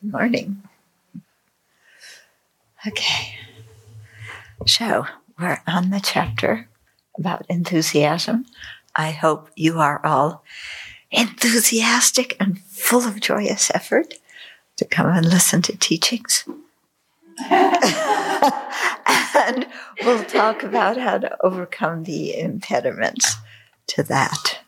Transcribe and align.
Good 0.00 0.12
morning. 0.12 0.62
Okay. 2.86 3.34
So 4.66 5.06
we're 5.38 5.60
on 5.66 5.90
the 5.90 6.00
chapter 6.00 6.68
about 7.18 7.44
enthusiasm. 7.50 8.46
I 8.96 9.10
hope 9.10 9.50
you 9.56 9.78
are 9.78 10.00
all 10.04 10.42
enthusiastic 11.10 12.34
and 12.40 12.58
full 12.60 13.06
of 13.06 13.20
joyous 13.20 13.70
effort 13.74 14.14
to 14.76 14.86
come 14.86 15.08
and 15.08 15.26
listen 15.26 15.60
to 15.62 15.76
teachings. 15.76 16.48
and 17.50 19.66
we'll 20.02 20.24
talk 20.24 20.62
about 20.62 20.96
how 20.96 21.18
to 21.18 21.36
overcome 21.44 22.04
the 22.04 22.38
impediments 22.38 23.36
to 23.88 24.02
that. 24.04 24.60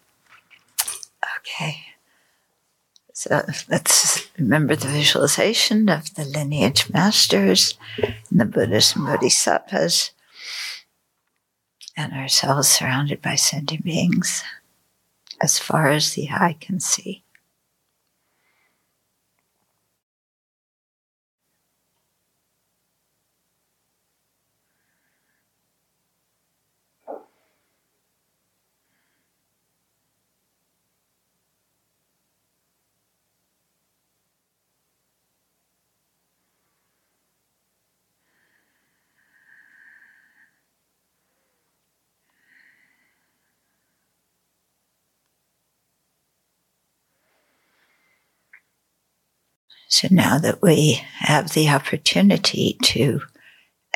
Okay. 1.39 1.79
So 3.14 3.43
let's 3.71 4.21
remember 4.39 4.77
the 4.77 4.89
visualization 4.89 5.89
of 5.89 6.14
the 6.14 6.25
lineage 6.25 6.91
masters 6.91 7.79
and 7.99 8.41
the 8.41 8.45
Buddhas 8.45 8.96
and 8.96 9.07
Bodhisattvas 9.07 10.13
and 11.96 12.13
ourselves 12.13 12.68
surrounded 12.68 13.21
by 13.21 13.35
sentient 13.35 13.85
beings 13.85 14.43
as 15.41 15.58
far 15.58 15.89
as 15.89 16.14
the 16.14 16.31
eye 16.31 16.57
can 16.61 16.81
see. 16.81 17.21
So 49.92 50.08
now 50.10 50.38
that 50.38 50.62
we 50.62 51.02
have 51.18 51.52
the 51.52 51.68
opportunity 51.68 52.78
to 52.82 53.20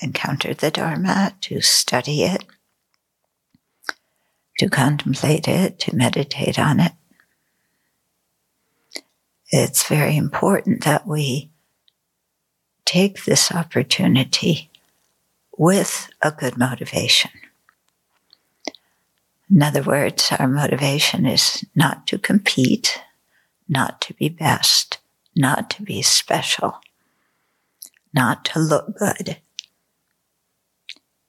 encounter 0.03 0.53
the 0.53 0.71
Dharma, 0.71 1.35
to 1.41 1.63
study 1.63 2.23
it, 2.25 2.45
to 4.59 4.69
contemplate 4.69 5.49
it, 5.49 5.79
to 5.81 5.97
meditate 5.97 6.59
on 6.59 6.81
it, 6.81 6.93
it's 9.49 9.89
very 9.89 10.19
important 10.19 10.85
that 10.85 11.07
we 11.07 11.51
take 12.85 13.25
this 13.25 13.51
opportunity 13.51 14.69
with 15.57 16.11
a 16.21 16.31
good 16.31 16.59
motivation. 16.59 17.31
In 19.51 19.63
other 19.63 19.83
words, 19.83 20.31
our 20.39 20.47
motivation 20.47 21.25
is 21.25 21.65
not 21.75 22.07
to 22.09 22.19
compete, 22.19 23.01
not 23.67 24.03
to 24.03 24.13
be 24.13 24.29
best, 24.29 24.99
not 25.37 25.69
to 25.71 25.83
be 25.83 26.01
special, 26.03 26.81
not 28.13 28.45
to 28.47 28.59
look 28.59 28.97
good. 28.99 29.37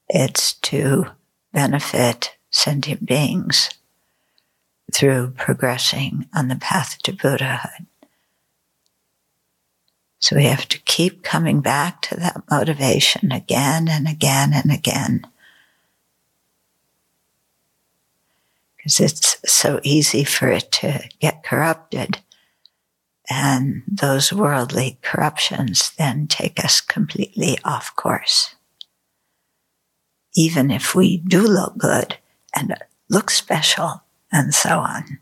It's 0.07 0.53
to 0.53 1.07
benefit 1.51 2.37
sentient 2.49 3.05
beings 3.05 3.69
through 4.93 5.31
progressing 5.31 6.27
on 6.33 6.47
the 6.47 6.55
path 6.55 6.97
to 7.03 7.11
Buddhahood. 7.11 7.85
So 10.19 10.35
we 10.35 10.45
have 10.45 10.67
to 10.69 10.79
keep 10.79 11.23
coming 11.23 11.61
back 11.61 12.01
to 12.03 12.15
that 12.15 12.43
motivation 12.49 13.31
again 13.31 13.87
and 13.89 14.07
again 14.07 14.51
and 14.53 14.71
again. 14.71 15.27
Because 18.77 18.99
it's 18.99 19.37
so 19.45 19.79
easy 19.83 20.23
for 20.23 20.47
it 20.47 20.71
to 20.73 21.07
get 21.19 21.43
corrupted 21.43 22.19
and 23.29 23.83
those 23.87 24.31
worldly 24.31 24.99
corruptions 25.01 25.91
then 25.97 26.27
take 26.27 26.63
us 26.63 26.79
completely 26.79 27.57
off 27.65 27.95
course. 27.95 28.55
Even 30.35 30.71
if 30.71 30.95
we 30.95 31.17
do 31.17 31.41
look 31.41 31.77
good 31.77 32.17
and 32.55 32.73
look 33.09 33.29
special 33.29 34.03
and 34.31 34.53
so 34.53 34.79
on. 34.79 35.19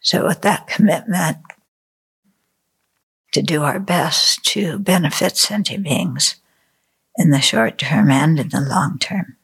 So, 0.00 0.26
with 0.26 0.42
that 0.42 0.66
commitment 0.66 1.38
to 3.32 3.42
do 3.42 3.62
our 3.62 3.80
best 3.80 4.44
to 4.44 4.78
benefit 4.78 5.38
sentient 5.38 5.82
beings, 5.84 6.36
in 7.16 7.30
the 7.30 7.40
short 7.40 7.78
term 7.78 8.10
and 8.10 8.38
in 8.38 8.48
the 8.48 8.60
long 8.60 8.98
term. 8.98 9.36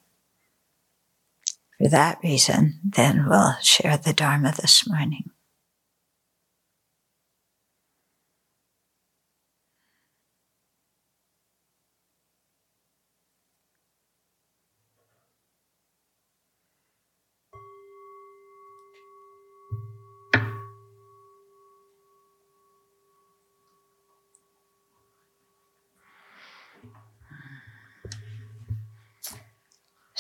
For 1.79 1.89
that 1.89 2.19
reason, 2.23 2.81
then 2.85 3.27
we'll 3.29 3.55
share 3.63 3.97
the 3.97 4.13
Dharma 4.13 4.53
this 4.55 4.87
morning. 4.87 5.31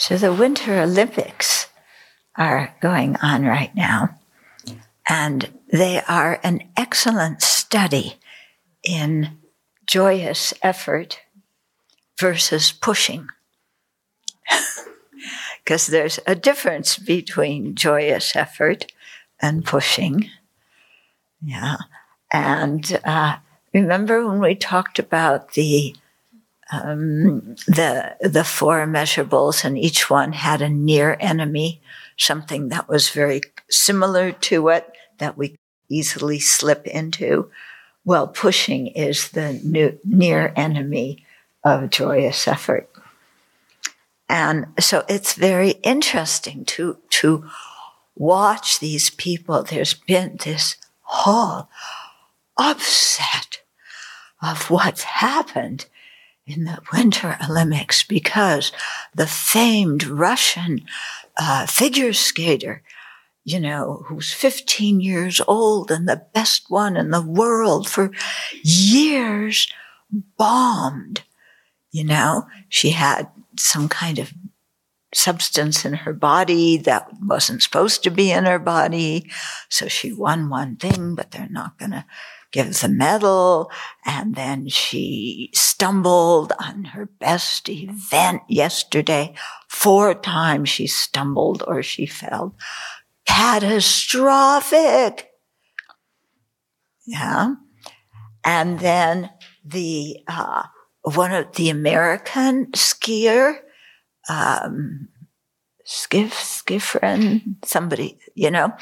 So 0.00 0.16
the 0.16 0.32
Winter 0.32 0.80
Olympics 0.80 1.66
are 2.34 2.74
going 2.80 3.16
on 3.16 3.44
right 3.44 3.74
now, 3.74 4.18
and 5.06 5.52
they 5.70 6.00
are 6.08 6.40
an 6.42 6.62
excellent 6.74 7.42
study 7.42 8.14
in 8.82 9.36
joyous 9.86 10.54
effort 10.62 11.20
versus 12.18 12.72
pushing. 12.72 13.28
Because 15.62 15.86
there's 15.86 16.18
a 16.26 16.34
difference 16.34 16.96
between 16.96 17.74
joyous 17.74 18.34
effort 18.34 18.90
and 19.38 19.66
pushing. 19.66 20.30
Yeah. 21.42 21.76
And 22.32 23.00
uh, 23.04 23.36
remember 23.74 24.26
when 24.26 24.40
we 24.40 24.54
talked 24.54 24.98
about 24.98 25.52
the 25.52 25.94
um, 26.72 27.56
the 27.66 28.16
the 28.20 28.44
four 28.44 28.84
immeasurables, 28.84 29.64
and 29.64 29.76
each 29.76 30.08
one 30.08 30.32
had 30.32 30.62
a 30.62 30.68
near 30.68 31.16
enemy, 31.20 31.80
something 32.16 32.68
that 32.68 32.88
was 32.88 33.10
very 33.10 33.40
similar 33.68 34.32
to 34.32 34.68
it 34.68 34.90
that 35.18 35.36
we 35.36 35.56
easily 35.88 36.38
slip 36.38 36.86
into. 36.86 37.50
Well, 38.04 38.28
pushing 38.28 38.86
is 38.88 39.30
the 39.30 39.60
new, 39.64 39.98
near 40.04 40.52
enemy 40.56 41.26
of 41.62 41.90
joyous 41.90 42.48
effort. 42.48 42.88
And 44.28 44.66
so 44.78 45.04
it's 45.08 45.34
very 45.34 45.70
interesting 45.82 46.64
to, 46.66 46.98
to 47.10 47.50
watch 48.14 48.78
these 48.78 49.10
people. 49.10 49.64
There's 49.64 49.94
been 49.94 50.38
this 50.44 50.76
whole 51.02 51.68
upset 52.56 53.58
of 54.40 54.70
what's 54.70 55.02
happened 55.02 55.86
in 56.46 56.64
the 56.64 56.78
Winter 56.92 57.38
Olympics 57.48 58.02
because 58.02 58.72
the 59.14 59.26
famed 59.26 60.04
Russian 60.04 60.80
uh, 61.38 61.66
figure 61.66 62.12
skater, 62.12 62.82
you 63.44 63.60
know, 63.60 64.04
who's 64.06 64.32
15 64.32 65.00
years 65.00 65.40
old 65.46 65.90
and 65.90 66.08
the 66.08 66.26
best 66.34 66.64
one 66.68 66.96
in 66.96 67.10
the 67.10 67.22
world 67.22 67.88
for 67.88 68.10
years, 68.62 69.72
bombed. 70.36 71.22
You 71.92 72.04
know, 72.04 72.46
she 72.68 72.90
had 72.90 73.28
some 73.58 73.88
kind 73.88 74.18
of 74.18 74.32
substance 75.12 75.84
in 75.84 75.92
her 75.92 76.12
body 76.12 76.76
that 76.76 77.08
wasn't 77.20 77.62
supposed 77.62 78.02
to 78.04 78.10
be 78.10 78.30
in 78.30 78.44
her 78.44 78.58
body. 78.58 79.28
So 79.68 79.88
she 79.88 80.12
won 80.12 80.48
one 80.48 80.76
thing, 80.76 81.14
but 81.14 81.30
they're 81.30 81.48
not 81.50 81.78
going 81.78 81.90
to 81.90 82.04
gives 82.52 82.82
a 82.82 82.88
medal. 82.88 83.70
And 84.04 84.34
then 84.34 84.68
she 84.68 85.50
stumbled 85.54 86.52
on 86.58 86.84
her 86.84 87.06
best 87.06 87.68
event 87.68 88.42
yesterday. 88.48 89.34
Four 89.68 90.14
times 90.14 90.68
she 90.68 90.86
stumbled 90.86 91.62
or 91.66 91.82
she 91.82 92.06
fell. 92.06 92.54
Catastrophic. 93.26 95.28
Yeah. 97.06 97.54
And 98.44 98.80
then 98.80 99.30
the, 99.64 100.18
uh, 100.26 100.64
one 101.02 101.32
of 101.32 101.54
the 101.54 101.70
American 101.70 102.66
skier, 102.72 103.60
um, 104.28 105.08
Skiff, 105.84 106.34
Skiffren, 106.34 107.56
somebody, 107.64 108.18
you 108.34 108.50
know, 108.50 108.72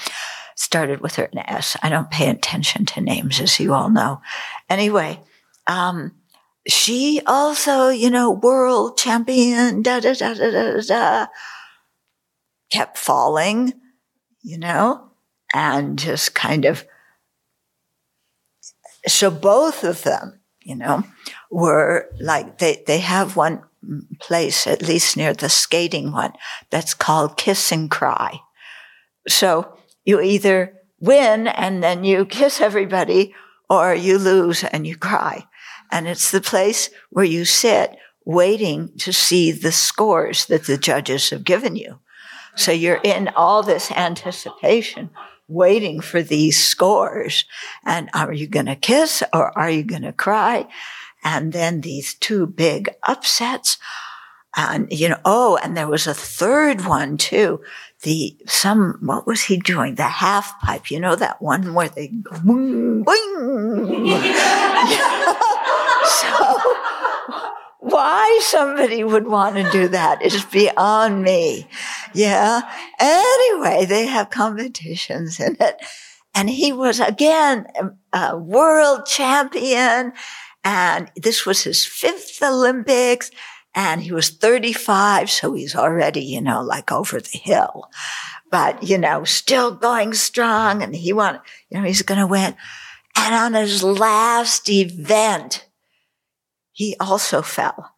started 0.58 1.00
with 1.00 1.14
her 1.14 1.28
an 1.32 1.38
S. 1.38 1.76
I 1.84 1.88
don't 1.88 2.10
pay 2.10 2.28
attention 2.28 2.84
to 2.86 3.00
names, 3.00 3.40
as 3.40 3.60
you 3.60 3.72
all 3.72 3.88
know. 3.88 4.20
Anyway, 4.68 5.20
um, 5.68 6.16
she 6.66 7.22
also, 7.26 7.90
you 7.90 8.10
know, 8.10 8.32
world 8.32 8.98
champion, 8.98 9.82
da 9.82 10.00
da 10.00 10.14
da 10.14 10.34
da 10.34 10.50
da 10.50 10.80
da, 10.80 11.26
kept 12.70 12.98
falling, 12.98 13.72
you 14.42 14.58
know, 14.58 15.10
and 15.54 15.96
just 15.96 16.34
kind 16.34 16.64
of. 16.64 16.84
So 19.06 19.30
both 19.30 19.84
of 19.84 20.02
them, 20.02 20.40
you 20.60 20.74
know, 20.74 21.04
were 21.52 22.10
like 22.20 22.58
they 22.58 22.82
they 22.84 22.98
have 22.98 23.36
one 23.36 23.62
place, 24.20 24.66
at 24.66 24.82
least 24.82 25.16
near 25.16 25.34
the 25.34 25.48
skating 25.48 26.10
one, 26.10 26.32
that's 26.70 26.94
called 26.94 27.36
Kiss 27.36 27.70
and 27.70 27.88
Cry. 27.88 28.40
So 29.28 29.77
you 30.08 30.20
either 30.20 30.74
win 31.00 31.46
and 31.46 31.82
then 31.82 32.02
you 32.02 32.24
kiss 32.38 32.60
everybody, 32.60 33.34
or 33.70 33.94
you 33.94 34.18
lose 34.18 34.64
and 34.64 34.86
you 34.86 34.96
cry. 34.96 35.46
And 35.92 36.08
it's 36.08 36.30
the 36.30 36.40
place 36.40 36.88
where 37.10 37.24
you 37.24 37.44
sit 37.44 37.96
waiting 38.24 38.90
to 38.98 39.12
see 39.12 39.52
the 39.52 39.72
scores 39.72 40.46
that 40.46 40.64
the 40.64 40.78
judges 40.78 41.30
have 41.30 41.44
given 41.44 41.76
you. 41.76 41.98
So 42.56 42.72
you're 42.72 43.00
in 43.04 43.28
all 43.36 43.62
this 43.62 43.90
anticipation, 43.90 45.10
waiting 45.48 46.00
for 46.00 46.22
these 46.22 46.62
scores. 46.62 47.44
And 47.84 48.08
are 48.14 48.32
you 48.32 48.46
going 48.46 48.66
to 48.66 48.76
kiss 48.76 49.22
or 49.32 49.56
are 49.56 49.70
you 49.70 49.84
going 49.84 50.02
to 50.02 50.12
cry? 50.12 50.66
and 51.24 51.52
then 51.52 51.80
these 51.80 52.14
two 52.14 52.46
big 52.46 52.88
upsets. 53.02 53.78
And, 54.58 54.90
you 54.90 55.08
know, 55.08 55.20
oh, 55.24 55.56
and 55.62 55.76
there 55.76 55.86
was 55.86 56.08
a 56.08 56.14
third 56.14 56.84
one 56.84 57.16
too. 57.16 57.60
The, 58.02 58.36
some, 58.46 58.98
what 59.00 59.24
was 59.24 59.42
he 59.44 59.56
doing? 59.56 59.94
The 59.94 60.02
half 60.02 60.60
pipe, 60.60 60.90
you 60.90 60.98
know, 60.98 61.14
that 61.14 61.40
one 61.40 61.74
where 61.74 61.88
they 61.88 62.08
go, 62.08 62.32
boing, 62.32 63.04
boing. 63.04 64.34
so, 66.04 66.60
why 67.78 68.40
somebody 68.42 69.04
would 69.04 69.28
want 69.28 69.54
to 69.54 69.70
do 69.70 69.86
that 69.88 70.22
is 70.22 70.44
beyond 70.46 71.22
me. 71.22 71.68
Yeah. 72.12 72.62
Anyway, 72.98 73.86
they 73.86 74.06
have 74.06 74.30
competitions 74.30 75.38
in 75.38 75.56
it. 75.60 75.76
And 76.34 76.50
he 76.50 76.72
was 76.72 76.98
again 76.98 77.66
a 78.12 78.36
world 78.36 79.06
champion 79.06 80.14
and 80.64 81.12
this 81.16 81.46
was 81.46 81.62
his 81.62 81.86
fifth 81.86 82.42
Olympics 82.42 83.30
and 83.74 84.02
he 84.02 84.12
was 84.12 84.30
35. 84.30 85.30
So 85.30 85.54
he's 85.54 85.74
already, 85.74 86.22
you 86.22 86.40
know, 86.40 86.62
like 86.62 86.90
over 86.90 87.20
the 87.20 87.38
hill, 87.38 87.88
but, 88.50 88.82
you 88.82 88.98
know, 88.98 89.24
still 89.24 89.72
going 89.72 90.14
strong 90.14 90.82
and 90.82 90.94
he 90.94 91.12
want, 91.12 91.40
you 91.70 91.78
know, 91.78 91.86
he's 91.86 92.02
going 92.02 92.20
to 92.20 92.26
win. 92.26 92.56
And 93.16 93.34
on 93.34 93.54
his 93.54 93.82
last 93.82 94.68
event, 94.68 95.66
he 96.72 96.96
also 97.00 97.42
fell, 97.42 97.96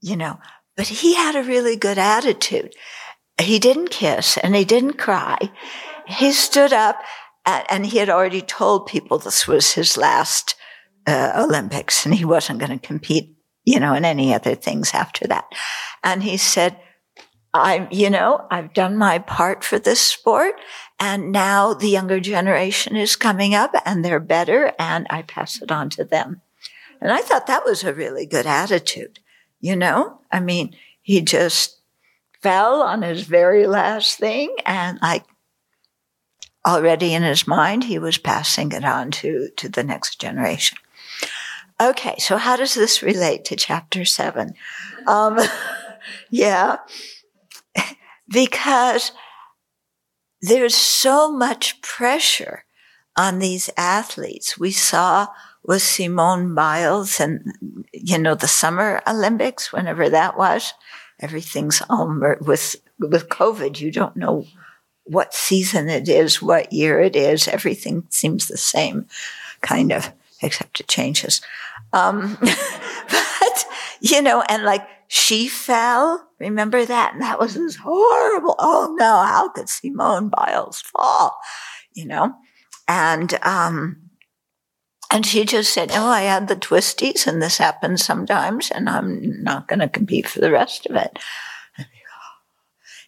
you 0.00 0.16
know, 0.16 0.38
but 0.76 0.86
he 0.88 1.14
had 1.14 1.36
a 1.36 1.42
really 1.42 1.76
good 1.76 1.98
attitude. 1.98 2.74
He 3.40 3.58
didn't 3.58 3.90
kiss 3.90 4.38
and 4.38 4.54
he 4.54 4.64
didn't 4.64 4.94
cry. 4.94 5.38
He 6.06 6.32
stood 6.32 6.72
up 6.72 6.96
and 7.44 7.86
he 7.86 7.98
had 7.98 8.08
already 8.08 8.40
told 8.40 8.86
people 8.86 9.18
this 9.18 9.46
was 9.46 9.72
his 9.72 9.96
last 9.96 10.54
uh, 11.06 11.32
Olympics 11.36 12.04
and 12.04 12.14
he 12.14 12.24
wasn't 12.24 12.60
going 12.60 12.78
to 12.78 12.86
compete, 12.86 13.36
you 13.64 13.80
know, 13.80 13.94
and 13.94 14.04
any 14.04 14.34
other 14.34 14.54
things 14.54 14.92
after 14.94 15.26
that. 15.28 15.44
And 16.02 16.22
he 16.22 16.36
said, 16.36 16.78
I, 17.54 17.86
you 17.90 18.08
know, 18.08 18.46
I've 18.50 18.72
done 18.72 18.96
my 18.96 19.18
part 19.18 19.62
for 19.62 19.78
this 19.78 20.00
sport 20.00 20.54
and 20.98 21.32
now 21.32 21.74
the 21.74 21.88
younger 21.88 22.18
generation 22.18 22.96
is 22.96 23.14
coming 23.14 23.54
up 23.54 23.74
and 23.84 24.04
they're 24.04 24.20
better 24.20 24.72
and 24.78 25.06
I 25.10 25.22
pass 25.22 25.60
it 25.60 25.70
on 25.70 25.90
to 25.90 26.04
them. 26.04 26.40
And 27.00 27.12
I 27.12 27.18
thought 27.18 27.48
that 27.48 27.64
was 27.64 27.84
a 27.84 27.92
really 27.92 28.24
good 28.24 28.46
attitude. 28.46 29.18
You 29.60 29.76
know, 29.76 30.20
I 30.30 30.40
mean, 30.40 30.74
he 31.02 31.20
just 31.20 31.80
fell 32.40 32.82
on 32.82 33.02
his 33.02 33.22
very 33.22 33.66
last 33.66 34.18
thing 34.18 34.54
and 34.64 34.98
like 35.02 35.24
already 36.66 37.12
in 37.12 37.22
his 37.22 37.46
mind, 37.46 37.84
he 37.84 37.98
was 37.98 38.18
passing 38.18 38.72
it 38.72 38.84
on 38.84 39.10
to, 39.10 39.50
to 39.56 39.68
the 39.68 39.84
next 39.84 40.20
generation. 40.20 40.78
Okay, 41.82 42.14
so 42.18 42.36
how 42.36 42.54
does 42.54 42.74
this 42.74 43.02
relate 43.02 43.44
to 43.46 43.56
chapter 43.56 44.04
seven? 44.04 44.54
Um, 45.08 45.40
yeah, 46.30 46.76
because 48.28 49.10
there's 50.40 50.76
so 50.76 51.32
much 51.32 51.82
pressure 51.82 52.64
on 53.16 53.40
these 53.40 53.68
athletes. 53.76 54.56
We 54.56 54.70
saw 54.70 55.26
with 55.64 55.82
Simone 55.82 56.54
Biles 56.54 57.18
and, 57.18 57.52
you 57.92 58.16
know, 58.18 58.36
the 58.36 58.46
Summer 58.46 59.02
Olympics, 59.08 59.72
whenever 59.72 60.08
that 60.08 60.38
was, 60.38 60.74
everything's 61.18 61.82
all 61.90 62.08
mer- 62.08 62.38
with, 62.40 62.76
with 63.00 63.28
COVID. 63.28 63.80
You 63.80 63.90
don't 63.90 64.16
know 64.16 64.46
what 65.02 65.34
season 65.34 65.88
it 65.88 66.08
is, 66.08 66.40
what 66.40 66.72
year 66.72 67.00
it 67.00 67.16
is. 67.16 67.48
Everything 67.48 68.04
seems 68.08 68.46
the 68.46 68.56
same, 68.56 69.06
kind 69.62 69.92
of, 69.92 70.12
except 70.42 70.80
it 70.80 70.88
changes. 70.88 71.40
Um, 71.92 72.38
but, 72.40 73.66
you 74.00 74.22
know, 74.22 74.42
and 74.42 74.64
like 74.64 74.86
she 75.08 75.46
fell. 75.46 76.26
Remember 76.40 76.86
that? 76.86 77.12
And 77.12 77.20
that 77.20 77.38
was 77.38 77.52
this 77.52 77.76
horrible. 77.76 78.56
Oh 78.58 78.96
no, 78.98 79.22
how 79.22 79.50
could 79.50 79.68
Simone 79.68 80.30
Biles 80.30 80.80
fall? 80.80 81.36
You 81.94 82.06
know? 82.06 82.32
And, 82.88 83.38
um, 83.42 84.08
and 85.10 85.26
she 85.26 85.44
just 85.44 85.70
said, 85.70 85.90
Oh, 85.92 86.06
I 86.06 86.22
had 86.22 86.48
the 86.48 86.56
twisties 86.56 87.26
and 87.26 87.42
this 87.42 87.58
happens 87.58 88.02
sometimes 88.02 88.70
and 88.70 88.88
I'm 88.88 89.42
not 89.42 89.68
going 89.68 89.80
to 89.80 89.88
compete 89.88 90.26
for 90.26 90.40
the 90.40 90.50
rest 90.50 90.86
of 90.86 90.96
it. 90.96 91.18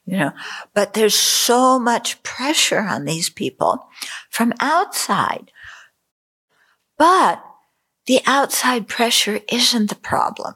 You 0.06 0.18
know, 0.18 0.32
but 0.74 0.92
there's 0.92 1.14
so 1.14 1.78
much 1.78 2.22
pressure 2.22 2.80
on 2.80 3.06
these 3.06 3.30
people 3.30 3.88
from 4.28 4.52
outside. 4.60 5.50
But 6.98 7.44
the 8.06 8.20
outside 8.26 8.88
pressure 8.88 9.40
isn't 9.50 9.88
the 9.88 9.96
problem. 9.96 10.54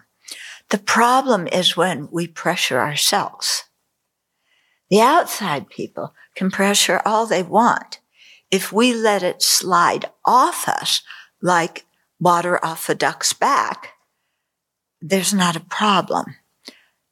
The 0.71 0.79
problem 0.79 1.47
is 1.47 1.77
when 1.77 2.09
we 2.11 2.27
pressure 2.27 2.79
ourselves. 2.79 3.65
The 4.91 5.01
outside 5.01 5.69
people 5.69 6.15
can 6.35 6.51
pressure 6.51 7.01
all 7.05 7.27
they 7.27 7.43
want. 7.43 8.01
If 8.51 8.73
we 8.73 8.95
let 8.95 9.23
it 9.23 9.43
slide 9.43 10.07
off 10.25 10.69
us 10.69 11.03
like 11.43 11.85
water 12.21 12.63
off 12.65 12.89
a 12.89 12.95
duck's 12.95 13.33
back, 13.33 13.95
there's 15.01 15.35
not 15.35 15.57
a 15.57 15.61
problem. 15.61 16.37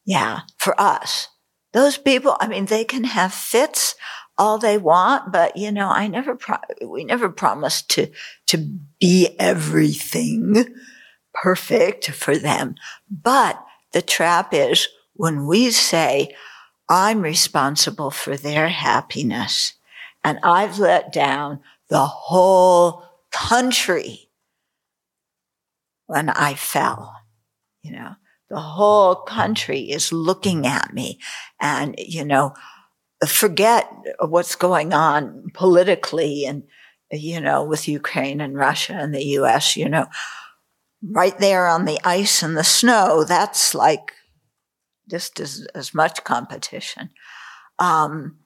Yeah, 0.05 0.41
for 0.59 0.79
us. 0.81 1.29
Those 1.73 1.99
people, 1.99 2.37
I 2.41 2.49
mean, 2.49 2.67
they 2.67 2.85
can 2.85 3.05
have 3.05 3.35
fits 3.35 3.95
all 4.39 4.59
they 4.59 4.79
want, 4.79 5.33
but 5.33 5.57
you 5.57 5.73
know, 5.73 5.89
I 5.89 6.09
never, 6.09 6.35
pro- 6.35 6.57
we 6.87 7.05
never 7.05 7.29
promised 7.29 7.91
to, 7.91 8.11
to 8.47 8.59
be 9.01 9.35
everything 9.39 10.75
perfect 11.33 12.11
for 12.11 12.37
them. 12.37 12.75
But 13.11 13.63
the 13.93 14.03
trap 14.03 14.53
is 14.53 14.89
when 15.15 15.47
we 15.47 15.71
say, 15.71 16.35
I'm 16.89 17.21
responsible 17.23 18.11
for 18.11 18.37
their 18.37 18.69
happiness 18.69 19.75
and 20.23 20.39
I've 20.43 20.79
let 20.79 21.13
down 21.13 21.61
the 21.89 22.07
whole 22.07 23.03
country 23.33 24.29
when 26.07 26.29
I 26.31 26.55
fell, 26.55 27.17
you 27.83 27.93
know, 27.93 28.15
the 28.49 28.61
whole 28.61 29.17
country 29.17 29.81
is 29.81 30.13
looking 30.13 30.67
at 30.67 30.95
me 30.95 31.19
and, 31.61 31.97
you 31.99 32.25
know, 32.25 32.55
forget 33.25 33.89
what's 34.21 34.57
going 34.57 34.93
on 34.93 35.51
politically 35.55 36.45
and, 36.45 36.65
you 37.11 37.41
know, 37.41 37.65
with 37.65 37.89
Ukraine 37.89 38.41
and 38.41 38.57
Russia 38.57 38.95
and 38.95 39.15
the 39.15 39.25
US, 39.39 39.77
you 39.77 39.89
know, 39.89 40.07
right 41.03 41.39
there 41.39 41.67
on 41.67 41.85
the 41.85 41.99
ice 42.05 42.43
and 42.43 42.57
the 42.57 42.65
snow, 42.65 43.25
that's 43.25 43.75
like 43.75 44.13
just 45.09 45.41
as, 45.41 45.67
as 45.75 45.95
much 45.95 46.25
competition. 46.25 47.11
Um, 47.79 48.39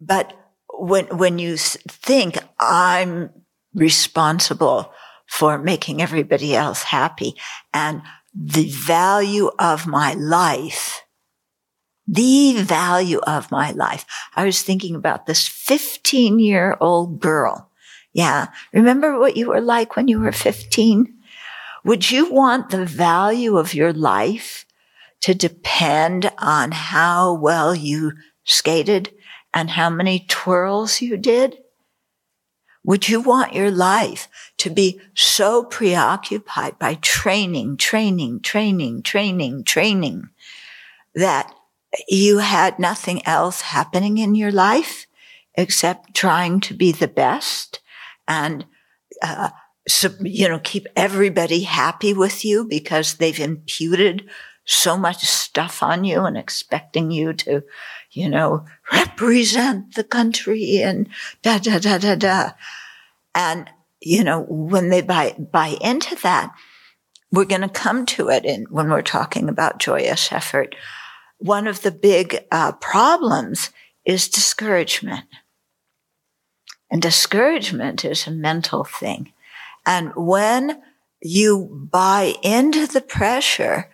but 0.00 0.32
when, 0.72 1.06
when 1.16 1.38
you 1.38 1.56
think 1.56 2.38
I'm 2.58 3.30
responsible 3.74 4.92
for 5.28 5.58
making 5.58 6.02
everybody 6.02 6.56
else 6.56 6.82
happy 6.82 7.34
and 7.72 8.02
the 8.34 8.68
value 8.68 9.50
of 9.58 9.86
my 9.86 10.14
life 10.14 11.02
the 12.10 12.54
value 12.60 13.20
of 13.20 13.52
my 13.52 13.70
life. 13.70 14.04
I 14.34 14.44
was 14.44 14.62
thinking 14.62 14.96
about 14.96 15.26
this 15.26 15.46
15 15.46 16.40
year 16.40 16.76
old 16.80 17.20
girl. 17.20 17.70
Yeah. 18.12 18.48
Remember 18.72 19.18
what 19.18 19.36
you 19.36 19.48
were 19.48 19.60
like 19.60 19.94
when 19.94 20.08
you 20.08 20.18
were 20.18 20.32
15? 20.32 21.14
Would 21.84 22.10
you 22.10 22.32
want 22.32 22.70
the 22.70 22.84
value 22.84 23.56
of 23.56 23.74
your 23.74 23.92
life 23.92 24.66
to 25.20 25.34
depend 25.34 26.32
on 26.38 26.72
how 26.72 27.34
well 27.34 27.76
you 27.76 28.12
skated 28.42 29.14
and 29.54 29.70
how 29.70 29.88
many 29.88 30.26
twirls 30.28 31.00
you 31.00 31.16
did? 31.16 31.58
Would 32.82 33.08
you 33.08 33.20
want 33.20 33.54
your 33.54 33.70
life 33.70 34.26
to 34.58 34.70
be 34.70 35.00
so 35.14 35.62
preoccupied 35.62 36.76
by 36.80 36.94
training, 36.94 37.76
training, 37.76 38.40
training, 38.40 39.02
training, 39.02 39.62
training 39.62 40.30
that 41.14 41.54
you 42.08 42.38
had 42.38 42.78
nothing 42.78 43.26
else 43.26 43.60
happening 43.60 44.18
in 44.18 44.34
your 44.34 44.52
life 44.52 45.06
except 45.54 46.14
trying 46.14 46.60
to 46.60 46.74
be 46.74 46.92
the 46.92 47.08
best 47.08 47.80
and, 48.28 48.64
uh, 49.22 49.50
so, 49.88 50.10
you 50.20 50.48
know, 50.48 50.60
keep 50.62 50.86
everybody 50.94 51.62
happy 51.62 52.12
with 52.12 52.44
you 52.44 52.64
because 52.64 53.14
they've 53.14 53.40
imputed 53.40 54.28
so 54.64 54.96
much 54.96 55.24
stuff 55.24 55.82
on 55.82 56.04
you 56.04 56.24
and 56.24 56.36
expecting 56.36 57.10
you 57.10 57.32
to, 57.32 57.62
you 58.12 58.28
know, 58.28 58.64
represent 58.92 59.94
the 59.94 60.04
country 60.04 60.78
and 60.78 61.08
da, 61.42 61.58
da, 61.58 61.78
da, 61.78 61.98
da, 61.98 62.14
da. 62.14 62.50
And, 63.34 63.68
you 64.00 64.22
know, 64.22 64.42
when 64.48 64.90
they 64.90 65.02
buy, 65.02 65.34
buy 65.38 65.76
into 65.80 66.14
that, 66.16 66.54
we're 67.32 67.44
going 67.44 67.62
to 67.62 67.68
come 67.68 68.06
to 68.06 68.28
it 68.28 68.44
in, 68.44 68.66
when 68.70 68.90
we're 68.90 69.02
talking 69.02 69.48
about 69.48 69.80
joyous 69.80 70.30
effort. 70.30 70.76
One 71.40 71.66
of 71.66 71.82
the 71.82 71.90
big 71.90 72.44
uh, 72.50 72.72
problems 72.72 73.70
is 74.04 74.28
discouragement. 74.28 75.26
And 76.90 77.02
discouragement 77.02 78.04
is 78.04 78.26
a 78.26 78.30
mental 78.30 78.84
thing. 78.84 79.32
And 79.86 80.12
when 80.16 80.82
you 81.22 81.88
buy 81.90 82.34
into 82.42 82.86
the 82.86 83.00
pressure, 83.00 83.90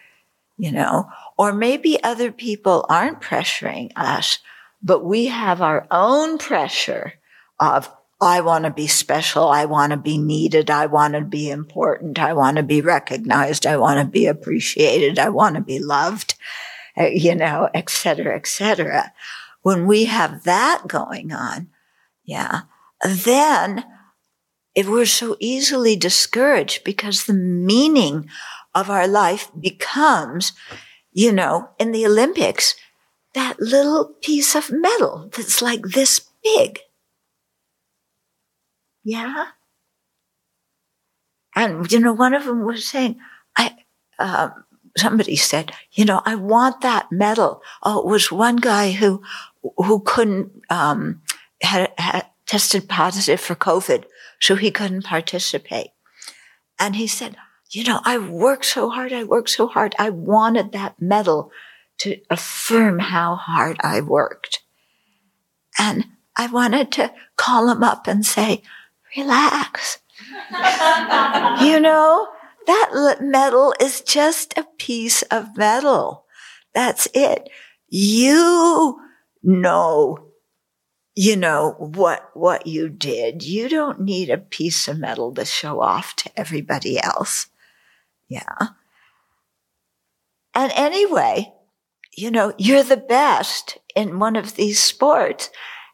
you 0.56 0.72
know, 0.72 1.06
or 1.36 1.52
maybe 1.52 2.02
other 2.02 2.32
people 2.32 2.86
aren't 2.88 3.20
pressuring 3.20 3.92
us, 3.96 4.38
but 4.82 5.04
we 5.04 5.26
have 5.26 5.60
our 5.60 5.86
own 5.90 6.38
pressure 6.38 7.14
of, 7.60 7.92
I 8.20 8.40
want 8.40 8.64
to 8.64 8.70
be 8.70 8.86
special. 8.86 9.48
I 9.48 9.66
want 9.66 9.90
to 9.90 9.98
be 9.98 10.16
needed. 10.16 10.70
I 10.70 10.86
want 10.86 11.14
to 11.14 11.20
be 11.20 11.50
important. 11.50 12.18
I 12.18 12.32
want 12.32 12.56
to 12.56 12.62
be 12.62 12.80
recognized. 12.80 13.66
I 13.66 13.76
want 13.76 14.00
to 14.00 14.06
be 14.06 14.26
appreciated. 14.26 15.18
I 15.18 15.28
want 15.28 15.56
to 15.56 15.60
be 15.60 15.78
loved, 15.78 16.34
you 16.96 17.34
know, 17.34 17.68
et 17.74 17.90
cetera, 17.90 18.36
et 18.36 18.46
cetera. 18.46 19.12
When 19.62 19.86
we 19.86 20.04
have 20.04 20.44
that 20.44 20.84
going 20.86 21.32
on, 21.32 21.68
yeah, 22.24 22.62
then 23.04 23.84
if 24.74 24.88
we're 24.88 25.06
so 25.06 25.36
easily 25.40 25.96
discouraged 25.96 26.84
because 26.84 27.24
the 27.24 27.32
meaning 27.34 28.28
of 28.74 28.90
our 28.90 29.08
life 29.08 29.50
becomes, 29.58 30.52
you 31.12 31.32
know, 31.32 31.70
in 31.78 31.92
the 31.92 32.06
Olympics, 32.06 32.74
that 33.34 33.58
little 33.58 34.14
piece 34.22 34.54
of 34.54 34.70
metal 34.70 35.30
that's 35.34 35.62
like 35.62 35.82
this 35.82 36.20
big. 36.44 36.80
Yeah. 39.02 39.46
And, 41.54 41.90
you 41.90 42.00
know, 42.00 42.12
one 42.12 42.34
of 42.34 42.44
them 42.44 42.64
was 42.66 42.86
saying, 42.86 43.18
I, 43.56 43.76
um, 44.18 44.64
somebody 44.96 45.36
said, 45.36 45.72
you 45.92 46.04
know, 46.04 46.22
I 46.24 46.34
want 46.34 46.80
that 46.80 47.12
medal. 47.12 47.62
Oh, 47.82 48.00
it 48.00 48.06
was 48.06 48.32
one 48.32 48.56
guy 48.56 48.92
who, 48.92 49.22
who 49.76 50.00
couldn't, 50.00 50.52
um, 50.70 51.22
had, 51.62 51.92
had 51.98 52.26
tested 52.46 52.88
positive 52.88 53.40
for 53.40 53.54
COVID, 53.54 54.04
so 54.40 54.54
he 54.54 54.70
couldn't 54.70 55.04
participate. 55.04 55.88
And 56.78 56.96
he 56.96 57.06
said, 57.06 57.36
you 57.70 57.84
know, 57.84 58.00
I 58.04 58.18
worked 58.18 58.64
so 58.64 58.90
hard. 58.90 59.12
I 59.12 59.24
worked 59.24 59.50
so 59.50 59.66
hard. 59.66 59.94
I 59.98 60.10
wanted 60.10 60.72
that 60.72 61.00
medal 61.00 61.50
to 61.98 62.20
affirm 62.30 62.98
how 62.98 63.34
hard 63.34 63.78
I 63.80 64.00
worked. 64.00 64.62
And 65.78 66.04
I 66.36 66.46
wanted 66.46 66.92
to 66.92 67.12
call 67.36 67.68
him 67.70 67.82
up 67.82 68.06
and 68.06 68.24
say, 68.24 68.62
relax. 69.16 69.98
you 71.62 71.80
know, 71.80 72.28
that 72.66 73.18
metal 73.20 73.74
is 73.80 74.00
just 74.00 74.56
a 74.56 74.66
piece 74.78 75.22
of 75.22 75.56
metal. 75.56 76.26
That's 76.74 77.08
it. 77.14 77.48
You 77.88 79.00
know 79.42 80.26
you 81.18 81.34
know, 81.34 81.74
what, 81.78 82.28
what 82.34 82.66
you 82.66 82.90
did. 82.90 83.42
You 83.42 83.70
don't 83.70 84.00
need 84.02 84.28
a 84.28 84.36
piece 84.36 84.86
of 84.86 84.98
metal 84.98 85.32
to 85.34 85.46
show 85.46 85.80
off 85.80 86.14
to 86.16 86.30
everybody 86.36 87.02
else. 87.02 87.48
Yeah. 88.28 88.68
And 90.54 90.70
anyway, 90.76 91.54
you 92.14 92.30
know, 92.30 92.52
you're 92.58 92.82
the 92.82 92.98
best 92.98 93.78
in 93.94 94.18
one 94.18 94.36
of 94.36 94.56
these 94.56 94.78
sports. 94.78 95.48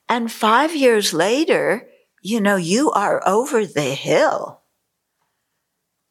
And 0.09 0.31
five 0.31 0.75
years 0.75 1.15
later, 1.15 1.89
you 2.21 2.41
know, 2.41 2.57
you 2.57 2.91
are 2.91 3.23
over 3.27 3.65
the 3.65 3.95
hill. 3.95 4.62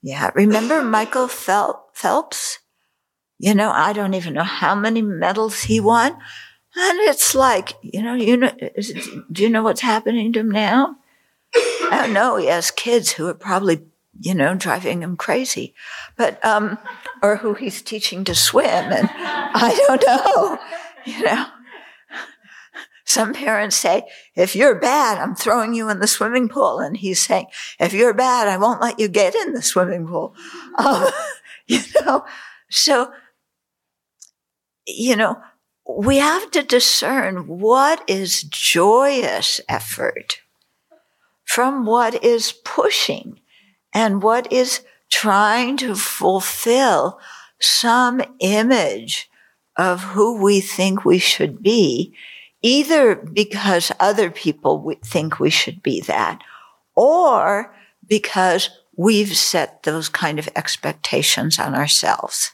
Yeah. 0.02 0.32
Remember 0.36 0.82
Michael 0.82 1.28
Phelps? 1.28 2.60
You 3.40 3.56
know, 3.56 3.72
I 3.72 3.94
don't 3.94 4.14
even 4.14 4.34
know 4.34 4.44
how 4.44 4.76
many 4.76 5.02
medals 5.02 5.62
he 5.62 5.80
won, 5.80 6.12
and 6.12 7.00
it's 7.00 7.34
like, 7.34 7.74
you 7.82 8.02
know, 8.02 8.14
you 8.14 8.38
know, 8.38 8.52
do 9.32 9.44
you 9.44 9.50
know 9.50 9.64
what's 9.64 9.82
happening 9.82 10.32
to 10.34 10.40
him 10.42 10.52
now? 10.52 10.96
I 11.56 12.04
don't 12.04 12.14
know. 12.14 12.38
He 12.38 12.48
has 12.48 12.72
kids 12.72 13.12
who 13.12 13.28
are 13.28 13.34
probably, 13.34 13.82
you 14.20 14.34
know, 14.34 14.56
driving 14.56 15.02
him 15.02 15.18
crazy, 15.18 15.74
but, 16.16 16.44
um, 16.46 16.78
or 17.22 17.38
who 17.38 17.56
he's 17.56 17.82
teaching 17.82 18.24
to 18.26 18.36
swim. 18.36 18.66
And 18.66 19.10
I 19.12 19.76
don't 19.88 20.06
know, 20.06 20.60
you 21.06 21.24
know. 21.26 21.46
Some 23.12 23.34
parents 23.34 23.76
say, 23.76 24.04
if 24.36 24.56
you're 24.56 24.80
bad, 24.80 25.18
I'm 25.18 25.36
throwing 25.36 25.74
you 25.74 25.90
in 25.90 26.00
the 26.00 26.08
swimming 26.08 26.48
pool. 26.48 26.80
And 26.80 26.96
he's 26.96 27.22
saying, 27.22 27.48
if 27.78 27.94
you're 27.94 28.14
bad, 28.14 28.48
I 28.48 28.58
won't 28.58 28.82
let 28.82 29.00
you 29.00 29.10
get 29.10 29.36
in 29.36 29.52
the 29.52 29.62
swimming 29.62 30.08
pool. 30.08 30.34
Um, 30.78 31.08
you 31.68 31.82
know, 32.00 32.24
so, 32.70 33.12
you 34.88 35.18
know, 35.18 35.42
we 35.86 36.18
have 36.18 36.52
to 36.52 36.64
discern 36.64 37.48
what 37.48 38.02
is 38.08 38.44
joyous 38.44 39.60
effort 39.68 40.40
from 41.44 41.86
what 41.86 42.24
is 42.24 42.54
pushing 42.64 43.42
and 43.94 44.24
what 44.24 44.52
is 44.54 44.86
trying 45.10 45.76
to 45.78 45.96
fulfill 45.96 47.20
some 47.60 48.22
image 48.40 49.30
of 49.76 50.02
who 50.02 50.42
we 50.42 50.62
think 50.62 51.04
we 51.04 51.18
should 51.18 51.62
be, 51.62 52.16
either 52.62 53.16
because 53.16 53.92
other 54.00 54.30
people 54.30 54.94
think 55.04 55.40
we 55.40 55.50
should 55.50 55.82
be 55.82 56.02
that 56.02 56.42
or 56.96 57.74
because 58.08 58.70
we've 58.96 59.36
set 59.36 59.84
those 59.84 60.10
kind 60.10 60.38
of 60.38 60.50
expectations 60.56 61.58
on 61.58 61.74
ourselves. 61.74 62.52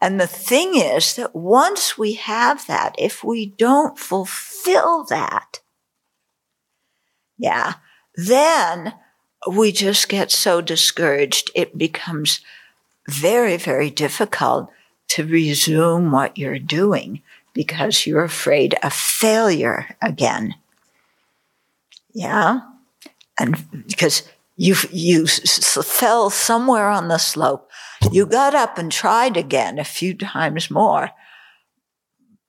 And 0.00 0.18
the 0.18 0.26
thing 0.26 0.76
is 0.76 1.16
that 1.16 1.36
once 1.36 1.98
we 1.98 2.14
have 2.14 2.66
that, 2.66 2.94
if 2.98 3.22
we 3.22 3.46
don't 3.46 3.98
fulfill 3.98 5.04
that, 5.04 5.60
yeah, 7.36 7.74
then 8.14 8.94
we 9.50 9.72
just 9.72 10.08
get 10.08 10.30
so 10.30 10.60
discouraged. 10.60 11.50
It 11.54 11.76
becomes 11.76 12.40
very, 13.08 13.56
very 13.56 13.90
difficult 13.90 14.70
to 15.08 15.24
resume 15.24 16.10
what 16.10 16.38
you're 16.38 16.58
doing 16.58 17.22
because 17.52 18.06
you're 18.06 18.24
afraid 18.24 18.74
of 18.82 18.92
failure 18.92 19.96
again. 20.02 20.54
Yeah. 22.12 22.60
And 23.38 23.86
because 23.86 24.22
you, 24.56 24.74
you 24.90 25.26
fell 25.26 26.30
somewhere 26.30 26.88
on 26.88 27.08
the 27.08 27.18
slope 27.18 27.70
you 28.10 28.26
got 28.26 28.54
up 28.54 28.78
and 28.78 28.90
tried 28.90 29.36
again 29.36 29.78
a 29.78 29.84
few 29.84 30.14
times 30.14 30.70
more, 30.70 31.10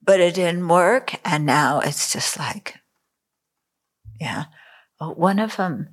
but 0.02 0.20
it 0.20 0.36
didn't 0.36 0.68
work. 0.68 1.16
And 1.26 1.46
now 1.46 1.80
it's 1.80 2.14
just 2.14 2.40
like, 2.40 2.76
yeah. 4.20 4.46
One 5.00 5.40
of 5.40 5.58
them, 5.58 5.90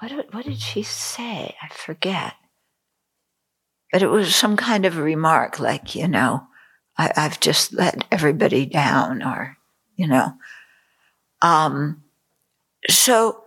what 0.00 0.34
what 0.34 0.44
did 0.44 0.58
she 0.58 0.82
say? 0.82 1.54
I 1.62 1.68
forget. 1.68 2.34
But 3.92 4.02
it 4.02 4.08
was 4.08 4.34
some 4.34 4.56
kind 4.56 4.84
of 4.84 4.98
remark 4.98 5.60
like, 5.60 5.94
you 5.94 6.08
know, 6.08 6.48
I, 6.96 7.12
have 7.14 7.40
just 7.40 7.72
let 7.72 8.04
everybody 8.10 8.66
down 8.66 9.22
or, 9.22 9.56
you 9.96 10.06
know. 10.06 10.34
Um, 11.42 12.04
so 12.88 13.44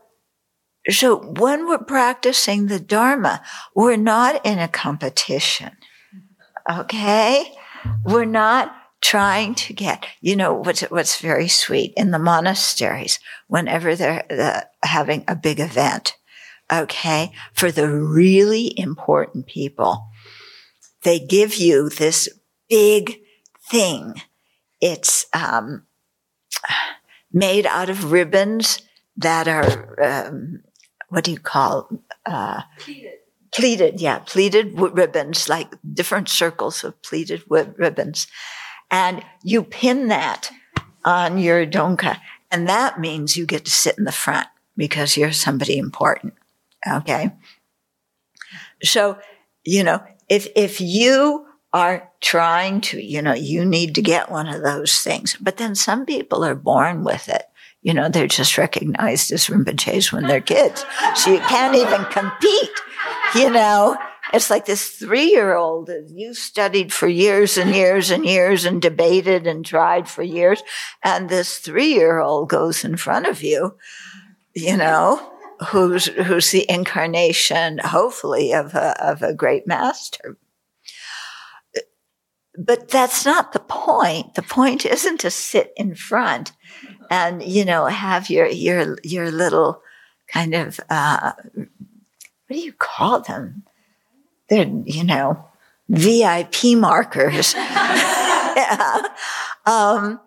so 0.89 1.17
when 1.17 1.67
we're 1.67 1.79
practicing 1.79 2.67
the 2.67 2.79
Dharma, 2.79 3.41
we're 3.75 3.97
not 3.97 4.45
in 4.45 4.59
a 4.59 4.67
competition. 4.67 5.71
Okay? 6.69 7.53
We're 8.05 8.25
not 8.25 8.73
trying 9.01 9.55
to 9.55 9.73
get, 9.73 10.05
you 10.21 10.35
know, 10.35 10.53
what's, 10.53 10.81
what's 10.83 11.19
very 11.19 11.47
sweet 11.47 11.93
in 11.95 12.11
the 12.11 12.19
monasteries, 12.19 13.19
whenever 13.47 13.95
they're 13.95 14.65
having 14.83 15.23
a 15.27 15.35
big 15.35 15.59
event, 15.59 16.15
okay, 16.71 17.31
for 17.53 17.71
the 17.71 17.87
really 17.89 18.77
important 18.79 19.45
people, 19.45 20.07
they 21.03 21.19
give 21.19 21.55
you 21.55 21.89
this 21.89 22.27
big 22.69 23.19
thing. 23.69 24.21
It's 24.81 25.25
um, 25.33 25.83
made 27.31 27.65
out 27.65 27.89
of 27.89 28.11
ribbons 28.11 28.81
that 29.17 29.47
are 29.47 30.03
um, 30.03 30.63
what 31.09 31.23
do 31.23 31.31
you 31.31 31.39
call 31.39 31.89
uh, 32.25 32.61
pleated. 32.79 33.13
pleated? 33.51 34.01
Yeah, 34.01 34.19
pleated 34.19 34.79
ribbons, 34.79 35.49
like 35.49 35.73
different 35.93 36.29
circles 36.29 36.83
of 36.83 37.01
pleated 37.01 37.43
ribbons, 37.49 38.27
and 38.91 39.23
you 39.43 39.63
pin 39.63 40.07
that 40.09 40.51
on 41.05 41.37
your 41.37 41.65
donka, 41.65 42.19
and 42.51 42.67
that 42.67 42.99
means 42.99 43.37
you 43.37 43.45
get 43.45 43.65
to 43.65 43.71
sit 43.71 43.97
in 43.97 44.03
the 44.03 44.11
front 44.11 44.47
because 44.75 45.17
you're 45.17 45.31
somebody 45.31 45.77
important. 45.77 46.33
Okay, 46.87 47.31
so 48.83 49.17
you 49.63 49.83
know 49.83 50.03
if 50.29 50.47
if 50.55 50.79
you 50.81 51.46
are 51.73 52.09
trying 52.21 52.81
to, 52.81 53.03
you 53.03 53.21
know, 53.21 53.33
you 53.33 53.65
need 53.65 53.95
to 53.95 54.01
get 54.01 54.31
one 54.31 54.47
of 54.47 54.63
those 54.63 54.99
things. 54.99 55.35
But 55.39 55.57
then 55.57 55.75
some 55.75 56.05
people 56.05 56.43
are 56.43 56.55
born 56.55 57.03
with 57.03 57.29
it. 57.29 57.43
You 57.81 57.93
know, 57.93 58.09
they're 58.09 58.27
just 58.27 58.57
recognized 58.57 59.31
as 59.31 59.47
Rinpoches 59.47 60.11
when 60.11 60.23
they're 60.23 60.41
kids. 60.41 60.85
So 61.15 61.31
you 61.31 61.39
can't 61.39 61.75
even 61.75 62.05
compete, 62.05 62.69
you 63.35 63.49
know. 63.49 63.97
It's 64.33 64.49
like 64.49 64.65
this 64.65 64.89
three 64.89 65.31
year 65.31 65.55
old 65.55 65.87
that 65.87 66.09
you 66.09 66.33
studied 66.33 66.91
for 66.91 67.07
years 67.07 67.57
and 67.57 67.73
years 67.73 68.11
and 68.11 68.25
years 68.25 68.65
and 68.65 68.81
debated 68.81 69.47
and 69.47 69.65
tried 69.65 70.09
for 70.09 70.21
years. 70.21 70.63
And 71.01 71.29
this 71.29 71.59
three 71.59 71.93
year 71.93 72.19
old 72.19 72.49
goes 72.49 72.83
in 72.83 72.97
front 72.97 73.25
of 73.25 73.41
you, 73.41 73.77
you 74.53 74.75
know, 74.75 75.33
who's, 75.69 76.07
who's 76.07 76.51
the 76.51 76.65
incarnation, 76.69 77.77
hopefully, 77.77 78.53
of 78.53 78.75
a, 78.75 79.01
of 79.01 79.21
a 79.21 79.33
great 79.33 79.65
master 79.65 80.37
but 82.57 82.89
that's 82.89 83.23
not 83.25 83.53
the 83.53 83.59
point. 83.59 84.33
The 84.33 84.41
point 84.41 84.85
isn't 84.85 85.19
to 85.21 85.31
sit 85.31 85.73
in 85.77 85.95
front 85.95 86.51
and, 87.09 87.43
you 87.43 87.63
know, 87.63 87.85
have 87.85 88.29
your, 88.29 88.47
your, 88.47 88.97
your 89.03 89.31
little 89.31 89.81
kind 90.27 90.53
of, 90.55 90.79
uh, 90.89 91.33
what 91.53 91.67
do 92.49 92.59
you 92.59 92.73
call 92.73 93.21
them? 93.21 93.63
They're, 94.49 94.67
you 94.85 95.03
know, 95.03 95.45
VIP 95.89 96.77
markers. 96.77 97.53
yeah. 97.53 99.01
Um, 99.65 100.19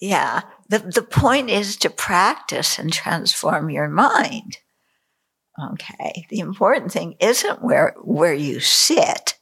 yeah. 0.00 0.42
The, 0.68 0.78
the 0.78 1.02
point 1.02 1.50
is 1.50 1.76
to 1.78 1.90
practice 1.90 2.78
and 2.78 2.92
transform 2.92 3.70
your 3.70 3.88
mind. 3.88 4.58
Okay. 5.72 6.26
The 6.30 6.40
important 6.40 6.92
thing 6.92 7.16
isn't 7.20 7.62
where, 7.62 7.94
where 8.02 8.34
you 8.34 8.60
sit 8.60 9.34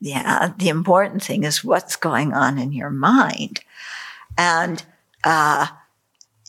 yeah, 0.00 0.52
the 0.56 0.70
important 0.70 1.22
thing 1.22 1.44
is 1.44 1.62
what's 1.62 1.96
going 1.96 2.32
on 2.32 2.58
in 2.58 2.72
your 2.72 2.90
mind. 2.90 3.60
And, 4.38 4.82
uh, 5.24 5.66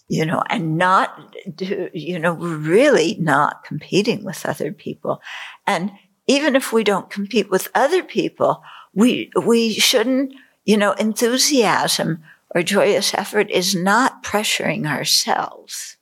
you 0.07 0.25
know, 0.25 0.43
and 0.49 0.77
not, 0.77 1.35
do, 1.55 1.89
you 1.93 2.17
know, 2.17 2.33
really 2.33 3.17
not 3.19 3.63
competing 3.63 4.23
with 4.23 4.45
other 4.45 4.71
people. 4.71 5.21
And 5.67 5.91
even 6.27 6.55
if 6.55 6.71
we 6.71 6.83
don't 6.83 7.09
compete 7.09 7.49
with 7.49 7.69
other 7.75 8.03
people, 8.03 8.63
we, 8.93 9.31
we 9.45 9.73
shouldn't, 9.73 10.33
you 10.63 10.77
know, 10.77 10.93
enthusiasm 10.93 12.23
or 12.55 12.61
joyous 12.61 13.13
effort 13.13 13.49
is 13.49 13.75
not 13.75 14.23
pressuring 14.23 14.85
ourselves. 14.85 15.97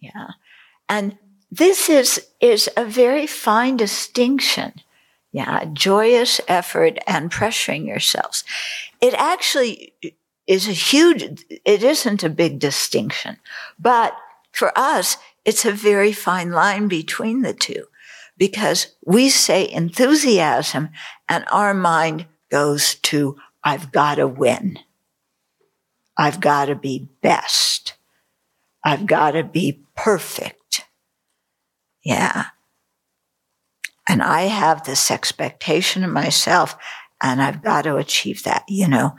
Yeah. 0.00 0.28
And 0.88 1.16
this 1.50 1.88
is, 1.88 2.26
is 2.40 2.68
a 2.76 2.84
very 2.84 3.26
fine 3.26 3.76
distinction 3.76 4.74
yeah, 5.32 5.64
joyous 5.72 6.40
effort 6.48 6.98
and 7.06 7.30
pressuring 7.30 7.86
yourselves. 7.86 8.44
It 9.00 9.14
actually 9.14 9.92
is 10.46 10.68
a 10.68 10.72
huge, 10.72 11.44
it 11.64 11.82
isn't 11.82 12.22
a 12.22 12.30
big 12.30 12.58
distinction, 12.58 13.36
but 13.78 14.16
for 14.52 14.72
us, 14.78 15.16
it's 15.44 15.64
a 15.64 15.72
very 15.72 16.12
fine 16.12 16.50
line 16.50 16.88
between 16.88 17.42
the 17.42 17.52
two 17.52 17.84
because 18.38 18.94
we 19.04 19.28
say 19.28 19.70
enthusiasm 19.70 20.90
and 21.28 21.44
our 21.50 21.74
mind 21.74 22.26
goes 22.50 22.94
to, 22.96 23.36
I've 23.62 23.92
got 23.92 24.16
to 24.16 24.26
win. 24.26 24.78
I've 26.16 26.40
got 26.40 26.66
to 26.66 26.74
be 26.74 27.08
best. 27.22 27.94
I've 28.84 29.06
got 29.06 29.32
to 29.32 29.42
be 29.42 29.82
perfect. 29.94 30.84
Yeah. 32.02 32.46
And 34.08 34.22
I 34.22 34.42
have 34.42 34.84
this 34.84 35.10
expectation 35.10 36.04
of 36.04 36.10
myself 36.10 36.76
and 37.20 37.42
I've 37.42 37.62
got 37.62 37.82
to 37.82 37.96
achieve 37.96 38.42
that, 38.44 38.64
you 38.68 38.88
know. 38.88 39.16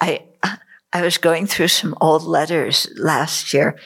I, 0.00 0.24
I 0.92 1.02
was 1.02 1.18
going 1.18 1.46
through 1.46 1.68
some 1.68 1.94
old 2.00 2.22
letters 2.22 2.88
last 2.96 3.52
year 3.52 3.78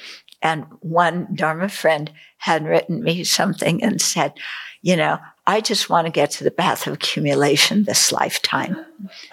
and 0.42 0.66
one 0.81 1.29
Dharma 1.35 1.68
friend 1.68 2.11
had 2.38 2.66
written 2.66 3.03
me 3.03 3.25
something 3.25 3.83
and 3.83 4.01
said, 4.01 4.35
you 4.83 4.96
know, 4.96 5.18
I 5.46 5.61
just 5.61 5.88
want 5.88 6.07
to 6.07 6.12
get 6.12 6.31
to 6.33 6.44
the 6.44 6.51
path 6.51 6.87
of 6.87 6.94
accumulation 6.94 7.85
this 7.85 8.12
lifetime. 8.12 8.77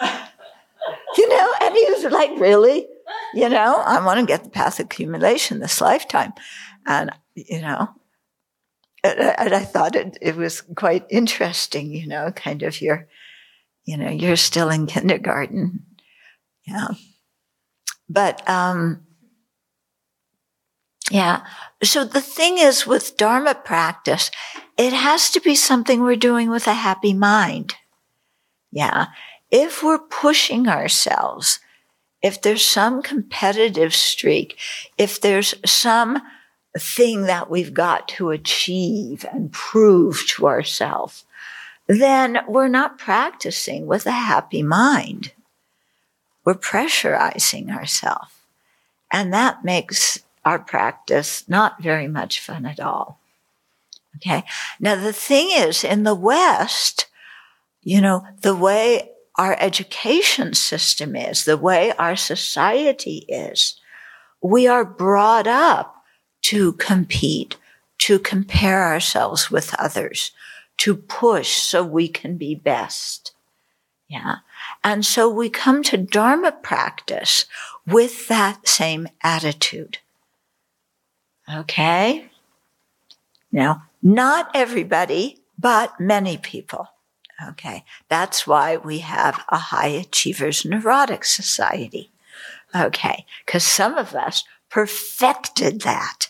you 0.00 1.28
know, 1.28 1.54
and 1.60 1.74
he 1.74 1.84
was 1.90 2.04
like, 2.12 2.30
really? 2.38 2.86
You 3.34 3.48
know, 3.48 3.82
I 3.84 4.04
want 4.04 4.20
to 4.20 4.26
get 4.26 4.44
the 4.44 4.50
path 4.50 4.78
of 4.78 4.86
accumulation 4.86 5.58
this 5.58 5.80
lifetime. 5.80 6.32
And, 6.86 7.10
you 7.34 7.60
know, 7.60 7.88
and 9.02 9.54
I 9.54 9.64
thought 9.64 9.96
it, 9.96 10.18
it 10.20 10.36
was 10.36 10.60
quite 10.76 11.06
interesting, 11.10 11.90
you 11.90 12.06
know, 12.06 12.32
kind 12.32 12.62
of 12.62 12.80
you're, 12.80 13.08
you 13.84 13.96
know, 13.96 14.10
you're 14.10 14.36
still 14.36 14.68
in 14.68 14.86
kindergarten. 14.86 15.84
Yeah. 16.66 16.88
But, 18.08 18.48
um, 18.48 19.06
yeah. 21.10 21.44
So 21.82 22.04
the 22.04 22.20
thing 22.20 22.58
is 22.58 22.86
with 22.86 23.16
Dharma 23.16 23.54
practice, 23.54 24.30
it 24.76 24.92
has 24.92 25.30
to 25.30 25.40
be 25.40 25.54
something 25.54 26.02
we're 26.02 26.16
doing 26.16 26.50
with 26.50 26.66
a 26.66 26.74
happy 26.74 27.12
mind. 27.12 27.74
Yeah. 28.70 29.06
If 29.50 29.82
we're 29.82 29.98
pushing 29.98 30.68
ourselves, 30.68 31.58
if 32.22 32.40
there's 32.40 32.64
some 32.64 33.02
competitive 33.02 33.94
streak, 33.94 34.58
if 34.98 35.20
there's 35.20 35.54
some 35.64 36.20
thing 36.78 37.22
that 37.22 37.50
we've 37.50 37.74
got 37.74 38.08
to 38.08 38.30
achieve 38.30 39.24
and 39.32 39.52
prove 39.52 40.24
to 40.28 40.46
ourselves, 40.46 41.24
then 41.88 42.38
we're 42.46 42.68
not 42.68 42.98
practicing 42.98 43.86
with 43.86 44.06
a 44.06 44.12
happy 44.12 44.62
mind. 44.62 45.32
We're 46.44 46.54
pressurizing 46.54 47.74
ourselves. 47.74 48.32
And 49.12 49.32
that 49.32 49.64
makes 49.64 50.20
our 50.44 50.58
practice 50.58 51.48
not 51.48 51.82
very 51.82 52.06
much 52.06 52.40
fun 52.40 52.64
at 52.64 52.80
all. 52.80 53.18
Okay. 54.16 54.44
Now, 54.78 54.96
the 54.96 55.12
thing 55.12 55.50
is, 55.52 55.84
in 55.84 56.04
the 56.04 56.14
West, 56.14 57.06
you 57.82 58.00
know, 58.00 58.24
the 58.42 58.54
way 58.54 59.10
our 59.36 59.56
education 59.58 60.54
system 60.54 61.16
is, 61.16 61.44
the 61.44 61.56
way 61.56 61.92
our 61.92 62.16
society 62.16 63.24
is, 63.28 63.80
we 64.42 64.66
are 64.66 64.84
brought 64.84 65.46
up 65.46 65.99
to 66.42 66.72
compete, 66.74 67.56
to 67.98 68.18
compare 68.18 68.84
ourselves 68.84 69.50
with 69.50 69.74
others, 69.78 70.32
to 70.78 70.96
push 70.96 71.56
so 71.56 71.84
we 71.84 72.08
can 72.08 72.36
be 72.36 72.54
best. 72.54 73.32
Yeah. 74.08 74.36
And 74.82 75.06
so 75.06 75.28
we 75.28 75.48
come 75.50 75.82
to 75.84 75.96
Dharma 75.96 76.52
practice 76.52 77.44
with 77.86 78.28
that 78.28 78.66
same 78.66 79.08
attitude. 79.22 79.98
Okay. 81.52 82.30
Now, 83.52 83.84
not 84.02 84.50
everybody, 84.54 85.38
but 85.58 86.00
many 86.00 86.38
people. 86.38 86.88
Okay. 87.50 87.84
That's 88.08 88.46
why 88.46 88.76
we 88.76 88.98
have 88.98 89.44
a 89.48 89.58
high 89.58 89.88
achievers 89.88 90.64
neurotic 90.64 91.24
society. 91.24 92.10
Okay. 92.74 93.26
Cause 93.46 93.64
some 93.64 93.96
of 93.96 94.14
us 94.14 94.44
perfected 94.70 95.82
that 95.82 96.29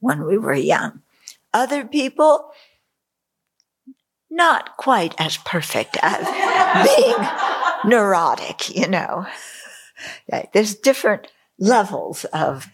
when 0.00 0.24
we 0.24 0.38
were 0.38 0.54
young. 0.54 1.02
Other 1.52 1.84
people, 1.84 2.50
not 4.30 4.76
quite 4.76 5.14
as 5.18 5.36
perfect 5.38 5.96
as 6.02 6.26
being 6.96 7.16
neurotic, 7.84 8.74
you 8.74 8.88
know. 8.88 9.26
There's 10.52 10.74
different 10.74 11.28
levels 11.58 12.24
of 12.26 12.68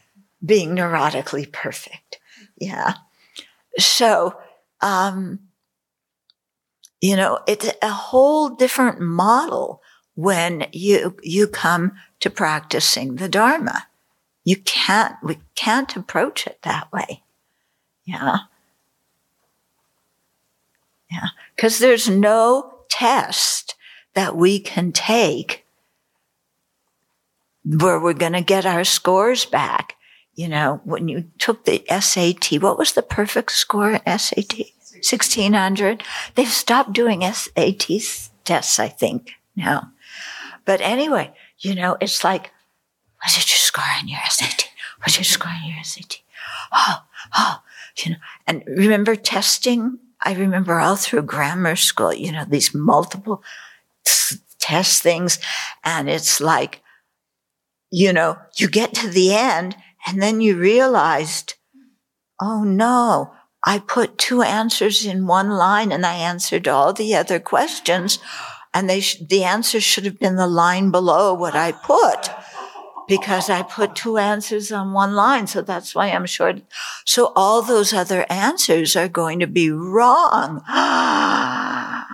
being 0.45 0.77
neurotically 0.77 1.51
perfect. 1.51 2.19
Yeah. 2.59 2.95
So, 3.79 4.39
um, 4.81 5.41
you 7.01 7.17
know, 7.17 7.41
it's 7.47 7.71
a 7.83 7.91
whole 7.91 8.51
different 8.51 9.01
model 9.01 9.83
when 10.15 10.67
you, 10.73 11.17
you 11.23 11.47
come 11.47 11.93
to 12.21 12.31
practicing 12.31 13.17
the 13.17 13.29
Dharma. 13.29 13.87
You 14.47 14.57
can't, 14.57 15.17
we 15.25 15.39
can't 15.57 15.97
approach 15.97 16.47
it 16.47 16.61
that 16.63 16.91
way. 16.93 17.25
Yeah. 18.05 18.37
Yeah. 21.11 21.27
Cause 21.59 21.81
there's 21.81 22.09
no 22.09 22.79
test 22.89 23.75
that 24.15 24.37
we 24.37 24.61
can 24.61 24.93
take 24.93 25.67
where 27.65 27.99
we're 27.99 28.13
going 28.13 28.35
to 28.35 28.41
get 28.41 28.65
our 28.65 28.85
scores 28.85 29.45
back. 29.45 29.97
You 30.37 30.47
know, 30.49 30.81
when 30.85 31.09
you 31.09 31.25
took 31.39 31.65
the 31.65 31.85
SAT, 31.89 32.63
what 32.63 32.79
was 32.79 32.93
the 32.93 33.03
perfect 33.03 33.51
score 33.51 33.91
in 33.91 34.19
SAT? 34.19 34.61
1600. 34.93 36.05
They've 36.37 36.47
stopped 36.47 36.93
doing 36.93 37.23
SAT 37.23 37.89
tests, 38.45 38.79
I 38.79 38.89
think, 38.89 39.33
now. 39.57 39.91
But 40.65 40.81
anyway, 40.81 41.33
you 41.59 41.75
know, 41.75 41.97
it's 42.01 42.23
like, 42.23 42.53
what 43.17 43.37
it 43.37 43.51
you 43.51 43.57
score 43.77 43.93
on 44.01 44.09
your 44.09 44.21
SAT? 44.29 44.71
What 44.99 45.09
did 45.09 45.19
you 45.19 45.25
score 45.25 45.53
on 45.53 45.69
your 45.69 45.85
SAT? 45.85 46.21
Oh, 46.73 47.03
oh, 47.37 47.63
you 47.99 48.13
know, 48.13 48.17
and 48.47 48.65
remember 48.67 49.17
testing? 49.17 49.99
I 50.23 50.35
remember 50.35 50.79
all 50.79 50.97
through 50.97 51.23
grammar 51.23 51.77
school, 51.77 52.15
you 52.15 52.33
know, 52.33 52.45
these 52.49 52.75
multiple 52.75 53.43
test 54.59 55.03
things. 55.03 55.39
And 55.85 56.09
it's 56.09 56.41
like, 56.41 56.81
you 57.91 58.13
know, 58.13 58.39
you 58.57 58.69
get 58.69 58.95
to 58.95 59.09
the 59.09 59.35
end 59.35 59.77
and 60.07 60.23
then 60.23 60.41
you 60.41 60.57
realized, 60.57 61.55
oh 62.41 62.65
no, 62.65 63.35
I 63.65 63.79
put 63.79 64.19
two 64.19 64.43
answers 64.43 65.05
in 65.05 65.27
one 65.27 65.51
line 65.51 65.93
and 65.93 66.07
I 66.07 66.15
answered 66.15 66.67
all 66.67 66.93
the 66.93 67.15
other 67.15 67.39
questions 67.39 68.19
and 68.73 68.89
they, 68.89 69.01
sh- 69.01 69.19
the 69.29 69.45
answer 69.45 69.81
should 69.81 70.05
have 70.05 70.19
been 70.19 70.37
the 70.37 70.47
line 70.47 70.91
below 70.91 71.35
what 71.35 71.55
I 71.55 71.73
put 71.73 72.31
because 73.09 73.49
I 73.51 73.63
put 73.63 73.95
two 73.95 74.19
answers 74.19 74.73
on 74.73 74.93
one 74.93 75.15
line. 75.15 75.47
So 75.47 75.63
that's 75.63 75.95
why 75.95 76.09
I'm 76.09 76.27
short. 76.27 76.63
So 77.05 77.33
all 77.37 77.63
those 77.63 77.93
other 77.93 78.27
answers 78.29 78.97
are 78.97 79.09
going 79.09 79.41
to 79.41 79.47
be 79.47 79.71
wrong. 79.71 80.63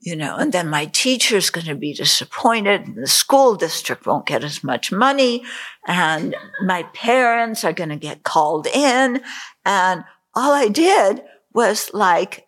you 0.00 0.16
know, 0.16 0.36
and 0.36 0.52
then 0.52 0.68
my 0.68 0.86
teacher's 0.86 1.50
going 1.50 1.66
to 1.66 1.74
be 1.74 1.92
disappointed 1.92 2.86
and 2.86 2.96
the 2.96 3.06
school 3.06 3.56
district 3.56 4.06
won't 4.06 4.26
get 4.26 4.44
as 4.44 4.62
much 4.64 4.92
money 4.92 5.42
and 5.86 6.34
my 6.64 6.84
parents 6.94 7.64
are 7.64 7.72
going 7.72 7.90
to 7.90 7.96
get 7.96 8.22
called 8.22 8.66
in. 8.66 9.20
And 9.64 10.04
all 10.34 10.52
I 10.52 10.68
did 10.68 11.22
was 11.52 11.90
like, 11.92 12.46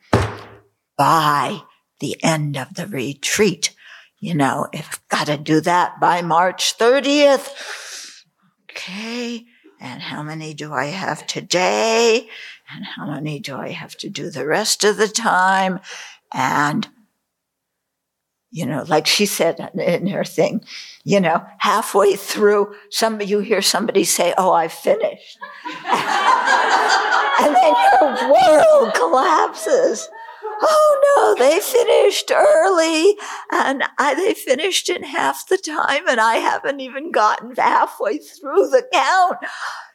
by 0.97 1.61
the 2.01 2.17
end 2.25 2.57
of 2.57 2.73
the 2.75 2.87
retreat. 2.87 3.75
You 4.19 4.35
know, 4.35 4.69
if 4.73 5.07
got 5.09 5.27
to 5.27 5.37
do 5.37 5.61
that 5.61 6.01
by 6.01 6.23
March 6.23 6.79
30th. 6.79 8.25
Okay. 8.71 9.45
And 9.79 10.01
how 10.01 10.23
many 10.23 10.55
do 10.55 10.73
I 10.73 10.87
have 10.87 11.27
today? 11.27 12.31
And 12.75 12.87
how 12.87 13.07
many 13.07 13.39
do 13.39 13.57
I 13.57 13.69
have 13.69 13.99
to 13.99 14.09
do 14.09 14.31
the 14.31 14.47
rest 14.47 14.83
of 14.85 14.97
the 14.97 15.09
time? 15.09 15.81
And 16.33 16.89
you 18.53 18.67
know, 18.67 18.85
like 18.87 19.07
she 19.07 19.25
said 19.25 19.71
in 19.75 20.07
her 20.09 20.25
thing, 20.25 20.63
you 21.05 21.19
know, 21.21 21.45
halfway 21.59 22.17
through, 22.17 22.75
somebody, 22.91 23.25
you 23.25 23.41
hear 23.41 23.63
somebody 23.63 24.05
say, 24.05 24.35
Oh, 24.37 24.53
I 24.53 24.69
finished. 24.69 25.39
and 25.87 27.57
then 27.57 27.75
your 28.01 28.31
world 28.31 28.95
collapses. 28.95 30.09
Oh 30.65 31.35
no, 31.39 31.45
they 31.45 31.59
finished 31.61 32.31
early 32.31 33.17
and 33.51 33.83
I, 33.99 34.15
they 34.15 34.35
finished 34.35 34.91
in 34.91 35.03
half 35.03 35.49
the 35.49 35.57
time 35.57 36.07
and 36.07 36.21
I 36.21 36.37
haven't 36.37 36.81
even 36.81 37.11
gotten 37.11 37.57
halfway 37.57 38.19
through 38.19 38.69
the 38.69 38.87
count 38.93 39.39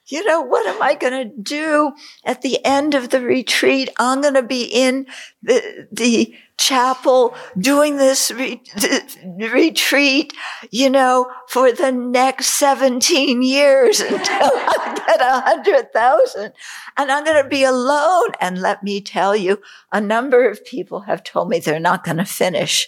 you 0.07 0.23
know, 0.23 0.41
what 0.41 0.65
am 0.67 0.81
I 0.81 0.95
going 0.95 1.29
to 1.29 1.41
do 1.41 1.93
at 2.23 2.41
the 2.41 2.63
end 2.65 2.93
of 2.93 3.09
the 3.09 3.21
retreat? 3.21 3.89
I'm 3.97 4.21
going 4.21 4.35
to 4.35 4.43
be 4.43 4.63
in 4.63 5.07
the, 5.43 5.87
the 5.91 6.33
chapel 6.57 7.35
doing 7.57 7.97
this 7.97 8.31
re- 8.31 8.61
retreat, 9.37 10.33
you 10.71 10.89
know, 10.89 11.29
for 11.49 11.71
the 11.71 11.91
next 11.91 12.57
17 12.57 13.41
years 13.41 13.99
until 14.01 14.21
I 14.21 15.03
get 15.07 15.21
a 15.21 15.41
hundred 15.41 15.93
thousand. 15.93 16.53
And 16.95 17.11
I'm 17.11 17.25
going 17.25 17.43
to 17.43 17.49
be 17.49 17.63
alone. 17.63 18.29
And 18.39 18.61
let 18.61 18.83
me 18.83 19.01
tell 19.01 19.35
you, 19.35 19.61
a 19.91 20.01
number 20.01 20.49
of 20.49 20.65
people 20.65 21.01
have 21.01 21.23
told 21.23 21.49
me 21.49 21.59
they're 21.59 21.79
not 21.79 22.03
going 22.03 22.17
to 22.17 22.25
finish 22.25 22.87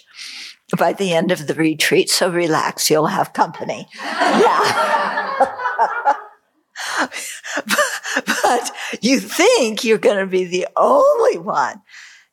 by 0.78 0.92
the 0.92 1.12
end 1.12 1.30
of 1.32 1.46
the 1.46 1.54
retreat. 1.54 2.08
So 2.08 2.30
relax. 2.30 2.90
You'll 2.90 3.06
have 3.06 3.32
company. 3.32 3.88
Yeah. 4.00 5.56
but 8.42 8.70
you 9.00 9.20
think 9.20 9.84
you're 9.84 9.98
going 9.98 10.18
to 10.18 10.26
be 10.26 10.44
the 10.44 10.66
only 10.76 11.38
one. 11.38 11.82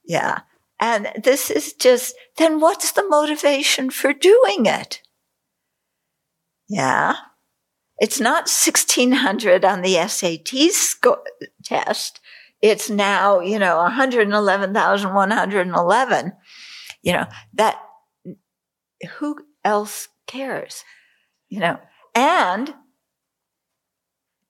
Yeah. 0.05 0.39
And 0.79 1.11
this 1.23 1.49
is 1.49 1.73
just, 1.73 2.15
then 2.37 2.59
what's 2.59 2.91
the 2.91 3.07
motivation 3.07 3.89
for 3.89 4.13
doing 4.13 4.65
it? 4.65 5.01
Yeah. 6.69 7.15
It's 7.99 8.19
not 8.19 8.49
1600 8.49 9.65
on 9.65 9.81
the 9.81 9.95
SAT 10.07 10.49
sco- 10.71 11.23
test. 11.63 12.19
It's 12.61 12.89
now, 12.89 13.39
you 13.39 13.59
know, 13.59 13.77
111,111. 13.77 16.33
You 17.01 17.13
know, 17.13 17.25
that, 17.53 17.79
who 19.17 19.37
else 19.63 20.09
cares? 20.27 20.83
You 21.49 21.61
know, 21.61 21.79
and 22.13 22.73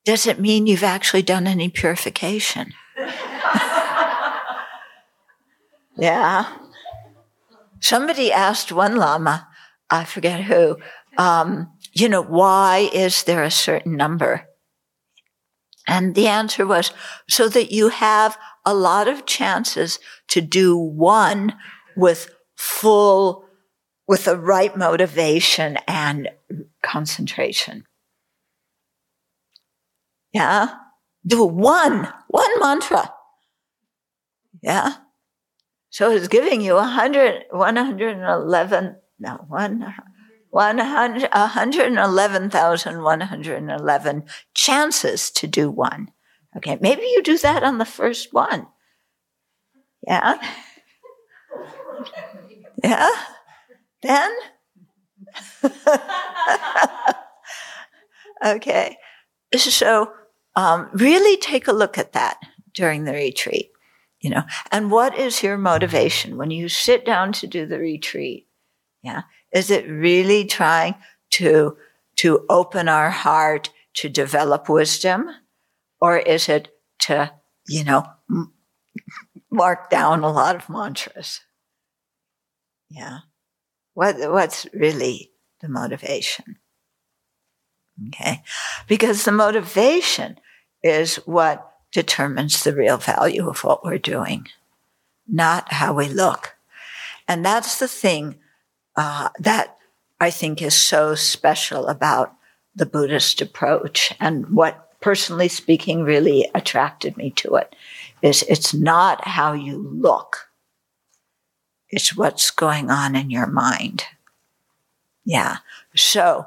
does 0.08 0.26
it 0.26 0.40
mean 0.40 0.66
you've 0.68 0.84
actually 0.84 1.22
done 1.22 1.46
any 1.48 1.68
purification? 1.68 2.74
yeah. 5.98 6.46
Somebody 7.82 8.32
asked 8.32 8.72
one 8.72 8.96
Lama, 8.96 9.50
I 9.90 10.06
forget 10.06 10.44
who, 10.44 10.78
um, 11.18 11.74
you 11.92 12.08
know, 12.08 12.24
why 12.24 12.90
is 12.94 13.24
there 13.24 13.44
a 13.44 13.52
certain 13.52 13.98
number? 13.98 14.48
And 15.86 16.16
the 16.16 16.28
answer 16.28 16.66
was 16.66 16.94
so 17.30 17.50
that 17.50 17.74
you 17.74 17.90
have 17.90 18.38
a 18.66 18.74
lot 18.74 19.10
of 19.10 19.26
chances 19.26 20.00
to 20.30 20.40
do 20.40 20.78
one 20.78 21.54
with 21.98 22.34
full, 22.56 23.44
with 24.08 24.24
the 24.24 24.38
right 24.38 24.74
motivation 24.78 25.78
and 25.86 26.30
concentration. 26.82 27.84
Yeah. 30.34 30.68
Do 31.26 31.44
one, 31.44 32.08
one 32.28 32.60
mantra. 32.60 33.12
Yeah. 34.62 34.94
So 35.90 36.12
it's 36.12 36.28
giving 36.28 36.62
you 36.62 36.76
100, 36.76 37.46
111, 37.52 38.96
no, 39.20 39.46
one, 39.48 39.94
100, 40.50 41.30
111,111 41.32 44.24
chances 44.54 45.32
to 45.32 45.48
do 45.48 45.72
one. 45.72 46.12
Okay. 46.56 46.78
Maybe 46.82 47.02
you 47.04 47.24
do 47.24 47.38
that 47.40 47.64
on 47.64 47.78
the 47.78 47.86
first 47.86 48.34
one. 48.34 48.68
Yeah. 50.06 50.38
Yeah. 52.84 53.10
Then? 54.02 54.32
okay. 58.46 58.98
So 59.56 60.12
um, 60.56 60.90
really 60.94 61.38
take 61.38 61.68
a 61.68 61.74
look 61.74 61.98
at 61.98 62.14
that 62.14 62.38
during 62.74 63.04
the 63.04 63.14
retreat, 63.14 63.72
you 64.20 64.30
know, 64.30 64.44
and 64.72 64.92
what 64.92 65.18
is 65.18 65.44
your 65.44 65.58
motivation 65.58 66.38
when 66.38 66.52
you 66.52 66.68
sit 66.70 67.06
down 67.06 67.32
to 67.34 67.48
do 67.48 67.66
the 67.66 67.80
retreat? 67.80 68.48
Yeah. 69.04 69.22
Is 69.54 69.72
it 69.72 69.88
really 69.88 70.46
trying 70.46 70.96
to, 71.32 71.78
to 72.18 72.46
open 72.50 72.90
our 72.90 73.10
heart 73.10 73.70
to 73.96 74.10
develop 74.10 74.68
wisdom? 74.70 75.30
Or 76.02 76.18
is 76.18 76.50
it 76.50 76.70
to, 77.00 77.32
you 77.68 77.84
know, 77.84 78.06
mark 79.50 79.90
down 79.90 80.24
a 80.24 80.32
lot 80.32 80.56
of 80.56 80.70
mantras? 80.70 81.42
Yeah. 82.90 83.20
What, 83.94 84.18
what's 84.32 84.68
really 84.74 85.32
the 85.62 85.70
motivation? 85.70 86.58
Okay. 88.08 88.44
Because 88.88 89.24
the 89.24 89.32
motivation 89.32 90.40
is 90.84 91.16
what 91.26 91.74
determines 91.92 92.64
the 92.64 92.76
real 92.76 92.98
value 92.98 93.50
of 93.50 93.64
what 93.64 93.84
we're 93.84 93.98
doing, 93.98 94.48
not 95.28 95.74
how 95.74 95.94
we 95.94 96.08
look. 96.08 96.56
And 97.28 97.44
that's 97.44 97.80
the 97.80 97.88
thing 97.88 98.36
uh, 98.96 99.30
that 99.40 99.78
I 100.20 100.30
think 100.30 100.62
is 100.62 100.76
so 100.76 101.16
special 101.16 101.88
about 101.88 102.34
the 102.76 102.86
Buddhist 102.86 103.42
approach 103.42 104.14
and 104.20 104.50
what 104.50 104.88
personally 105.02 105.48
speaking 105.48 106.04
really 106.04 106.50
attracted 106.54 107.18
me 107.18 107.32
to 107.32 107.56
it 107.56 107.76
is 108.22 108.44
it's 108.44 108.74
not 108.74 109.28
how 109.28 109.54
you 109.54 109.78
look. 109.78 110.50
It's 111.90 112.16
what's 112.16 112.52
going 112.52 112.90
on 112.90 113.16
in 113.16 113.30
your 113.30 113.48
mind. 113.48 114.04
Yeah. 115.26 115.58
So, 115.96 116.46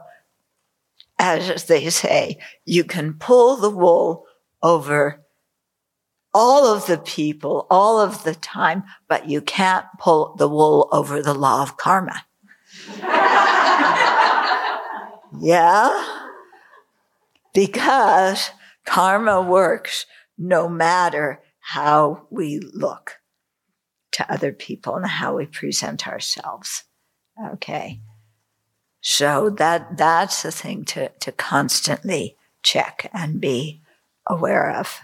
as 1.21 1.65
they 1.65 1.91
say, 1.91 2.39
you 2.65 2.83
can 2.83 3.15
pull 3.15 3.57
the 3.57 3.71
wool 3.71 4.25
over 4.63 5.25
all 6.33 6.67
of 6.67 6.87
the 6.87 6.99
people 6.99 7.67
all 7.71 8.01
of 8.01 8.25
the 8.25 8.35
time, 8.35 8.85
but 9.09 9.29
you 9.29 9.43
can't 9.43 9.85
pull 9.99 10.35
the 10.37 10.49
wool 10.49 10.89
over 10.93 11.23
the 11.23 11.35
law 11.35 11.63
of 11.63 11.77
karma. 11.77 12.25
yeah? 15.41 16.07
Because 17.53 18.51
karma 18.87 19.43
works 19.43 20.07
no 20.39 20.69
matter 20.69 21.43
how 21.59 22.27
we 22.31 22.61
look 22.73 23.19
to 24.13 24.33
other 24.33 24.53
people 24.53 24.97
and 24.97 25.07
how 25.07 25.37
we 25.37 25.47
present 25.47 26.09
ourselves. 26.09 26.85
Okay. 27.53 28.01
So 29.01 29.51
that, 29.51 29.97
that's 29.97 30.43
the 30.43 30.53
thing 30.53 30.85
to, 30.87 31.09
to 31.09 31.33
constantly 31.33 32.37
check 32.63 33.11
and 33.13 33.41
be 33.41 33.83
aware 34.29 34.71
of. 34.71 35.01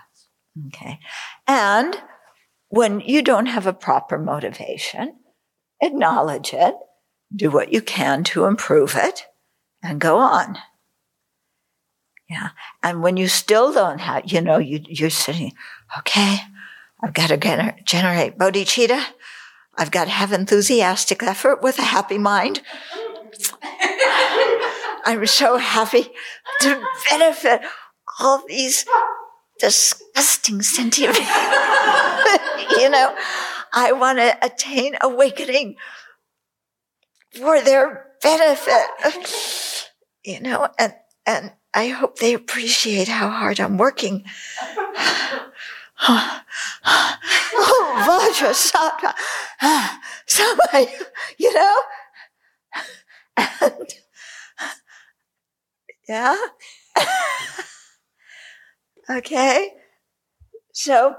Okay. 0.68 0.98
And 1.46 1.96
when 2.68 3.00
you 3.00 3.22
don't 3.22 3.46
have 3.46 3.66
a 3.66 3.72
proper 3.72 4.18
motivation, 4.18 5.16
acknowledge 5.80 6.52
it, 6.52 6.74
do 7.34 7.50
what 7.50 7.72
you 7.72 7.80
can 7.80 8.24
to 8.24 8.44
improve 8.44 8.94
it, 8.96 9.24
and 9.82 10.00
go 10.00 10.18
on. 10.18 10.58
Yeah. 12.28 12.50
And 12.82 13.02
when 13.02 13.16
you 13.16 13.28
still 13.28 13.72
don't 13.72 14.00
have, 14.00 14.30
you 14.30 14.40
know, 14.40 14.58
you, 14.58 14.80
you're 14.88 15.10
sitting, 15.10 15.52
okay, 15.98 16.38
I've 17.02 17.14
got 17.14 17.28
to 17.28 17.38
gener- 17.38 17.84
generate 17.84 18.36
bodhicitta. 18.36 19.04
I've 19.78 19.90
got 19.90 20.04
to 20.04 20.10
have 20.10 20.32
enthusiastic 20.32 21.22
effort 21.22 21.62
with 21.62 21.78
a 21.78 21.82
happy 21.82 22.18
mind. 22.18 22.62
I'm 25.06 25.24
so 25.26 25.56
happy 25.56 26.10
to 26.62 26.84
benefit 27.08 27.60
all 28.18 28.42
these 28.48 28.84
disgusting 29.60 30.62
sentient 30.62 31.16
you 32.78 32.90
know, 32.90 33.14
I 33.72 33.92
want 33.92 34.18
to 34.18 34.36
attain 34.44 34.96
awakening 35.00 35.76
for 37.30 37.60
their 37.60 38.06
benefit. 38.20 38.86
You 40.24 40.40
know, 40.40 40.68
and 40.78 40.92
and 41.24 41.52
I 41.72 41.88
hope 41.88 42.18
they 42.18 42.34
appreciate 42.34 43.06
how 43.06 43.28
hard 43.28 43.60
I'm 43.60 43.78
working. 43.78 44.24
oh, 46.08 46.42
Vajra 48.06 48.52
Samaya, 50.26 50.88
you 51.38 51.54
know? 51.54 51.80
And, 53.36 53.94
yeah? 56.08 56.36
okay? 59.10 59.70
So, 60.72 61.14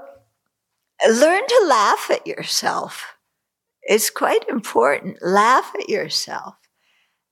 learn 1.06 1.46
to 1.46 1.64
laugh 1.66 2.10
at 2.10 2.26
yourself. 2.26 3.14
It's 3.82 4.10
quite 4.10 4.48
important. 4.48 5.18
Laugh 5.22 5.72
at 5.80 5.88
yourself. 5.88 6.54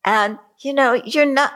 And, 0.05 0.39
you 0.63 0.73
know, 0.73 0.95
you're 0.95 1.27
not, 1.27 1.53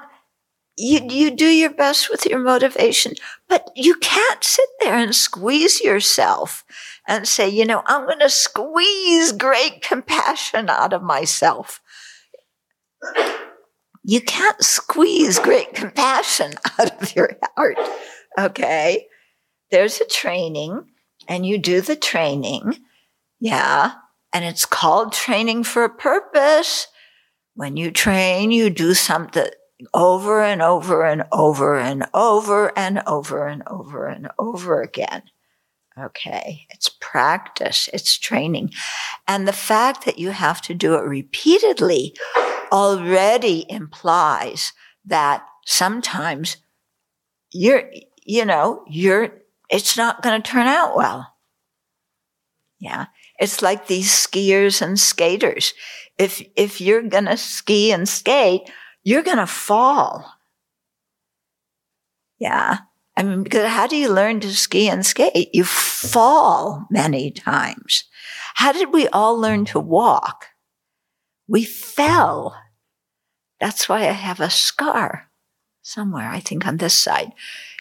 you, 0.76 1.00
you 1.08 1.30
do 1.30 1.46
your 1.46 1.70
best 1.70 2.10
with 2.10 2.26
your 2.26 2.38
motivation, 2.38 3.14
but 3.48 3.70
you 3.74 3.94
can't 3.96 4.44
sit 4.44 4.68
there 4.80 4.96
and 4.96 5.14
squeeze 5.14 5.80
yourself 5.80 6.64
and 7.08 7.26
say, 7.26 7.48
you 7.48 7.64
know, 7.64 7.82
I'm 7.86 8.06
going 8.06 8.20
to 8.20 8.30
squeeze 8.30 9.32
great 9.32 9.82
compassion 9.82 10.68
out 10.68 10.92
of 10.92 11.02
myself. 11.02 11.80
You 14.10 14.20
can't 14.20 14.60
squeeze 14.60 15.38
great 15.38 15.72
compassion 15.72 16.54
out 16.80 17.00
of 17.00 17.14
your 17.14 17.30
heart. 17.56 17.78
Okay. 18.36 19.06
There's 19.70 20.00
a 20.00 20.04
training 20.04 20.84
and 21.28 21.46
you 21.46 21.58
do 21.58 21.80
the 21.80 21.94
training. 21.94 22.74
Yeah. 23.38 23.92
And 24.32 24.44
it's 24.44 24.64
called 24.64 25.12
training 25.12 25.62
for 25.62 25.84
a 25.84 25.88
purpose. 25.88 26.88
When 27.54 27.76
you 27.76 27.92
train, 27.92 28.50
you 28.50 28.68
do 28.68 28.94
something 28.94 29.46
over 29.94 30.42
and 30.42 30.60
over 30.60 31.04
and 31.04 31.22
over 31.30 31.78
and 31.78 32.04
over 32.12 32.76
and 32.76 33.00
over 33.06 33.46
and 33.46 33.62
over 33.68 34.08
and 34.08 34.28
over 34.40 34.82
again. 34.82 35.22
Okay. 35.96 36.66
It's 36.70 36.88
practice. 37.00 37.88
It's 37.92 38.18
training. 38.18 38.72
And 39.28 39.46
the 39.46 39.52
fact 39.52 40.04
that 40.04 40.18
you 40.18 40.30
have 40.30 40.60
to 40.62 40.74
do 40.74 40.94
it 40.94 41.04
repeatedly 41.04 42.16
already 42.72 43.66
implies 43.68 44.72
that 45.04 45.46
sometimes 45.66 46.58
you're, 47.52 47.90
you 48.24 48.44
know, 48.44 48.84
you're, 48.88 49.32
it's 49.68 49.96
not 49.96 50.22
going 50.22 50.40
to 50.40 50.50
turn 50.50 50.66
out 50.66 50.96
well. 50.96 51.34
Yeah. 52.78 53.06
It's 53.38 53.62
like 53.62 53.86
these 53.86 54.10
skiers 54.10 54.82
and 54.82 54.98
skaters. 54.98 55.74
If, 56.18 56.42
if 56.56 56.80
you're 56.80 57.02
going 57.02 57.26
to 57.26 57.36
ski 57.36 57.92
and 57.92 58.08
skate, 58.08 58.70
you're 59.02 59.22
going 59.22 59.38
to 59.38 59.46
fall. 59.46 60.34
Yeah. 62.38 62.78
I 63.16 63.22
mean, 63.22 63.42
because 63.42 63.68
how 63.68 63.86
do 63.86 63.96
you 63.96 64.10
learn 64.10 64.40
to 64.40 64.54
ski 64.54 64.88
and 64.88 65.04
skate? 65.04 65.54
You 65.54 65.64
fall 65.64 66.86
many 66.90 67.30
times. 67.30 68.04
How 68.54 68.72
did 68.72 68.92
we 68.92 69.08
all 69.08 69.38
learn 69.38 69.64
to 69.66 69.80
walk? 69.80 70.46
We 71.50 71.64
fell. 71.64 72.56
That's 73.58 73.88
why 73.88 74.02
I 74.02 74.12
have 74.12 74.38
a 74.38 74.48
scar 74.48 75.28
somewhere, 75.82 76.28
I 76.28 76.38
think 76.38 76.64
on 76.64 76.76
this 76.76 76.94
side, 76.94 77.32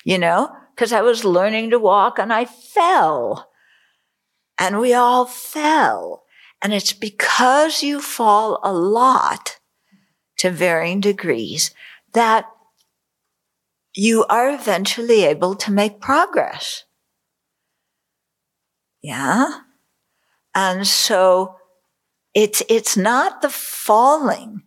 you 0.03 0.17
know, 0.17 0.49
because 0.73 0.91
I 0.91 1.01
was 1.01 1.23
learning 1.23 1.69
to 1.69 1.77
walk 1.77 2.17
and 2.17 2.33
I 2.33 2.45
fell. 2.45 3.51
And 4.57 4.79
we 4.79 4.95
all 4.95 5.27
fell. 5.27 6.23
And 6.63 6.73
it's 6.73 6.93
because 6.93 7.83
you 7.83 8.01
fall 8.01 8.59
a 8.63 8.73
lot 8.73 9.59
to 10.37 10.49
varying 10.49 10.99
degrees 10.99 11.69
that 12.13 12.45
you 13.93 14.25
are 14.25 14.49
eventually 14.49 15.25
able 15.25 15.53
to 15.53 15.71
make 15.71 16.01
progress. 16.01 16.85
Yeah. 19.03 19.59
And 20.55 20.87
so 20.87 21.58
it's, 22.33 22.61
it's 22.69 22.95
not 22.95 23.41
the 23.41 23.49
falling 23.49 24.63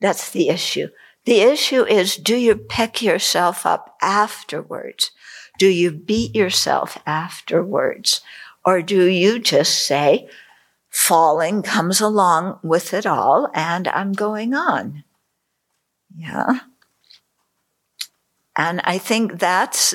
that's 0.00 0.30
the 0.30 0.48
issue. 0.48 0.88
The 1.24 1.40
issue 1.40 1.84
is, 1.84 2.16
do 2.16 2.36
you 2.36 2.56
pick 2.56 3.02
yourself 3.02 3.66
up 3.66 3.96
afterwards? 4.00 5.10
Do 5.58 5.66
you 5.66 5.90
beat 5.90 6.34
yourself 6.34 6.98
afterwards? 7.06 8.20
Or 8.64 8.82
do 8.82 9.06
you 9.06 9.38
just 9.38 9.86
say, 9.86 10.28
falling 10.88 11.62
comes 11.62 12.00
along 12.00 12.60
with 12.62 12.94
it 12.94 13.06
all 13.06 13.50
and 13.54 13.88
I'm 13.88 14.12
going 14.12 14.54
on? 14.54 15.04
Yeah. 16.16 16.60
And 18.56 18.80
I 18.84 18.98
think 18.98 19.38
that's, 19.38 19.94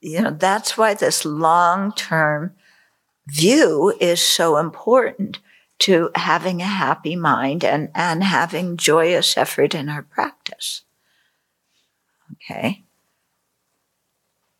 you 0.00 0.20
know, 0.20 0.30
that's 0.30 0.76
why 0.76 0.94
this 0.94 1.24
long 1.24 1.92
term 1.92 2.54
view 3.26 3.94
is 4.00 4.20
so 4.20 4.56
important 4.56 5.38
to 5.82 6.10
having 6.14 6.62
a 6.62 6.66
happy 6.66 7.16
mind 7.16 7.64
and, 7.64 7.90
and 7.92 8.22
having 8.22 8.76
joyous 8.76 9.36
effort 9.36 9.74
in 9.74 9.88
our 9.88 10.02
practice. 10.02 10.82
Okay. 12.34 12.84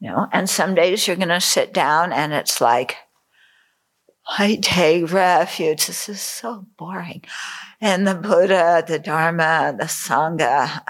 You 0.01 0.11
know, 0.11 0.27
and 0.33 0.51
some 0.51 0.75
days 0.75 1.07
you're 1.07 1.15
going 1.15 1.29
to 1.29 1.41
sit 1.41 1.73
down 1.73 2.13
and 2.13 2.33
it's 2.33 2.61
like, 2.61 2.97
I 4.37 4.59
take 4.61 5.13
refuge. 5.13 5.87
This 5.87 6.09
is 6.09 6.21
so 6.21 6.67
boring. 6.77 7.23
And 7.81 8.05
the 8.05 8.17
Buddha, 8.17 8.83
the 8.85 8.99
Dharma, 8.99 9.77
the 9.79 9.85
Sangha, 9.85 10.83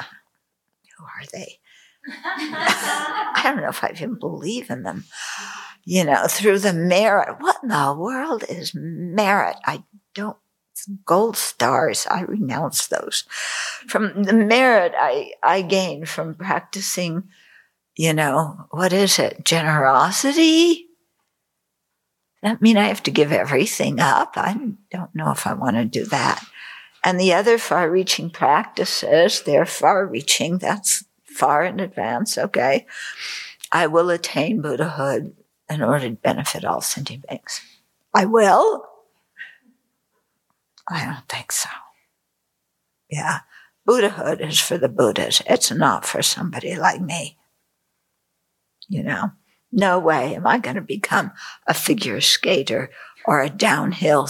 who 0.96 1.04
are 1.04 1.26
they? 1.30 1.58
I 2.06 3.40
don't 3.44 3.62
know 3.62 3.68
if 3.68 3.84
I 3.84 3.90
even 3.90 4.18
believe 4.18 4.70
in 4.70 4.82
them. 4.82 5.04
You 5.84 6.04
know, 6.04 6.26
through 6.26 6.60
the 6.60 6.72
merit. 6.72 7.36
What 7.40 7.56
in 7.62 7.68
the 7.68 7.94
world 7.98 8.44
is 8.48 8.72
merit? 8.74 9.56
I 9.66 9.82
don't 10.14 10.36
gold 11.04 11.36
stars. 11.36 12.06
I 12.10 12.22
renounce 12.22 12.86
those. 12.86 13.24
From 13.86 14.24
the 14.24 14.32
merit 14.32 14.92
I, 14.96 15.32
I 15.42 15.62
gain 15.62 16.06
from 16.06 16.34
practicing, 16.34 17.24
you 17.96 18.12
know, 18.12 18.66
what 18.70 18.92
is 18.92 19.18
it? 19.18 19.44
Generosity? 19.44 20.86
That 22.42 22.60
mean 22.60 22.76
I 22.76 22.88
have 22.88 23.02
to 23.04 23.10
give 23.10 23.32
everything 23.32 24.00
up? 24.00 24.32
I 24.36 24.54
don't 24.90 25.14
know 25.14 25.30
if 25.30 25.46
I 25.46 25.52
want 25.52 25.76
to 25.76 25.84
do 25.84 26.04
that. 26.06 26.44
And 27.04 27.18
the 27.18 27.32
other 27.34 27.58
far 27.58 27.90
reaching 27.90 28.30
practices, 28.30 29.42
they're 29.42 29.66
far 29.66 30.06
reaching. 30.06 30.58
That's 30.58 31.04
far 31.24 31.64
in 31.64 31.80
advance. 31.80 32.38
Okay. 32.38 32.86
I 33.70 33.86
will 33.86 34.10
attain 34.10 34.60
Buddhahood 34.60 35.34
in 35.70 35.82
order 35.82 36.08
to 36.08 36.16
benefit 36.16 36.64
all 36.64 36.80
sentient 36.80 37.26
beings. 37.28 37.60
I 38.14 38.26
will. 38.26 38.84
I 40.88 41.04
don't 41.04 41.28
think 41.28 41.52
so. 41.52 41.68
Yeah. 43.10 43.40
Buddhahood 43.84 44.40
is 44.40 44.60
for 44.60 44.78
the 44.78 44.88
Buddhas. 44.88 45.42
It's 45.46 45.70
not 45.70 46.04
for 46.04 46.22
somebody 46.22 46.76
like 46.76 47.00
me. 47.00 47.36
You 48.88 49.02
know, 49.02 49.32
no 49.70 49.98
way 49.98 50.34
am 50.34 50.46
I 50.46 50.58
going 50.58 50.76
to 50.76 50.82
become 50.82 51.32
a 51.66 51.74
figure 51.74 52.20
skater 52.20 52.90
or 53.24 53.40
a 53.40 53.50
downhill, 53.50 54.28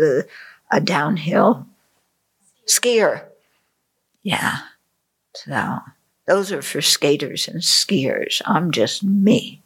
uh, 0.00 0.22
a 0.70 0.80
downhill 0.80 1.66
skier. 2.66 3.24
Yeah. 4.22 4.58
So 5.34 5.78
those 6.26 6.50
are 6.52 6.62
for 6.62 6.80
skaters 6.80 7.46
and 7.48 7.60
skiers. 7.60 8.42
I'm 8.44 8.70
just 8.70 9.04
me. 9.04 9.62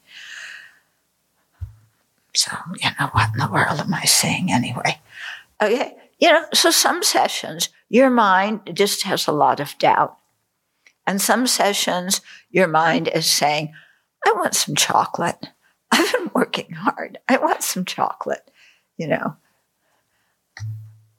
So, 2.35 2.53
you 2.83 2.91
know, 2.99 3.09
what 3.13 3.31
in 3.33 3.39
the 3.39 3.51
world 3.51 3.81
am 3.81 3.95
I 3.95 4.05
saying 4.05 4.53
anyway? 4.53 5.01
Okay. 5.61 5.97
You 6.19 6.33
know, 6.33 6.45
so 6.53 6.71
some 6.71 7.03
sessions, 7.03 7.71
your 7.89 8.11
mind 8.11 8.71
just 8.75 9.05
has 9.05 9.27
a 9.27 9.33
lot 9.33 9.59
of 9.61 9.77
doubt. 9.79 10.17
And 11.07 11.21
some 11.21 11.47
sessions, 11.47 12.21
your 12.51 12.69
mind 12.69 13.09
is 13.09 13.29
saying, 13.29 13.73
I 14.25 14.33
want 14.33 14.55
some 14.55 14.75
chocolate. 14.75 15.49
I've 15.91 16.13
been 16.13 16.31
working 16.35 16.73
hard. 16.73 17.19
I 17.29 17.39
want 17.39 17.63
some 17.63 17.85
chocolate, 17.85 18.49
you 18.97 19.09
know. 19.09 19.37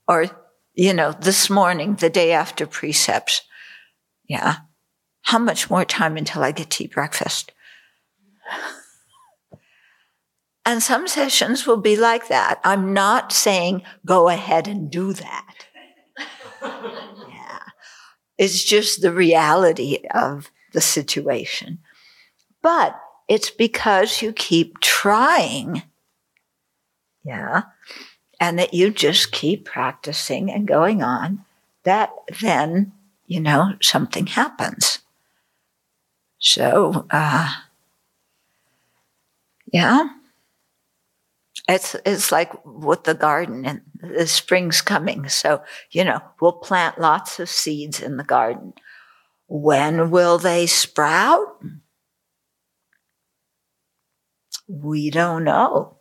Or, 0.07 0.25
you 0.75 0.93
know, 0.93 1.11
this 1.11 1.49
morning, 1.49 1.95
the 1.95 2.09
day 2.09 2.31
after 2.31 2.67
precepts, 2.67 3.41
yeah, 4.27 4.57
how 5.23 5.39
much 5.39 5.69
more 5.69 5.85
time 5.85 6.15
until 6.15 6.43
I 6.43 6.51
get 6.51 6.69
to 6.71 6.87
breakfast? 6.87 7.51
And 10.65 10.83
some 10.83 11.07
sessions 11.07 11.65
will 11.65 11.77
be 11.81 11.95
like 11.97 12.27
that. 12.27 12.59
I'm 12.63 12.93
not 12.93 13.31
saying 13.31 13.83
go 14.05 14.29
ahead 14.29 14.67
and 14.67 14.91
do 14.91 15.13
that. 15.13 15.55
yeah. 16.61 17.59
It's 18.37 18.63
just 18.63 19.01
the 19.01 19.11
reality 19.11 19.99
of 20.13 20.51
the 20.73 20.81
situation. 20.81 21.79
But 22.61 22.99
it's 23.27 23.49
because 23.49 24.21
you 24.21 24.33
keep 24.33 24.79
trying. 24.79 25.83
Yeah. 27.23 27.63
And 28.39 28.59
that 28.59 28.73
you 28.73 28.91
just 28.91 29.31
keep 29.31 29.65
practicing 29.65 30.51
and 30.51 30.67
going 30.67 31.01
on 31.01 31.45
that 31.83 32.11
then, 32.41 32.91
you 33.25 33.39
know, 33.39 33.73
something 33.81 34.27
happens. 34.27 34.99
So, 36.39 37.05
uh, 37.09 37.51
yeah. 39.71 40.09
It's, 41.67 41.95
it's 42.05 42.31
like 42.31 42.51
with 42.65 43.03
the 43.03 43.13
garden 43.13 43.65
and 43.65 43.81
the 44.01 44.27
spring's 44.27 44.81
coming. 44.81 45.29
So, 45.29 45.63
you 45.91 46.03
know, 46.03 46.19
we'll 46.41 46.53
plant 46.53 46.99
lots 46.99 47.39
of 47.39 47.49
seeds 47.49 48.01
in 48.01 48.17
the 48.17 48.23
garden. 48.23 48.73
When 49.47 50.11
will 50.11 50.37
they 50.37 50.65
sprout? 50.65 51.47
We 54.67 55.09
don't 55.09 55.43
know. 55.43 55.97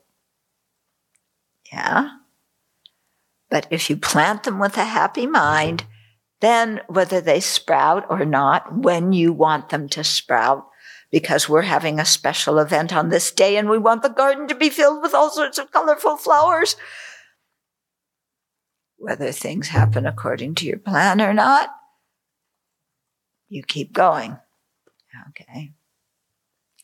Yeah. 1.73 2.11
But 3.51 3.67
if 3.71 3.91
you 3.91 3.97
plant 3.97 4.45
them 4.45 4.61
with 4.61 4.77
a 4.77 4.85
happy 4.85 5.27
mind, 5.27 5.85
then 6.41 6.81
whether 6.87 7.21
they 7.21 7.41
sprout 7.41 8.07
or 8.09 8.25
not, 8.25 8.75
when 8.75 9.13
you 9.13 9.33
want 9.33 9.69
them 9.69 9.89
to 9.91 10.05
sprout, 10.05 10.70
because 11.11 11.49
we're 11.49 11.63
having 11.63 11.99
a 11.99 12.05
special 12.05 12.59
event 12.59 12.93
on 12.93 13.09
this 13.09 13.31
day 13.33 13.57
and 13.57 13.69
we 13.69 13.79
want 13.79 14.03
the 14.03 14.09
garden 14.09 14.47
to 14.49 14.55
be 14.55 14.71
filled 14.71 15.03
with 15.03 15.15
all 15.15 15.31
sorts 15.31 15.59
of 15.59 15.73
colorful 15.73 16.17
flowers. 16.17 16.77
Whether 18.97 19.33
things 19.33 19.69
happen 19.69 20.07
according 20.07 20.55
to 20.57 20.67
your 20.67 20.79
plan 20.79 21.21
or 21.21 21.35
not, 21.35 21.71
you 23.49 23.63
keep 23.63 23.93
going. 23.93 24.39
Okay. 25.31 25.73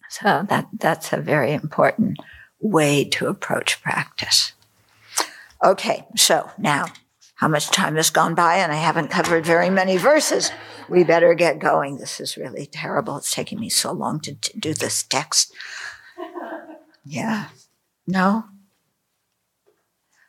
So 0.08 0.44
that, 0.48 0.68
that's 0.72 1.12
a 1.12 1.18
very 1.18 1.52
important 1.52 2.18
way 2.60 3.04
to 3.04 3.26
approach 3.26 3.82
practice. 3.82 4.52
Okay, 5.64 6.04
so 6.16 6.50
now 6.58 6.86
how 7.36 7.48
much 7.48 7.68
time 7.68 7.96
has 7.96 8.10
gone 8.10 8.34
by 8.34 8.56
and 8.56 8.72
I 8.72 8.76
haven't 8.76 9.10
covered 9.10 9.44
very 9.44 9.70
many 9.70 9.98
verses. 9.98 10.50
We 10.88 11.04
better 11.04 11.34
get 11.34 11.58
going. 11.58 11.98
This 11.98 12.18
is 12.18 12.36
really 12.36 12.66
terrible. 12.66 13.18
It's 13.18 13.34
taking 13.34 13.60
me 13.60 13.68
so 13.68 13.92
long 13.92 14.20
to, 14.20 14.34
to 14.34 14.58
do 14.58 14.72
this 14.74 15.02
text. 15.02 15.54
Yeah. 17.04 17.48
No? 18.06 18.44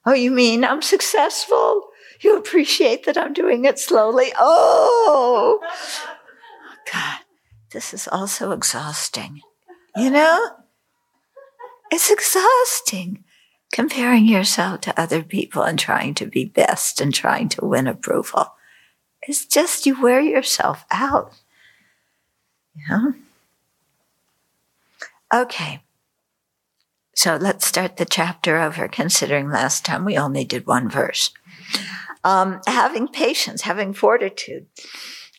Oh, 0.06 0.14
you 0.14 0.32
mean 0.32 0.64
I'm 0.64 0.82
successful? 0.82 1.84
You 2.22 2.38
appreciate 2.38 3.06
that 3.06 3.18
I'm 3.18 3.34
doing 3.34 3.66
it 3.66 3.80
slowly? 3.80 4.32
Oh, 4.38 5.62
God, 6.92 7.20
this 7.72 7.94
is 7.94 8.08
also 8.08 8.52
exhausting. 8.52 9.42
You 9.96 10.10
know? 10.10 10.50
It's 11.92 12.12
exhausting 12.12 13.24
comparing 13.72 14.26
yourself 14.26 14.82
to 14.82 15.00
other 15.00 15.24
people 15.24 15.64
and 15.64 15.78
trying 15.78 16.14
to 16.16 16.26
be 16.26 16.46
best 16.46 17.02
and 17.02 17.14
trying 17.14 17.50
to 17.50 17.66
win 17.66 17.88
approval. 17.88 18.54
It's 19.22 19.46
just 19.46 19.86
you 19.86 20.02
wear 20.02 20.22
yourself 20.22 20.86
out. 20.92 21.34
Yeah. 22.90 23.12
Okay. 25.34 25.82
So 27.16 27.36
let's 27.36 27.66
start 27.66 27.98
the 27.98 28.06
chapter 28.06 28.58
over, 28.58 28.88
considering 28.88 29.50
last 29.50 29.84
time 29.84 30.06
we 30.06 30.18
only 30.18 30.46
did 30.46 30.68
one 30.68 30.88
verse. 30.90 31.32
Um, 32.24 32.62
having 32.68 33.08
patience, 33.08 33.64
having 33.64 33.94
fortitude. 33.94 34.68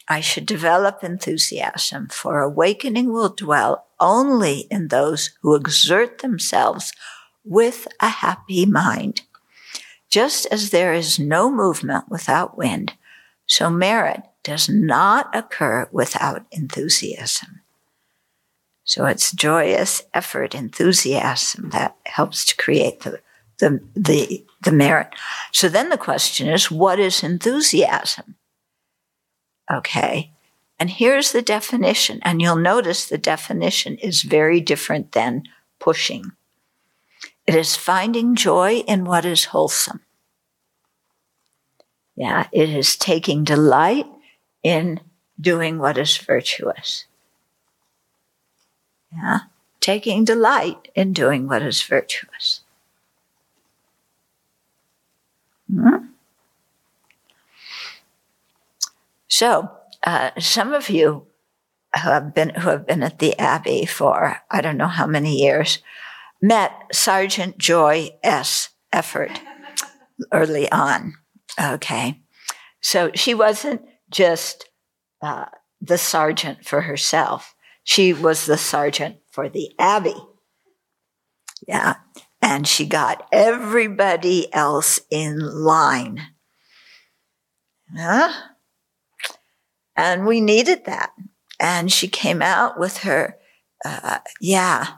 I 0.08 0.20
should 0.20 0.46
develop 0.46 1.04
enthusiasm, 1.04 2.08
for 2.08 2.40
awakening 2.40 3.12
will 3.12 3.28
dwell 3.28 3.86
only 4.00 4.66
in 4.70 4.88
those 4.88 5.30
who 5.42 5.54
exert 5.54 6.18
themselves 6.18 6.92
with 7.48 7.88
a 8.00 8.08
happy 8.08 8.66
mind. 8.66 9.22
Just 10.10 10.46
as 10.50 10.70
there 10.70 10.92
is 10.92 11.18
no 11.18 11.50
movement 11.50 12.04
without 12.08 12.56
wind, 12.56 12.94
so 13.46 13.70
merit 13.70 14.22
does 14.42 14.68
not 14.68 15.34
occur 15.34 15.88
without 15.92 16.46
enthusiasm. 16.52 17.60
So 18.84 19.04
it's 19.04 19.32
joyous 19.32 20.02
effort, 20.14 20.54
enthusiasm 20.54 21.70
that 21.70 21.96
helps 22.06 22.44
to 22.46 22.56
create 22.56 23.00
the, 23.00 23.20
the, 23.58 23.82
the, 23.94 24.46
the 24.62 24.72
merit. 24.72 25.08
So 25.52 25.68
then 25.68 25.90
the 25.90 25.98
question 25.98 26.48
is, 26.48 26.70
what 26.70 26.98
is 26.98 27.22
enthusiasm? 27.22 28.36
Okay. 29.70 30.32
And 30.78 30.88
here's 30.88 31.32
the 31.32 31.42
definition. 31.42 32.20
And 32.22 32.40
you'll 32.40 32.56
notice 32.56 33.04
the 33.04 33.18
definition 33.18 33.98
is 33.98 34.22
very 34.22 34.60
different 34.60 35.12
than 35.12 35.42
pushing. 35.78 36.32
It 37.48 37.54
is 37.54 37.76
finding 37.76 38.34
joy 38.34 38.80
in 38.86 39.06
what 39.06 39.24
is 39.24 39.46
wholesome. 39.46 40.00
Yeah, 42.14 42.46
it 42.52 42.68
is 42.68 42.94
taking 42.94 43.42
delight 43.42 44.04
in 44.62 45.00
doing 45.40 45.78
what 45.78 45.96
is 45.96 46.14
virtuous. 46.18 47.06
Yeah, 49.10 49.38
taking 49.80 50.26
delight 50.26 50.88
in 50.94 51.14
doing 51.14 51.48
what 51.48 51.62
is 51.62 51.80
virtuous. 51.80 52.60
Hmm? 55.72 56.08
So, 59.28 59.70
uh, 60.04 60.32
some 60.38 60.74
of 60.74 60.90
you 60.90 61.24
who 61.94 62.10
have 62.10 62.34
been 62.34 62.50
who 62.50 62.68
have 62.68 62.86
been 62.86 63.02
at 63.02 63.20
the 63.20 63.38
Abbey 63.38 63.86
for 63.86 64.42
I 64.50 64.60
don't 64.60 64.76
know 64.76 64.88
how 64.88 65.06
many 65.06 65.34
years 65.34 65.78
met 66.40 66.72
Sergeant 66.92 67.58
Joy 67.58 68.10
S. 68.22 68.70
Effort 68.92 69.40
early 70.32 70.70
on. 70.72 71.14
Okay. 71.60 72.20
So 72.80 73.10
she 73.14 73.34
wasn't 73.34 73.82
just 74.10 74.68
uh, 75.20 75.46
the 75.80 75.98
sergeant 75.98 76.64
for 76.64 76.82
herself, 76.82 77.54
she 77.84 78.12
was 78.12 78.46
the 78.46 78.58
sergeant 78.58 79.16
for 79.30 79.48
the 79.48 79.72
Abbey. 79.78 80.16
Yeah. 81.66 81.96
and 82.40 82.66
she 82.66 82.86
got 82.86 83.26
everybody 83.32 84.52
else 84.54 85.00
in 85.10 85.38
line. 85.38 86.20
Huh? 87.96 88.32
And 89.96 90.26
we 90.26 90.40
needed 90.40 90.84
that. 90.84 91.10
And 91.58 91.90
she 91.90 92.06
came 92.06 92.40
out 92.40 92.78
with 92.78 92.98
her, 92.98 93.36
uh, 93.84 94.18
yeah. 94.40 94.97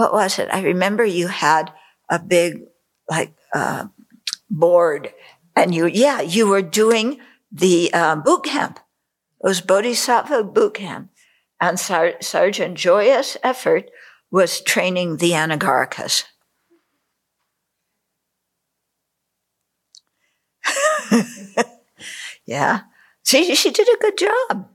What 0.00 0.14
was 0.14 0.38
it? 0.38 0.48
I 0.50 0.62
remember 0.62 1.04
you 1.04 1.28
had 1.28 1.74
a 2.08 2.18
big, 2.18 2.62
like, 3.10 3.34
uh, 3.52 3.88
board 4.48 5.12
and 5.54 5.74
you, 5.74 5.84
yeah, 5.84 6.22
you 6.22 6.48
were 6.48 6.62
doing 6.62 7.20
the 7.52 7.90
uh, 7.92 8.16
boot 8.16 8.44
camp. 8.44 8.78
It 9.44 9.46
was 9.46 9.60
Bodhisattva 9.60 10.44
boot 10.44 10.72
camp. 10.72 11.10
And 11.60 11.78
Sar- 11.78 12.14
Sergeant 12.22 12.78
Joyous 12.78 13.36
Effort 13.42 13.90
was 14.30 14.62
training 14.62 15.18
the 15.18 15.32
Anagarikas. 15.32 16.24
yeah. 22.46 22.80
she 23.22 23.54
she 23.54 23.70
did 23.70 23.86
a 23.86 24.00
good 24.00 24.16
job. 24.16 24.66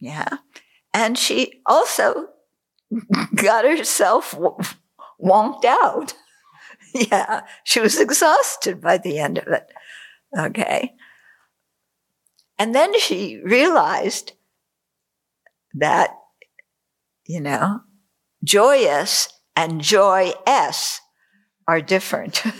Yeah. 0.00 0.38
And 0.92 1.16
she 1.16 1.62
also 1.66 2.30
got 3.34 3.64
herself 3.64 4.36
wonked 5.22 5.64
out. 5.64 6.14
yeah. 6.94 7.42
She 7.64 7.80
was 7.80 7.98
exhausted 7.98 8.80
by 8.80 8.98
the 8.98 9.18
end 9.18 9.38
of 9.38 9.48
it. 9.48 9.66
Okay. 10.36 10.94
And 12.58 12.74
then 12.74 12.98
she 12.98 13.40
realized 13.42 14.32
that, 15.74 16.10
you 17.26 17.40
know, 17.40 17.80
joyous 18.44 19.28
and 19.56 19.80
joy 19.80 20.32
S 20.46 21.00
are 21.66 21.80
different. 21.80 22.42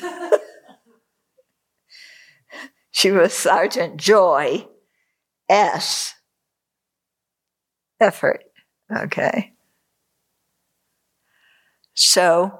she 2.90 3.10
was 3.10 3.34
Sergeant 3.34 3.96
Joy 3.96 4.66
S 5.48 6.14
effort. 8.00 8.44
Okay. 8.94 9.52
So, 12.00 12.58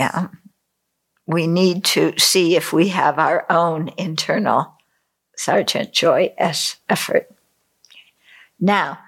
yeah, 0.00 0.28
we 1.26 1.46
need 1.46 1.84
to 1.84 2.18
see 2.18 2.56
if 2.56 2.72
we 2.72 2.88
have 2.88 3.18
our 3.18 3.44
own 3.52 3.90
internal 3.98 4.72
Sergeant 5.36 5.92
Joy 5.92 6.32
S 6.38 6.76
effort. 6.88 7.28
Now, 8.58 8.98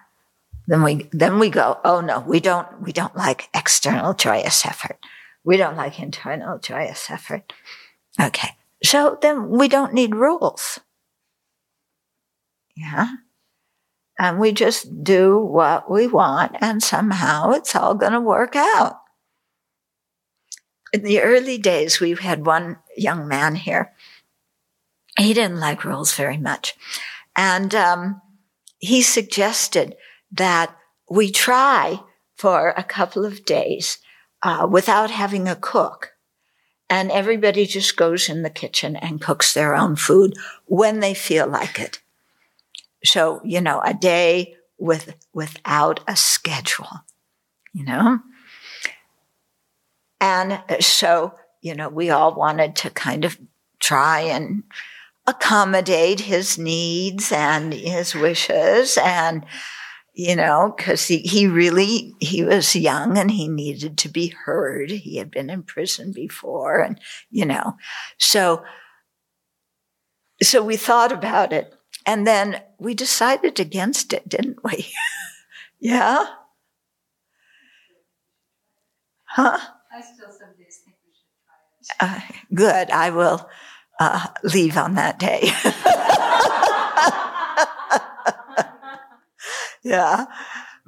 then 0.67 0.83
we 0.83 1.09
then 1.13 1.39
we 1.39 1.49
go, 1.49 1.81
oh 1.83 2.03
no, 2.03 2.21
we 2.21 2.41
don't 2.41 2.83
we 2.83 2.93
don't 2.93 3.17
like 3.17 3.49
external 3.55 4.13
joyous 4.13 4.67
effort. 4.67 4.99
We 5.45 5.57
don't 5.57 5.79
like 5.79 5.99
internal 5.99 6.59
joyous 6.59 7.11
effort. 7.11 7.55
Okay. 8.21 8.51
So 8.85 9.17
then 9.23 9.49
we 9.49 9.69
don't 9.69 9.95
need 9.95 10.15
rules. 10.15 10.79
Yeah. 12.77 13.09
And 14.19 14.39
we 14.39 14.53
just 14.53 15.05
do 15.05 15.39
what 15.39 15.91
we 15.91 16.07
want 16.07 16.57
and 16.61 16.83
somehow 16.83 17.53
it's 17.53 17.77
all 17.77 17.95
going 17.95 18.13
to 18.13 18.21
work 18.21 18.57
out. 18.57 19.01
In 20.93 21.03
the 21.03 21.21
early 21.21 21.59
days, 21.59 22.01
we 22.01 22.15
had 22.15 22.47
one 22.47 22.79
young 22.97 23.29
man 23.29 23.55
here. 23.55 23.93
He 25.19 25.35
didn't 25.35 25.61
like 25.61 25.85
rules 25.85 26.15
very 26.15 26.39
much. 26.39 26.75
And, 27.37 27.75
um, 27.75 28.23
he 28.79 29.03
suggested 29.03 29.97
that 30.33 30.75
we 31.11 31.31
try 31.31 32.01
for 32.37 32.71
a 32.71 32.85
couple 32.85 33.25
of 33.25 33.45
days 33.45 33.99
uh, 34.43 34.67
without 34.71 35.11
having 35.11 35.49
a 35.49 35.57
cook. 35.57 36.13
And 36.89 37.11
everybody 37.11 37.67
just 37.67 37.97
goes 37.97 38.29
in 38.29 38.43
the 38.43 38.51
kitchen 38.51 38.97
and 38.97 39.21
cooks 39.21 39.53
their 39.53 39.75
own 39.75 39.97
food 39.97 40.35
when 40.65 41.01
they 41.01 41.13
feel 41.13 41.47
like 41.47 41.79
it. 41.79 42.01
So, 43.05 43.41
you 43.45 43.61
know, 43.61 43.81
a 43.85 43.95
day 43.95 44.57
with, 44.79 45.15
without 45.33 46.01
a 46.07 46.17
schedule, 46.17 47.05
you 47.73 47.85
know? 47.85 48.21
And 50.21 50.63
so, 50.81 51.35
you 51.61 51.75
know, 51.75 51.89
we 51.89 52.11
all 52.11 52.35
wanted 52.35 52.77
to 52.77 52.91
kind 52.91 53.25
of 53.25 53.39
try 53.79 54.21
and 54.21 54.65
accommodate 55.29 56.21
his 56.21 56.59
needs 56.59 57.31
and 57.31 57.75
his 57.75 58.15
wishes 58.15 58.97
and 58.97 59.45
you 60.15 60.35
know 60.35 60.75
because 60.75 61.07
he, 61.07 61.19
he 61.19 61.47
really 61.47 62.15
he 62.19 62.43
was 62.43 62.75
young 62.75 63.19
and 63.19 63.31
he 63.31 63.47
needed 63.47 63.99
to 63.99 64.09
be 64.09 64.29
heard 64.29 64.91
he 64.91 65.17
had 65.17 65.31
been 65.31 65.51
in 65.51 65.63
prison 65.63 66.13
before 66.13 66.81
and 66.81 66.99
you 67.31 67.45
know 67.45 67.77
so 68.17 68.63
so 70.43 70.63
we 70.63 70.79
thought 70.79 71.13
about 71.13 71.53
it 71.53 71.75
and 72.09 72.27
then 72.27 72.63
we 72.79 72.95
decided 72.95 73.61
against 73.61 74.13
it 74.13 74.29
didn't 74.29 74.65
we? 74.65 74.93
Yeah. 75.81 76.27
Huh? 79.27 79.59
I 79.93 80.01
still 80.01 80.27
some 80.27 80.49
days 80.59 80.81
think 80.85 80.97
we 81.07 81.13
should 81.15 81.31
try 82.01 82.17
it. 82.17 82.19
Uh, 82.19 82.21
good. 82.53 82.91
I 82.91 83.11
will 83.11 83.49
uh, 84.01 84.27
leave 84.43 84.77
on 84.77 84.95
that 84.97 85.21
day. 85.21 85.53
yeah. 89.85 90.25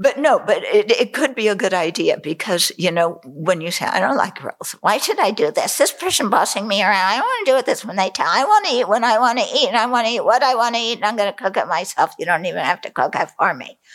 But 0.02 0.16
no, 0.16 0.38
but 0.38 0.64
it, 0.64 0.90
it 0.90 1.12
could 1.12 1.34
be 1.34 1.48
a 1.48 1.54
good 1.54 1.74
idea 1.74 2.16
because, 2.16 2.72
you 2.78 2.90
know, 2.90 3.20
when 3.22 3.60
you 3.60 3.70
say, 3.70 3.84
I 3.84 4.00
don't 4.00 4.16
like 4.16 4.42
rules, 4.42 4.74
why 4.80 4.96
should 4.96 5.20
I 5.20 5.30
do 5.30 5.50
this? 5.50 5.76
This 5.76 5.92
person 5.92 6.30
bossing 6.30 6.66
me 6.66 6.82
around. 6.82 6.94
I 6.94 7.20
want 7.20 7.44
to 7.44 7.52
do 7.52 7.58
it 7.58 7.66
this 7.66 7.84
when 7.84 7.96
they 7.96 8.08
tell. 8.08 8.26
I 8.26 8.44
want 8.44 8.66
to 8.66 8.72
eat 8.72 8.88
when 8.88 9.04
I 9.04 9.18
want 9.18 9.38
to 9.38 9.44
eat 9.44 9.68
and 9.68 9.76
I 9.76 9.84
want 9.84 10.06
to 10.06 10.12
eat 10.14 10.24
what 10.24 10.42
I 10.42 10.54
want 10.54 10.74
to 10.74 10.80
eat 10.80 10.96
and 10.96 11.04
I'm 11.04 11.16
going 11.16 11.30
to 11.30 11.36
cook 11.36 11.58
it 11.58 11.68
myself. 11.68 12.14
You 12.18 12.24
don't 12.24 12.46
even 12.46 12.64
have 12.64 12.80
to 12.80 12.90
cook 12.90 13.14
it 13.14 13.30
for 13.38 13.52
me. 13.52 13.78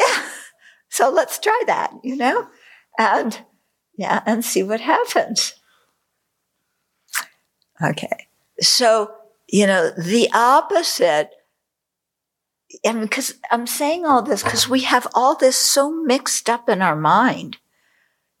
Yeah. 0.00 0.28
So 0.90 1.10
let's 1.10 1.40
try 1.40 1.60
that, 1.66 1.92
you 2.04 2.14
know? 2.14 2.46
And 2.98 3.36
yeah, 3.96 4.22
and 4.24 4.44
see 4.44 4.62
what 4.62 4.80
happens. 4.80 5.54
Okay. 7.82 8.28
So, 8.60 9.10
you 9.48 9.66
know, 9.66 9.90
the 9.90 10.28
opposite, 10.32 11.30
and 12.84 13.02
because 13.02 13.34
I'm 13.50 13.66
saying 13.66 14.04
all 14.04 14.22
this 14.22 14.42
because 14.42 14.68
we 14.68 14.80
have 14.80 15.06
all 15.14 15.34
this 15.34 15.56
so 15.56 15.90
mixed 15.90 16.50
up 16.50 16.68
in 16.68 16.82
our 16.82 16.96
mind. 16.96 17.58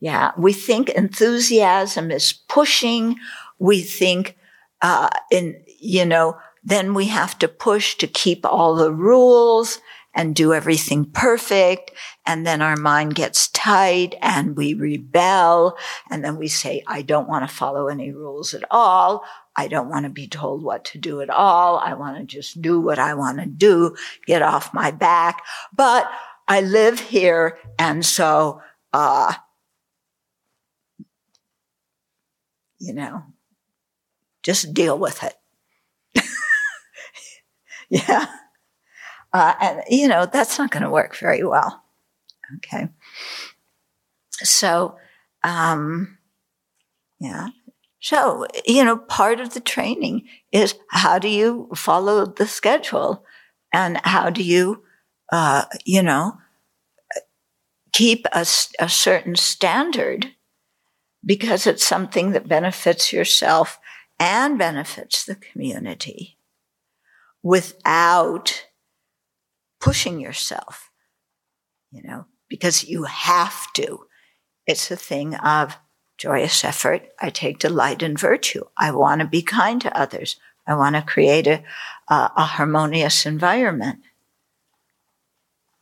Yeah. 0.00 0.32
We 0.36 0.52
think 0.52 0.90
enthusiasm 0.90 2.10
is 2.10 2.32
pushing. 2.32 3.16
We 3.58 3.82
think, 3.82 4.36
uh, 4.80 5.08
in, 5.30 5.60
you 5.80 6.04
know, 6.04 6.38
then 6.62 6.94
we 6.94 7.06
have 7.06 7.38
to 7.40 7.48
push 7.48 7.96
to 7.96 8.06
keep 8.06 8.46
all 8.46 8.76
the 8.76 8.92
rules 8.92 9.80
and 10.14 10.34
do 10.34 10.52
everything 10.52 11.04
perfect. 11.04 11.92
And 12.26 12.46
then 12.46 12.62
our 12.62 12.76
mind 12.76 13.14
gets 13.14 13.48
tight 13.48 14.14
and 14.20 14.56
we 14.56 14.74
rebel. 14.74 15.76
And 16.10 16.24
then 16.24 16.36
we 16.36 16.48
say, 16.48 16.82
I 16.86 17.02
don't 17.02 17.28
want 17.28 17.48
to 17.48 17.54
follow 17.54 17.88
any 17.88 18.12
rules 18.12 18.54
at 18.54 18.64
all. 18.70 19.24
I 19.58 19.66
don't 19.66 19.88
want 19.88 20.04
to 20.04 20.10
be 20.10 20.28
told 20.28 20.62
what 20.62 20.84
to 20.86 20.98
do 20.98 21.20
at 21.20 21.30
all. 21.30 21.78
I 21.78 21.94
want 21.94 22.16
to 22.16 22.24
just 22.24 22.62
do 22.62 22.80
what 22.80 23.00
I 23.00 23.14
want 23.14 23.40
to 23.40 23.46
do, 23.46 23.96
get 24.24 24.40
off 24.40 24.72
my 24.72 24.92
back. 24.92 25.42
But 25.74 26.08
I 26.46 26.60
live 26.60 27.00
here. 27.00 27.58
And 27.76 28.06
so, 28.06 28.62
uh, 28.92 29.34
you 32.78 32.92
know, 32.92 33.24
just 34.44 34.72
deal 34.72 34.96
with 34.96 35.24
it. 35.24 35.34
yeah. 37.88 38.26
Uh, 39.32 39.54
and, 39.60 39.82
you 39.88 40.06
know, 40.06 40.24
that's 40.24 40.56
not 40.56 40.70
going 40.70 40.84
to 40.84 40.90
work 40.90 41.16
very 41.16 41.42
well. 41.42 41.82
Okay. 42.58 42.88
So, 44.34 44.96
um, 45.42 46.16
yeah. 47.18 47.48
So, 48.00 48.46
you 48.66 48.84
know, 48.84 48.96
part 48.96 49.40
of 49.40 49.54
the 49.54 49.60
training 49.60 50.28
is 50.52 50.74
how 50.90 51.18
do 51.18 51.28
you 51.28 51.68
follow 51.74 52.26
the 52.26 52.46
schedule 52.46 53.24
and 53.72 54.00
how 54.04 54.30
do 54.30 54.42
you, 54.42 54.84
uh, 55.32 55.64
you 55.84 56.02
know, 56.02 56.38
keep 57.92 58.26
a, 58.32 58.46
a 58.78 58.88
certain 58.88 59.34
standard 59.34 60.28
because 61.24 61.66
it's 61.66 61.84
something 61.84 62.30
that 62.32 62.48
benefits 62.48 63.12
yourself 63.12 63.78
and 64.20 64.58
benefits 64.58 65.24
the 65.24 65.34
community 65.34 66.38
without 67.42 68.66
pushing 69.80 70.20
yourself, 70.20 70.90
you 71.90 72.02
know, 72.02 72.26
because 72.48 72.84
you 72.84 73.04
have 73.04 73.72
to. 73.74 74.06
It's 74.66 74.90
a 74.90 74.96
thing 74.96 75.34
of 75.34 75.76
joyous 76.18 76.64
effort. 76.64 77.08
I 77.20 77.30
take 77.30 77.60
delight 77.60 78.02
in 78.02 78.16
virtue. 78.16 78.64
I 78.76 78.90
want 78.90 79.20
to 79.20 79.26
be 79.26 79.40
kind 79.40 79.80
to 79.82 79.98
others. 79.98 80.36
I 80.66 80.74
want 80.74 80.96
to 80.96 81.02
create 81.02 81.46
a, 81.46 81.62
a, 82.08 82.30
a 82.36 82.44
harmonious 82.44 83.24
environment. 83.24 84.00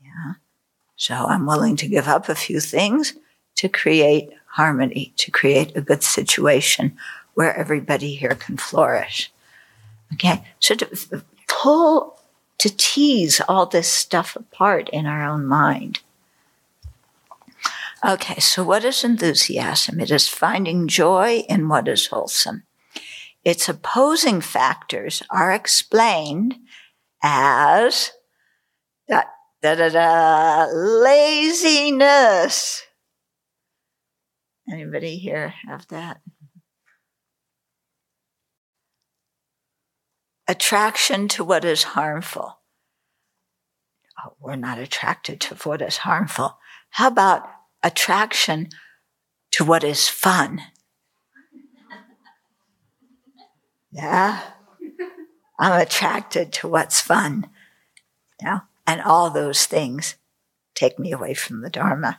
Yeah. 0.05 0.35
So 0.97 1.15
I'm 1.15 1.47
willing 1.47 1.77
to 1.77 1.89
give 1.89 2.07
up 2.07 2.29
a 2.29 2.35
few 2.35 2.61
things 2.61 3.15
to 3.57 3.69
create 3.69 4.31
harmony, 4.49 5.13
to 5.17 5.31
create 5.31 5.77
a 5.77 5.81
good 5.81 6.03
situation 6.03 6.97
where 7.35 7.57
everybody 7.57 8.15
here 8.15 8.35
can 8.35 8.57
flourish. 8.57 9.33
Okay. 10.15 10.45
So 10.61 10.75
to 10.77 11.25
pull, 11.49 12.21
to 12.59 12.75
tease 12.77 13.41
all 13.49 13.67
this 13.67 13.89
stuff 13.89 14.37
apart 14.37 14.89
in 14.91 15.07
our 15.07 15.25
own 15.25 15.47
mind. 15.47 16.01
Okay. 18.05 18.41
So 18.41 18.63
what 18.63 18.85
is 18.85 19.05
enthusiasm? 19.05 20.01
It 20.01 20.11
is 20.11 20.29
finding 20.29 20.89
joy 20.89 21.45
in 21.49 21.69
what 21.69 21.89
is 21.89 22.07
wholesome. 22.07 22.65
Its 23.45 23.69
opposing 23.69 24.41
factors 24.41 25.23
are 25.31 25.53
explained 25.53 26.57
as 27.23 28.13
da, 29.09 29.23
da, 29.63 29.75
da, 29.77 29.89
da, 29.89 30.67
laziness. 30.73 32.83
Anybody 34.71 35.19
here 35.19 35.55
have 35.67 35.87
that? 35.89 36.21
Attraction 40.49 41.29
to 41.29 41.45
what 41.45 41.65
is 41.65 41.85
harmful. 41.85 42.59
Oh, 44.25 44.35
we're 44.41 44.57
not 44.57 44.79
attracted 44.79 45.41
to 45.43 45.55
what 45.57 45.83
is 45.83 45.99
harmful. 45.99 46.59
How 46.91 47.09
about 47.09 47.49
attraction 47.87 48.69
to 49.53 49.65
what 49.65 49.85
is 49.85 50.09
fun? 50.09 50.61
Yeah. 53.93 54.43
I'm 55.59 55.81
attracted 55.81 56.53
to 56.55 56.69
what's 56.69 57.01
fun. 57.01 57.49
Yeah. 58.43 58.61
And 58.87 59.01
all 59.01 59.31
those 59.31 59.65
things 59.65 60.17
take 60.75 60.99
me 60.99 61.13
away 61.13 61.33
from 61.33 61.63
the 61.63 61.71
Dharma. 61.71 62.19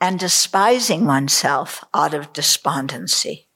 And 0.00 0.18
despising 0.18 1.06
oneself 1.06 1.84
out 1.92 2.14
of 2.14 2.32
despondency. 2.32 3.48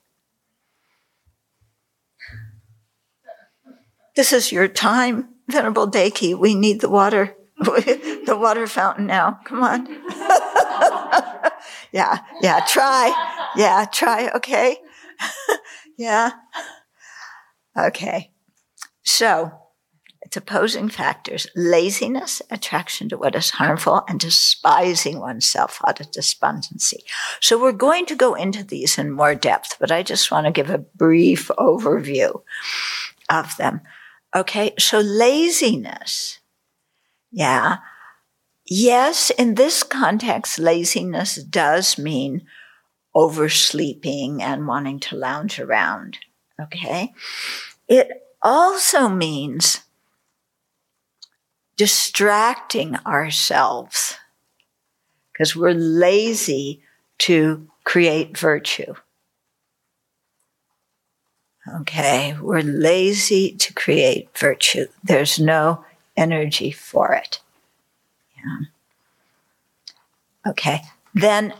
This 4.16 4.32
is 4.32 4.52
your 4.52 4.68
time, 4.68 5.28
Venerable 5.48 5.90
Dekyi. 5.90 6.38
We 6.38 6.55
need 6.55 6.80
the 6.80 6.90
water, 6.90 7.34
the 7.59 8.36
water 8.38 8.66
fountain 8.66 9.07
now. 9.07 9.40
Come 9.44 9.62
on. 9.62 9.86
yeah, 11.95 12.18
yeah, 12.42 12.59
try. 12.66 13.14
Yeah, 13.55 13.84
try. 13.84 14.28
Okay. 14.34 14.78
yeah. 15.97 16.32
Okay. 17.78 18.32
So 19.05 19.53
it's 20.20 20.36
opposing 20.36 20.88
factors 20.88 21.47
laziness, 21.55 22.42
attraction 22.51 23.09
to 23.11 23.16
what 23.16 23.36
is 23.36 23.51
harmful, 23.51 24.03
and 24.09 24.18
despising 24.18 25.20
oneself 25.20 25.80
out 25.86 26.01
of 26.01 26.11
despondency. 26.11 27.05
So 27.40 27.62
we're 27.62 27.70
going 27.70 28.07
to 28.07 28.16
go 28.16 28.34
into 28.34 28.64
these 28.64 28.99
in 28.99 29.12
more 29.12 29.36
depth, 29.36 29.76
but 29.78 29.92
I 29.92 30.03
just 30.03 30.32
want 30.32 30.47
to 30.47 30.53
give 30.53 30.70
a 30.70 30.78
brief 30.78 31.47
overview 31.57 32.42
of 33.30 33.57
them. 33.57 33.82
Okay. 34.34 34.74
So 34.80 34.99
laziness. 34.99 36.40
Yeah. 37.30 37.76
Yes, 38.66 39.30
in 39.30 39.54
this 39.54 39.82
context, 39.82 40.58
laziness 40.58 41.36
does 41.36 41.98
mean 41.98 42.46
oversleeping 43.14 44.42
and 44.42 44.66
wanting 44.66 45.00
to 45.00 45.16
lounge 45.16 45.60
around. 45.60 46.18
Okay. 46.60 47.12
It 47.88 48.10
also 48.42 49.08
means 49.08 49.80
distracting 51.76 52.96
ourselves 53.06 54.16
because 55.32 55.54
we're 55.54 55.72
lazy 55.72 56.82
to 57.18 57.68
create 57.84 58.36
virtue. 58.38 58.94
Okay, 61.80 62.36
we're 62.40 62.60
lazy 62.60 63.52
to 63.52 63.72
create 63.72 64.36
virtue. 64.36 64.86
There's 65.02 65.40
no 65.40 65.84
energy 66.16 66.70
for 66.70 67.12
it. 67.14 67.40
Okay, 70.47 70.82
then 71.14 71.55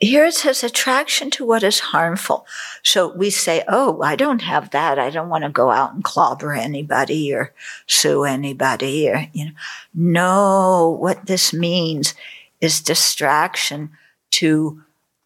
here 0.00 0.24
it 0.24 0.34
says 0.34 0.64
attraction 0.64 1.30
to 1.30 1.44
what 1.44 1.62
is 1.62 1.78
harmful. 1.78 2.46
So 2.82 3.14
we 3.14 3.28
say, 3.28 3.62
oh, 3.68 4.00
I 4.00 4.16
don't 4.16 4.40
have 4.40 4.70
that. 4.70 4.98
I 4.98 5.10
don't 5.10 5.28
want 5.28 5.44
to 5.44 5.50
go 5.50 5.70
out 5.70 5.92
and 5.92 6.02
clobber 6.02 6.54
anybody 6.54 7.32
or 7.34 7.52
sue 7.86 8.24
anybody 8.24 9.10
or, 9.10 9.28
you 9.34 9.46
know. 9.46 9.52
No, 9.92 10.98
what 10.98 11.26
this 11.26 11.52
means 11.52 12.14
is 12.62 12.80
distraction 12.80 13.90
to, 14.30 14.82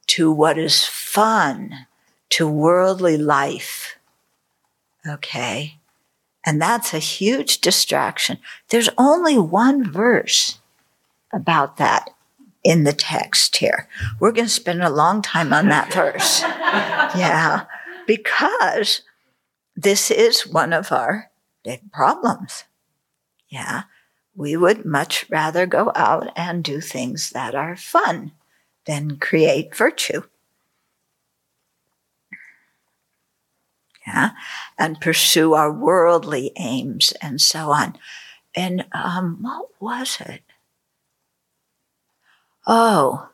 to 0.08 0.32
what 0.32 0.58
is 0.58 0.84
fun, 0.84 1.86
to 2.30 2.48
worldly 2.48 3.16
life. 3.16 3.96
Okay. 5.06 5.78
And 6.44 6.60
that's 6.60 6.92
a 6.92 6.98
huge 6.98 7.60
distraction. 7.60 8.38
There's 8.70 8.90
only 8.98 9.38
one 9.38 9.90
verse 9.90 10.58
about 11.34 11.76
that 11.76 12.10
in 12.62 12.84
the 12.84 12.92
text 12.92 13.56
here. 13.56 13.88
We're 14.18 14.32
going 14.32 14.46
to 14.46 14.50
spend 14.50 14.82
a 14.82 14.90
long 14.90 15.22
time 15.22 15.52
on 15.52 15.68
that 15.68 15.92
verse. 15.92 16.42
Yeah, 17.16 17.66
because 18.08 19.02
this 19.76 20.10
is 20.10 20.48
one 20.48 20.72
of 20.72 20.90
our 20.90 21.30
big 21.62 21.92
problems. 21.92 22.64
Yeah, 23.48 23.82
we 24.34 24.56
would 24.56 24.84
much 24.84 25.26
rather 25.30 25.64
go 25.66 25.92
out 25.94 26.32
and 26.34 26.64
do 26.64 26.80
things 26.80 27.30
that 27.30 27.54
are 27.54 27.76
fun 27.76 28.32
than 28.86 29.18
create 29.18 29.76
virtue. 29.76 30.22
Yeah, 34.06 34.30
and 34.76 35.00
pursue 35.00 35.54
our 35.54 35.72
worldly 35.72 36.52
aims 36.56 37.12
and 37.22 37.40
so 37.40 37.70
on. 37.70 37.96
And 38.54 38.86
um, 38.92 39.38
what 39.40 39.68
was 39.80 40.18
it? 40.20 40.42
Oh, 42.66 43.28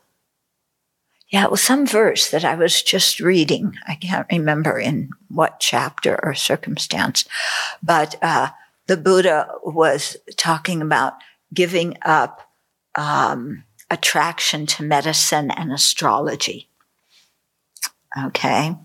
yeah, 1.31 1.45
it 1.45 1.51
was 1.51 1.61
some 1.61 1.87
verse 1.87 2.29
that 2.31 2.43
I 2.43 2.55
was 2.55 2.83
just 2.83 3.21
reading. 3.21 3.77
I 3.87 3.95
can't 3.95 4.27
remember 4.29 4.77
in 4.77 5.11
what 5.29 5.61
chapter 5.61 6.19
or 6.21 6.33
circumstance, 6.33 7.23
but 7.81 8.15
uh, 8.21 8.49
the 8.87 8.97
Buddha 8.97 9.47
was 9.63 10.17
talking 10.35 10.81
about 10.81 11.13
giving 11.53 11.97
up 12.01 12.51
um, 12.95 13.63
attraction 13.89 14.65
to 14.65 14.83
medicine 14.83 15.51
and 15.51 15.71
astrology. 15.71 16.67
Okay. 18.25 18.75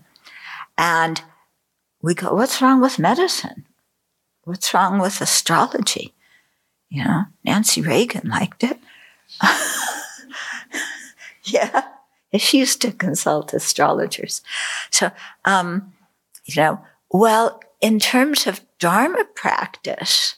And 0.77 1.21
we 2.01 2.13
go, 2.13 2.33
what's 2.33 2.61
wrong 2.61 2.79
with 2.79 2.97
medicine? 2.97 3.65
What's 4.45 4.73
wrong 4.73 4.99
with 4.99 5.19
astrology? 5.19 6.13
You 6.89 7.03
know, 7.03 7.23
Nancy 7.43 7.81
Reagan 7.81 8.29
liked 8.29 8.63
it. 8.63 8.79
yeah. 11.53 11.83
She 12.37 12.59
used 12.59 12.81
to 12.81 12.91
consult 12.91 13.53
astrologers. 13.53 14.41
So, 14.91 15.11
um, 15.45 15.93
you 16.45 16.61
know, 16.61 16.81
well, 17.09 17.61
in 17.79 17.99
terms 17.99 18.47
of 18.47 18.61
Dharma 18.79 19.23
practice, 19.33 20.35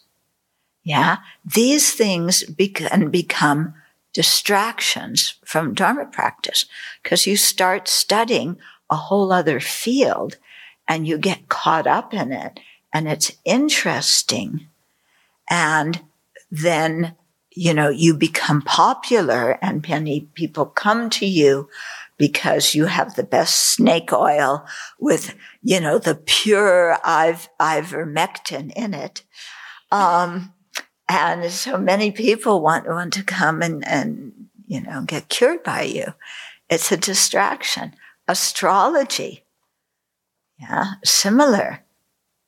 yeah, 0.84 1.18
these 1.43 1.93
things 1.93 2.43
can 2.74 3.10
become 3.10 3.74
distractions 4.14 5.36
from 5.45 5.74
Dharma 5.74 6.05
practice 6.05 6.66
because 7.03 7.28
you 7.28 7.38
start 7.38 7.88
studying 7.88 8.57
a 8.89 8.95
whole 8.95 9.32
other 9.32 9.60
field 9.60 10.38
and 10.88 11.07
you 11.07 11.18
get 11.18 11.49
caught 11.49 11.86
up 11.86 12.14
in 12.14 12.32
it 12.32 12.60
and 12.93 13.07
it's 13.07 13.32
interesting. 13.45 14.68
And 15.49 16.01
then 16.51 17.16
you 17.60 17.74
know, 17.74 17.89
you 17.89 18.14
become 18.14 18.62
popular 18.62 19.60
and 19.62 19.86
many 19.86 20.22
people 20.34 20.66
come 20.66 21.10
to 21.10 21.26
you 21.26 21.68
because 22.16 22.74
you 22.74 22.86
have 22.86 23.16
the 23.16 23.24
best 23.24 23.74
snake 23.74 24.14
oil 24.14 24.66
with, 24.97 25.36
you 25.62 25.82
know, 25.82 25.97
the 25.97 26.16
pure 26.16 26.93
iv- 27.05 27.49
ivermectin 27.60 28.72
in 28.78 28.93
it. 28.93 29.24
Um, 29.91 30.53
and 31.10 31.51
so 31.51 31.78
many 31.78 32.12
people 32.12 32.62
want, 32.62 32.88
want 32.88 33.12
to 33.16 33.24
come 33.24 33.62
and, 33.62 33.86
and, 33.86 34.47
you 34.66 34.80
know, 34.80 35.03
get 35.05 35.28
cured 35.28 35.62
by 35.62 35.82
you. 35.82 36.14
It's 36.70 36.93
a 36.93 36.97
distraction. 36.97 37.93
Astrology. 38.26 39.43
Yeah. 40.62 40.91
Similar. 41.03 41.84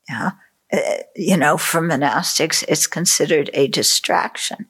Yeah. 0.07 0.31
Uh, 0.71 0.79
you 1.15 1.35
know, 1.35 1.57
for 1.57 1.81
monastics, 1.81 2.63
it's 2.67 2.87
considered 2.87 3.49
a 3.53 3.67
distraction. 3.67 4.67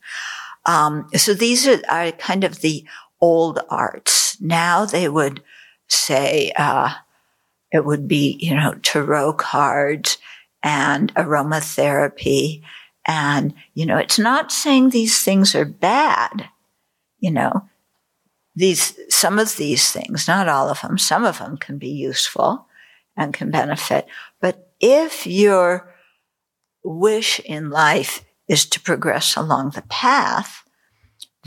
Um, 0.65 1.07
so 1.15 1.33
these 1.33 1.67
are, 1.67 1.81
are, 1.89 2.11
kind 2.13 2.43
of 2.43 2.61
the 2.61 2.85
old 3.19 3.59
arts. 3.69 4.39
Now 4.41 4.85
they 4.85 5.07
would 5.09 5.43
say, 5.87 6.51
uh, 6.55 6.93
it 7.71 7.85
would 7.85 8.07
be, 8.07 8.37
you 8.41 8.55
know, 8.55 8.73
tarot 8.81 9.33
cards 9.33 10.17
and 10.63 11.13
aromatherapy. 11.15 12.63
And, 13.05 13.53
you 13.73 13.85
know, 13.85 13.97
it's 13.97 14.19
not 14.19 14.51
saying 14.51 14.89
these 14.89 15.21
things 15.23 15.55
are 15.55 15.65
bad. 15.65 16.49
you 17.19 17.31
know, 17.31 17.69
these, 18.55 18.99
some 19.09 19.39
of 19.39 19.55
these 19.55 19.91
things, 19.91 20.27
not 20.27 20.49
all 20.49 20.69
of 20.69 20.81
them, 20.81 20.97
some 20.97 21.23
of 21.23 21.37
them 21.37 21.57
can 21.57 21.77
be 21.77 21.89
useful 21.89 22.67
and 23.15 23.33
can 23.33 23.51
benefit. 23.51 24.07
But 24.41 24.71
if 24.79 25.25
your 25.25 25.90
wish 26.83 27.39
in 27.41 27.69
life 27.69 28.23
is 28.47 28.65
to 28.65 28.79
progress 28.79 29.35
along 29.35 29.71
the 29.71 29.83
path, 29.83 30.63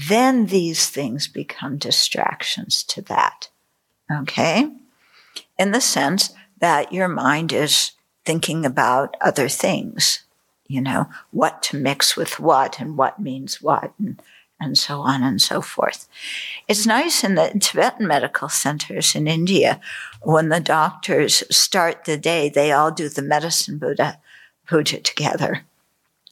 then 0.09 0.47
these 0.47 0.89
things 0.89 1.29
become 1.29 1.77
distractions 1.77 2.83
to 2.83 3.03
that. 3.03 3.49
Okay? 4.11 4.71
In 5.59 5.73
the 5.73 5.81
sense 5.81 6.33
that 6.59 6.93
your 6.93 7.09
mind 7.09 7.53
is 7.53 7.93
thinking 8.25 8.65
about 8.65 9.17
other 9.21 9.49
things, 9.49 10.21
you 10.67 10.81
know, 10.81 11.07
what 11.31 11.63
to 11.65 11.77
mix 11.77 12.17
with 12.17 12.41
what 12.41 12.81
and 12.81 12.97
what 12.97 13.21
means 13.21 13.61
what 13.61 13.93
and, 13.99 14.21
and 14.61 14.79
so 14.79 15.01
on 15.01 15.23
and 15.23 15.43
so 15.43 15.61
forth. 15.61 16.09
It's 16.67 16.87
nice 16.87 17.23
in 17.23 17.35
the 17.35 17.57
Tibetan 17.61 18.07
medical 18.07 18.49
centers 18.49 19.15
in 19.15 19.29
India 19.29 19.81
when 20.23 20.49
the 20.49 20.61
doctors 20.61 21.45
start 21.55 22.05
the 22.05 22.17
day, 22.17 22.49
they 22.49 22.73
all 22.73 22.91
do 22.91 23.09
the 23.09 23.23
medicine 23.23 23.79
Buddha 23.79 24.19
puja 24.67 25.01
together. 25.01 25.65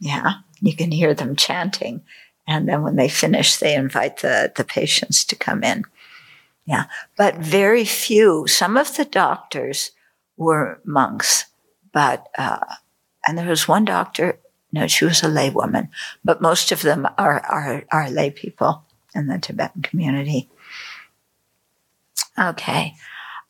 Yeah, 0.01 0.35
you 0.61 0.75
can 0.75 0.91
hear 0.91 1.15
them 1.15 1.37
chanting. 1.37 2.03
And 2.47 2.69
then 2.69 2.83
when 2.83 2.97
they 2.97 3.09
finish, 3.09 3.57
they 3.57 3.75
invite 3.75 4.19
the, 4.19 4.53
the 4.55 4.65
patients 4.65 5.25
to 5.27 5.37
come 5.37 5.63
in. 5.63 5.85
Yeah, 6.65 6.85
but 7.17 7.37
very 7.37 7.85
few, 7.85 8.47
some 8.47 8.77
of 8.77 8.97
the 8.97 9.05
doctors 9.05 9.91
were 10.37 10.81
monks, 10.85 11.47
but, 11.93 12.29
uh, 12.39 12.65
and 13.27 13.37
there 13.37 13.49
was 13.49 13.69
one 13.69 13.85
doctor, 13.85 14.39
no, 14.73 14.87
she 14.87 15.05
was 15.05 15.23
a 15.23 15.27
laywoman, 15.27 15.89
but 16.25 16.41
most 16.41 16.73
of 16.73 16.83
them 16.83 17.07
are, 17.19 17.41
are, 17.41 17.85
are 17.91 18.11
lay 18.11 18.31
people 18.31 18.85
in 19.15 19.27
the 19.27 19.39
Tibetan 19.39 19.83
community. 19.83 20.49
Okay. 22.39 22.95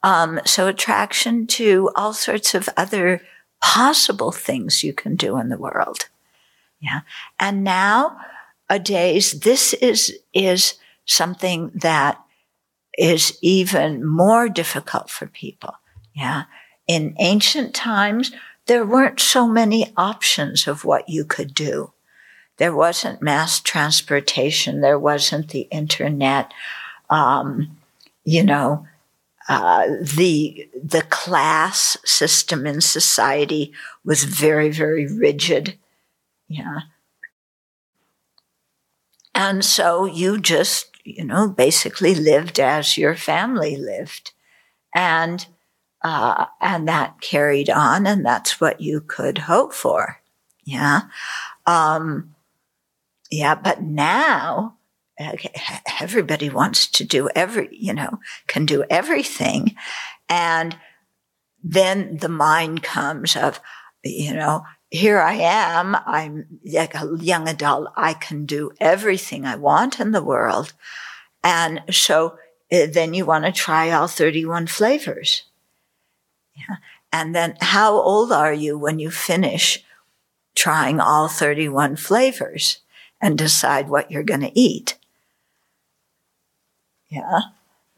Um, 0.02 0.40
so 0.44 0.66
attraction 0.66 1.46
to 1.48 1.90
all 1.94 2.12
sorts 2.12 2.54
of 2.54 2.68
other 2.76 3.22
possible 3.62 4.32
things 4.32 4.82
you 4.82 4.92
can 4.92 5.16
do 5.16 5.38
in 5.38 5.48
the 5.48 5.56
world. 5.56 6.08
Yeah. 6.80 7.00
And 7.38 7.62
now 7.62 8.18
a 8.68 8.78
days, 8.78 9.40
this 9.40 9.72
is, 9.74 10.18
is 10.34 10.74
something 11.06 11.70
that 11.74 12.20
is 12.98 13.38
even 13.40 14.04
more 14.04 14.48
difficult 14.48 15.08
for 15.08 15.26
people. 15.26 15.74
Yeah. 16.14 16.44
In 16.86 17.14
ancient 17.18 17.74
times, 17.74 18.32
there 18.66 18.84
weren't 18.84 19.20
so 19.20 19.48
many 19.48 19.92
options 19.96 20.66
of 20.66 20.84
what 20.84 21.08
you 21.08 21.24
could 21.24 21.54
do. 21.54 21.92
There 22.58 22.74
wasn't 22.74 23.22
mass 23.22 23.60
transportation. 23.60 24.80
There 24.80 24.98
wasn't 24.98 25.48
the 25.48 25.68
internet. 25.70 26.52
Um, 27.08 27.78
you 28.24 28.42
know, 28.42 28.86
uh, 29.48 29.86
the 30.00 30.68
the 30.82 31.02
class 31.02 31.96
system 32.04 32.66
in 32.66 32.80
society 32.80 33.72
was 34.04 34.24
very 34.24 34.70
very 34.70 35.06
rigid. 35.06 35.78
Yeah, 36.48 36.80
and 39.34 39.64
so 39.64 40.04
you 40.04 40.38
just 40.38 40.90
you 41.04 41.24
know 41.24 41.48
basically 41.48 42.14
lived 42.14 42.60
as 42.60 42.96
your 42.98 43.14
family 43.16 43.76
lived, 43.76 44.32
and 44.94 45.46
uh, 46.02 46.46
and 46.60 46.88
that 46.88 47.20
carried 47.20 47.70
on, 47.70 48.06
and 48.06 48.24
that's 48.24 48.60
what 48.60 48.80
you 48.80 49.00
could 49.00 49.38
hope 49.38 49.72
for. 49.72 50.20
Yeah. 50.64 51.02
Um, 51.66 52.34
yeah, 53.30 53.54
but 53.54 53.82
now 53.82 54.76
everybody 56.00 56.50
wants 56.50 56.86
to 56.88 57.04
do 57.04 57.28
every, 57.34 57.68
you 57.72 57.94
know, 57.94 58.18
can 58.46 58.66
do 58.66 58.84
everything. 58.90 59.74
And 60.28 60.76
then 61.62 62.16
the 62.18 62.28
mind 62.28 62.82
comes 62.82 63.36
of, 63.36 63.60
you 64.02 64.34
know, 64.34 64.64
here 64.90 65.20
I 65.20 65.34
am. 65.34 65.96
I'm 66.06 66.60
like 66.64 66.94
a 66.94 67.16
young 67.18 67.48
adult. 67.48 67.92
I 67.96 68.12
can 68.12 68.44
do 68.44 68.72
everything 68.78 69.46
I 69.46 69.56
want 69.56 70.00
in 70.00 70.12
the 70.12 70.22
world. 70.22 70.74
And 71.42 71.82
so 71.90 72.36
eh, 72.70 72.86
then 72.86 73.14
you 73.14 73.24
want 73.24 73.46
to 73.46 73.52
try 73.52 73.90
all 73.90 74.08
31 74.08 74.66
flavors. 74.66 75.44
Yeah. 76.54 76.76
And 77.12 77.34
then 77.34 77.56
how 77.60 77.94
old 77.94 78.32
are 78.32 78.52
you 78.52 78.78
when 78.78 78.98
you 78.98 79.10
finish 79.10 79.82
trying 80.54 81.00
all 81.00 81.28
31 81.28 81.96
flavors 81.96 82.78
and 83.20 83.38
decide 83.38 83.88
what 83.88 84.10
you're 84.10 84.22
going 84.22 84.40
to 84.40 84.58
eat? 84.58 84.98
Yeah. 87.12 87.40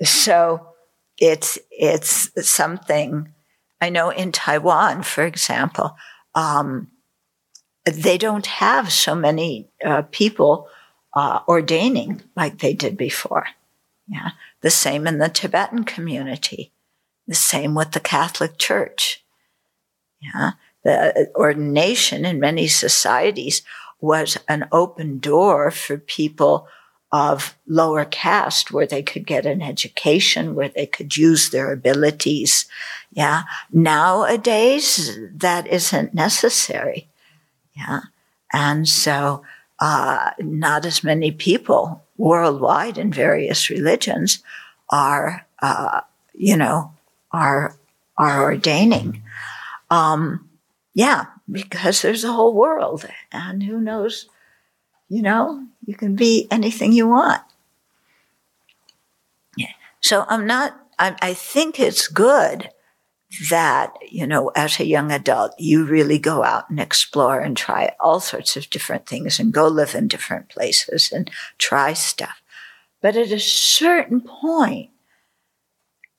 So 0.02 0.74
it's, 1.18 1.58
it's 1.70 2.28
something 2.48 3.32
I 3.80 3.90
know 3.90 4.10
in 4.10 4.32
Taiwan, 4.32 5.02
for 5.02 5.24
example, 5.24 5.96
um, 6.34 6.88
they 7.84 8.18
don't 8.18 8.46
have 8.46 8.90
so 8.90 9.14
many 9.14 9.68
uh, 9.84 10.02
people 10.10 10.68
uh, 11.14 11.40
ordaining 11.46 12.22
like 12.34 12.58
they 12.58 12.74
did 12.74 12.96
before. 12.96 13.46
Yeah. 14.08 14.30
The 14.62 14.70
same 14.70 15.06
in 15.06 15.18
the 15.18 15.28
Tibetan 15.28 15.84
community. 15.84 16.72
The 17.28 17.34
same 17.34 17.74
with 17.74 17.92
the 17.92 18.00
Catholic 18.00 18.58
Church. 18.58 19.22
Yeah. 20.20 20.52
The 20.82 21.30
ordination 21.36 22.24
in 22.24 22.40
many 22.40 22.66
societies 22.66 23.62
was 24.00 24.38
an 24.48 24.66
open 24.72 25.18
door 25.18 25.70
for 25.70 25.98
people 25.98 26.68
of 27.14 27.56
lower 27.68 28.04
caste 28.04 28.72
where 28.72 28.88
they 28.88 29.00
could 29.00 29.24
get 29.24 29.46
an 29.46 29.62
education, 29.62 30.56
where 30.56 30.68
they 30.68 30.84
could 30.84 31.16
use 31.16 31.50
their 31.50 31.72
abilities. 31.72 32.66
Yeah. 33.12 33.44
Nowadays, 33.72 35.16
that 35.32 35.68
isn't 35.68 36.12
necessary. 36.12 37.06
Yeah. 37.76 38.00
And 38.52 38.88
so, 38.88 39.44
uh, 39.78 40.32
not 40.40 40.84
as 40.84 41.04
many 41.04 41.30
people 41.30 42.02
worldwide 42.16 42.98
in 42.98 43.12
various 43.12 43.70
religions 43.70 44.42
are, 44.90 45.46
uh, 45.62 46.00
you 46.32 46.56
know, 46.56 46.92
are, 47.30 47.76
are 48.18 48.42
ordaining. 48.42 49.22
Um, 49.88 50.48
yeah, 50.94 51.26
because 51.48 52.02
there's 52.02 52.24
a 52.24 52.32
whole 52.32 52.54
world 52.54 53.06
and 53.30 53.62
who 53.62 53.80
knows 53.80 54.28
you 55.08 55.22
know, 55.22 55.66
you 55.86 55.94
can 55.94 56.16
be 56.16 56.46
anything 56.50 56.92
you 56.92 57.08
want. 57.08 57.42
Yeah. 59.56 59.72
So 60.00 60.24
I'm 60.28 60.46
not, 60.46 60.78
I, 60.98 61.16
I 61.20 61.34
think 61.34 61.78
it's 61.78 62.08
good 62.08 62.70
that, 63.50 63.92
you 64.10 64.26
know, 64.26 64.50
as 64.54 64.78
a 64.78 64.86
young 64.86 65.10
adult, 65.10 65.54
you 65.58 65.84
really 65.84 66.18
go 66.18 66.44
out 66.44 66.70
and 66.70 66.78
explore 66.78 67.40
and 67.40 67.56
try 67.56 67.94
all 67.98 68.20
sorts 68.20 68.56
of 68.56 68.70
different 68.70 69.06
things 69.06 69.40
and 69.40 69.52
go 69.52 69.66
live 69.66 69.94
in 69.94 70.08
different 70.08 70.48
places 70.48 71.10
and 71.12 71.30
try 71.58 71.92
stuff. 71.92 72.40
But 73.00 73.16
at 73.16 73.32
a 73.32 73.40
certain 73.40 74.20
point, 74.20 74.90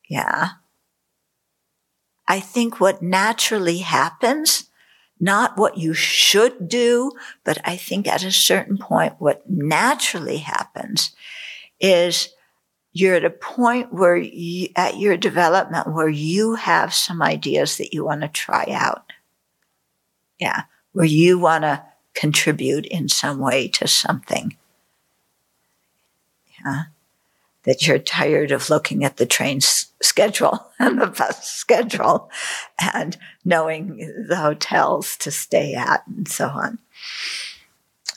yeah, 0.08 0.50
I 2.28 2.40
think 2.40 2.80
what 2.80 3.02
naturally 3.02 3.80
happens 3.80 4.70
not 5.20 5.58
what 5.58 5.78
you 5.78 5.94
should 5.94 6.68
do, 6.68 7.12
but 7.44 7.58
I 7.64 7.78
think 7.78 8.08
at 8.08 8.24
a 8.24 8.32
certain 8.32 8.78
point, 8.78 9.16
what 9.20 9.50
naturally 9.50 10.38
happens 10.38 11.16
is 11.80 12.30
you're 12.94 13.16
at 13.16 13.26
a 13.26 13.30
point 13.30 13.94
where 13.94 14.18
you, 14.18 14.70
at 14.76 14.98
your 14.98 15.18
development 15.18 15.94
where 15.94 16.10
you 16.10 16.56
have 16.56 16.94
some 16.94 17.22
ideas 17.22 17.78
that 17.78 17.94
you 17.94 18.06
want 18.06 18.22
to 18.22 18.28
try 18.28 18.66
out. 18.70 19.12
Yeah. 20.40 20.64
Where 20.94 21.06
you 21.06 21.40
want 21.40 21.64
to 21.64 21.84
contribute 22.14 22.86
in 22.86 23.10
some 23.10 23.40
way 23.40 23.68
to 23.70 23.88
something. 23.88 24.56
Yeah 26.64 26.84
that 27.66 27.86
you're 27.86 28.00
tired 28.00 28.52
of 28.52 28.70
looking 28.70 29.04
at 29.04 29.18
the 29.18 29.26
train 29.26 29.58
s- 29.58 29.88
schedule 30.02 30.68
and 30.80 31.02
the 31.02 31.08
bus 31.08 31.48
schedule 31.48 32.30
and 32.80 33.18
knowing 33.46 34.26
the 34.28 34.38
hotels 34.38 35.16
to 35.18 35.32
stay 35.32 35.74
at 35.74 36.04
and 36.08 36.28
so 36.28 36.48
on. 36.48 36.80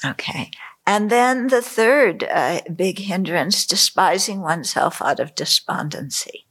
Okay. 0.04 0.50
And 0.86 1.10
then 1.10 1.48
the 1.48 1.62
third 1.62 2.24
uh, 2.24 2.62
big 2.74 3.00
hindrance, 3.00 3.66
despising 3.66 4.40
oneself 4.40 5.02
out 5.02 5.20
of 5.20 5.34
despondency. 5.34 6.46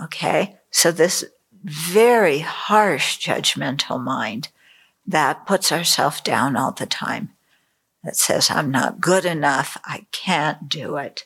Okay. 0.00 0.56
So 0.70 0.92
this 0.92 1.24
very 1.64 2.40
harsh 2.40 3.18
judgmental 3.18 4.02
mind 4.02 4.48
that 5.06 5.46
puts 5.46 5.72
ourselves 5.72 6.20
down 6.20 6.56
all 6.56 6.72
the 6.72 6.86
time. 6.86 7.30
That 8.04 8.16
says, 8.16 8.50
I'm 8.50 8.70
not 8.70 9.00
good 9.00 9.24
enough. 9.24 9.78
I 9.84 10.06
can't 10.10 10.68
do 10.68 10.96
it 10.96 11.24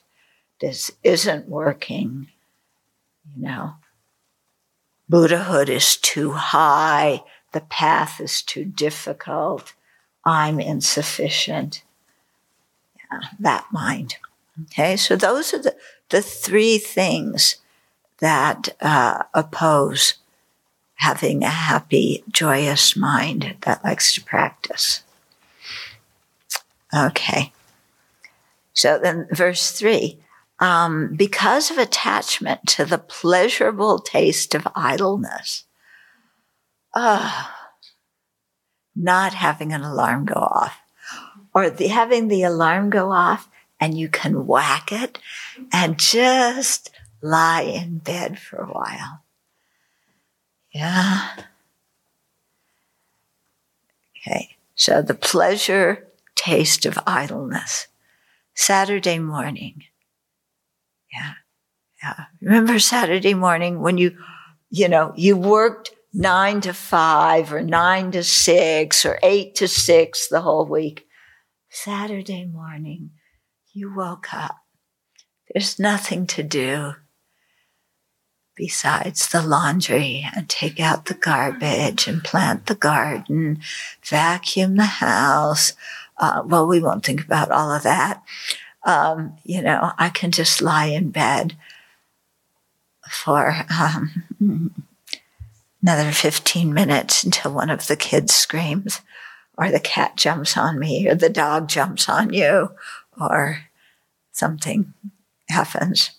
this 0.61 0.91
isn't 1.03 1.49
working. 1.49 2.29
You 3.35 3.43
know, 3.43 3.75
Buddhahood 5.09 5.69
is 5.69 5.97
too 5.97 6.33
high. 6.33 7.23
The 7.53 7.61
path 7.61 8.21
is 8.21 8.43
too 8.43 8.65
difficult. 8.65 9.73
I'm 10.25 10.59
insufficient. 10.59 11.83
Yeah, 12.99 13.21
that 13.39 13.67
mind. 13.73 14.17
Okay, 14.65 14.97
so 14.97 15.17
those 15.17 15.55
are 15.55 15.63
the, 15.63 15.77
the 16.09 16.23
three 16.23 16.79
things 16.79 17.57
that 18.19 18.69
uh, 18.81 19.23
oppose 19.35 20.15
having 20.95 21.43
a 21.43 21.49
happy, 21.49 22.25
joyous 22.31 22.97
mind 22.97 23.57
that 23.63 23.85
likes 23.85 24.15
to 24.15 24.25
practice. 24.25 25.03
Okay. 26.95 27.53
So 28.73 28.99
then, 28.99 29.29
verse 29.31 29.71
three 29.73 30.19
um, 30.59 31.15
because 31.15 31.71
of 31.71 31.79
attachment 31.79 32.67
to 32.67 32.85
the 32.85 32.99
pleasurable 32.99 33.99
taste 33.99 34.55
of 34.55 34.67
idleness, 34.75 35.65
uh, 36.95 37.49
not 38.95 39.35
having 39.35 39.73
an 39.73 39.83
alarm 39.83 40.25
go 40.25 40.35
off, 40.35 40.79
or 41.55 41.69
the, 41.71 41.89
having 41.89 42.29
the 42.29 42.43
alarm 42.43 42.91
go 42.91 43.13
off 43.13 43.49
and 43.79 43.99
you 43.99 44.09
can 44.09 44.47
whack 44.47 44.91
it 44.91 45.19
and 45.73 45.99
just 45.99 46.91
lie 47.21 47.63
in 47.63 47.99
bed 47.99 48.39
for 48.39 48.57
a 48.57 48.67
while. 48.67 49.23
Yeah. 50.73 51.29
Okay. 54.19 54.57
So 54.75 55.03
the 55.03 55.15
pleasure 55.15 56.07
taste 56.35 56.87
of 56.87 56.99
idleness. 57.07 57.89
Saturday 58.55 59.19
morning. 59.19 59.85
Yeah. 61.17 61.33
Yeah. 62.03 62.25
Remember 62.43 62.79
Saturday 62.79 63.35
morning 63.35 63.81
when 63.81 63.99
you, 63.99 64.17
you 64.71 64.89
know, 64.89 65.13
you 65.17 65.37
worked 65.37 65.91
nine 66.13 66.61
to 66.63 66.73
five 66.73 67.53
or 67.53 67.63
nine 67.63 68.11
to 68.13 68.23
six 68.23 69.05
or 69.05 69.19
eight 69.23 69.55
to 69.57 69.69
six 69.69 70.29
the 70.29 70.41
whole 70.41 70.67
week. 70.67 71.07
Saturday 71.71 72.45
morning, 72.45 73.11
you 73.73 73.95
woke 73.95 74.33
up. 74.33 74.57
There's 75.53 75.79
nothing 75.79 76.27
to 76.29 76.43
do 76.43 76.95
besides 78.57 79.29
the 79.29 79.43
laundry 79.43 80.27
and 80.35 80.49
take 80.49 80.81
out 80.81 81.05
the 81.05 81.15
garbage 81.15 82.09
and 82.09 82.25
plant 82.25 82.67
the 82.67 82.75
garden, 82.75 83.61
vacuum 84.03 84.77
the 84.77 84.85
house. 84.85 85.75
Uh, 86.17 86.43
well, 86.47 86.67
we 86.67 86.81
won't 86.81 87.05
think 87.05 87.23
about 87.23 87.51
all 87.51 87.71
of 87.71 87.83
that. 87.83 88.23
Um, 88.87 89.37
you 89.45 89.61
know, 89.63 89.93
I 89.99 90.09
can 90.09 90.31
just 90.31 90.63
lie 90.63 90.87
in 90.87 91.11
bed 91.11 91.57
for 93.11 93.55
um, 93.69 94.85
another 95.83 96.13
15 96.13 96.73
minutes 96.73 97.25
until 97.25 97.53
one 97.53 97.69
of 97.69 97.89
the 97.89 97.97
kids 97.97 98.33
screams, 98.33 99.03
or 99.59 99.71
the 99.71 99.81
cat 99.81 100.17
jumps 100.17 100.57
on 100.57 100.79
me, 100.79 101.09
or 101.09 101.17
the 101.17 101.29
dog 101.29 101.69
jumps 101.69 102.09
on 102.09 102.33
you, 102.33 102.71
or 103.21 103.63
something 104.31 104.95
happens. 105.49 106.13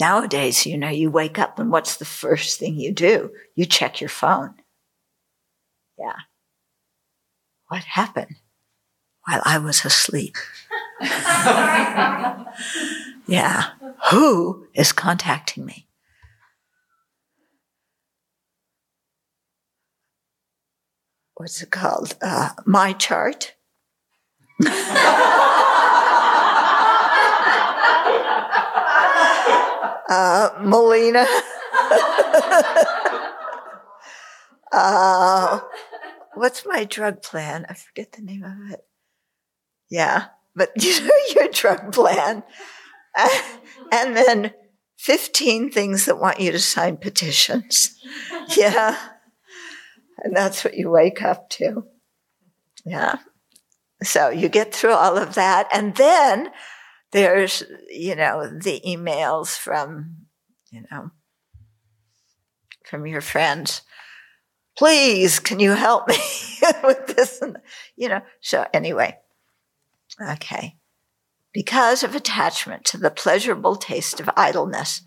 Nowadays, 0.00 0.64
you 0.64 0.78
know, 0.78 0.88
you 0.88 1.10
wake 1.10 1.40
up 1.40 1.58
and 1.58 1.72
what's 1.72 1.96
the 1.96 2.04
first 2.04 2.60
thing 2.60 2.76
you 2.78 2.92
do? 2.92 3.32
You 3.56 3.66
check 3.66 4.00
your 4.00 4.10
phone. 4.10 4.54
Yeah. 5.98 6.14
What 7.66 7.82
happened? 7.82 8.36
While 9.28 9.42
I 9.44 9.58
was 9.58 9.84
asleep. 9.84 10.36
yeah. 13.26 13.72
Who 14.10 14.66
is 14.72 14.92
contacting 14.92 15.66
me? 15.66 15.86
What's 21.34 21.60
it 21.60 21.70
called? 21.70 22.16
Uh, 22.22 22.52
my 22.64 22.94
chart. 22.94 23.54
uh, 30.08 30.50
Melina. 30.62 31.26
uh, 34.72 35.60
what's 36.32 36.64
my 36.64 36.84
drug 36.84 37.22
plan? 37.22 37.66
I 37.68 37.74
forget 37.74 38.12
the 38.12 38.22
name 38.22 38.42
of 38.42 38.72
it. 38.72 38.87
Yeah, 39.90 40.26
but 40.54 40.70
you 40.82 41.00
know 41.00 41.14
your 41.34 41.48
drug 41.48 41.92
plan. 41.92 42.42
and 43.92 44.16
then 44.16 44.52
15 44.98 45.70
things 45.70 46.06
that 46.06 46.18
want 46.18 46.40
you 46.40 46.52
to 46.52 46.58
sign 46.58 46.96
petitions. 46.96 47.98
Yeah. 48.56 48.96
And 50.18 50.36
that's 50.36 50.64
what 50.64 50.76
you 50.76 50.90
wake 50.90 51.22
up 51.22 51.48
to. 51.50 51.86
Yeah. 52.84 53.16
So 54.02 54.30
you 54.30 54.48
get 54.48 54.74
through 54.74 54.92
all 54.92 55.16
of 55.16 55.34
that. 55.34 55.68
And 55.72 55.94
then 55.94 56.50
there's, 57.12 57.62
you 57.88 58.16
know, 58.16 58.50
the 58.50 58.80
emails 58.86 59.56
from, 59.56 60.26
you 60.70 60.84
know, 60.90 61.10
from 62.84 63.06
your 63.06 63.20
friends. 63.20 63.82
Please, 64.76 65.38
can 65.38 65.60
you 65.60 65.72
help 65.72 66.08
me 66.08 66.16
with 66.84 67.06
this? 67.08 67.40
You 67.96 68.08
know, 68.08 68.20
so 68.40 68.66
anyway, 68.72 69.16
okay. 70.20 70.76
Because 71.52 72.02
of 72.02 72.14
attachment 72.14 72.84
to 72.86 72.98
the 72.98 73.10
pleasurable 73.10 73.76
taste 73.76 74.20
of 74.20 74.30
idleness, 74.36 75.02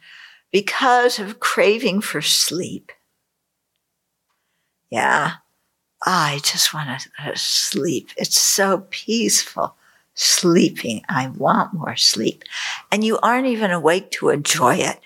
because 0.51 1.19
of 1.19 1.39
craving 1.39 2.01
for 2.01 2.21
sleep. 2.21 2.91
Yeah, 4.89 5.33
I 6.05 6.39
just 6.43 6.73
want 6.73 6.99
to 6.99 7.09
uh, 7.31 7.35
sleep. 7.35 8.09
It's 8.17 8.39
so 8.39 8.85
peaceful 8.89 9.75
sleeping. 10.13 11.03
I 11.07 11.29
want 11.29 11.73
more 11.73 11.95
sleep. 11.95 12.43
And 12.91 13.03
you 13.03 13.17
aren't 13.19 13.47
even 13.47 13.71
awake 13.71 14.11
to 14.11 14.29
enjoy 14.29 14.75
it. 14.75 14.99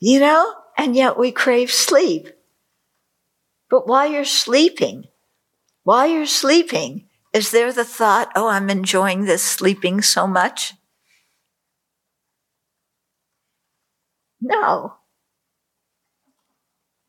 You 0.00 0.20
know? 0.20 0.54
And 0.76 0.94
yet 0.94 1.18
we 1.18 1.32
crave 1.32 1.70
sleep. 1.70 2.28
But 3.68 3.86
while 3.86 4.06
you're 4.06 4.24
sleeping, 4.24 5.08
while 5.84 6.06
you're 6.06 6.26
sleeping, 6.26 7.04
is 7.36 7.50
there 7.50 7.70
the 7.70 7.84
thought, 7.84 8.32
oh, 8.34 8.48
I'm 8.48 8.70
enjoying 8.70 9.26
this 9.26 9.42
sleeping 9.42 10.00
so 10.00 10.26
much? 10.26 10.72
No. 14.40 14.94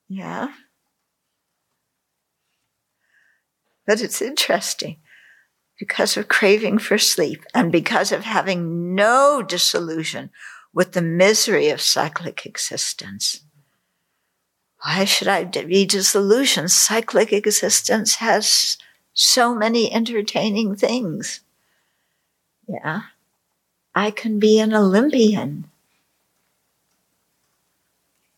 Yeah. 0.10 0.50
But 3.86 4.02
it's 4.02 4.22
interesting 4.22 4.98
because 5.80 6.18
of 6.18 6.28
craving 6.28 6.80
for 6.80 6.98
sleep 6.98 7.46
and 7.54 7.72
because 7.72 8.12
of 8.12 8.26
having 8.26 8.96
no 8.96 9.42
disillusion 9.42 10.30
with 10.74 10.92
the 10.92 11.02
misery 11.02 11.70
of 11.70 11.80
cyclic 11.80 12.46
existence. 12.46 13.46
Why 14.84 15.06
should 15.06 15.30
I 15.30 15.46
be 15.46 15.86
disillusioned? 15.86 16.72
Cyclic 16.72 17.32
existence 17.32 18.16
has 18.16 18.78
so 19.18 19.56
many 19.56 19.92
entertaining 19.92 20.76
things. 20.76 21.42
Yeah. 22.68 23.02
I 23.96 24.12
can 24.12 24.38
be 24.38 24.60
an 24.60 24.74
Olympian. 24.76 25.66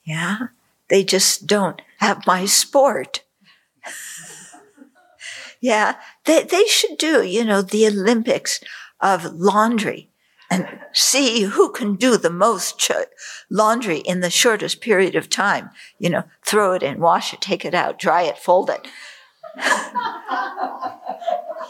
Yeah. 0.03 0.47
They 0.88 1.03
just 1.03 1.45
don't 1.45 1.82
have 1.97 2.25
my 2.25 2.45
sport. 2.45 3.23
Yeah, 5.61 5.95
they, 6.23 6.43
they 6.43 6.63
should 6.67 6.97
do, 6.97 7.21
you 7.21 7.43
know, 7.43 7.61
the 7.61 7.86
Olympics 7.86 8.61
of 9.01 9.25
laundry 9.34 10.09
and 10.49 10.80
see 10.93 11.41
who 11.43 11.69
can 11.71 11.95
do 11.95 12.15
the 12.15 12.30
most 12.30 12.80
ch- 12.80 12.91
laundry 13.49 13.97
in 13.97 14.21
the 14.21 14.30
shortest 14.30 14.80
period 14.80 15.15
of 15.15 15.30
time. 15.30 15.69
You 15.97 16.11
know, 16.11 16.23
throw 16.45 16.73
it 16.73 16.82
in, 16.84 16.99
wash 16.99 17.34
it, 17.34 17.41
take 17.41 17.65
it 17.65 17.73
out, 17.73 17.99
dry 17.99 18.21
it, 18.21 18.38
fold 18.38 18.69
it. 18.69 18.88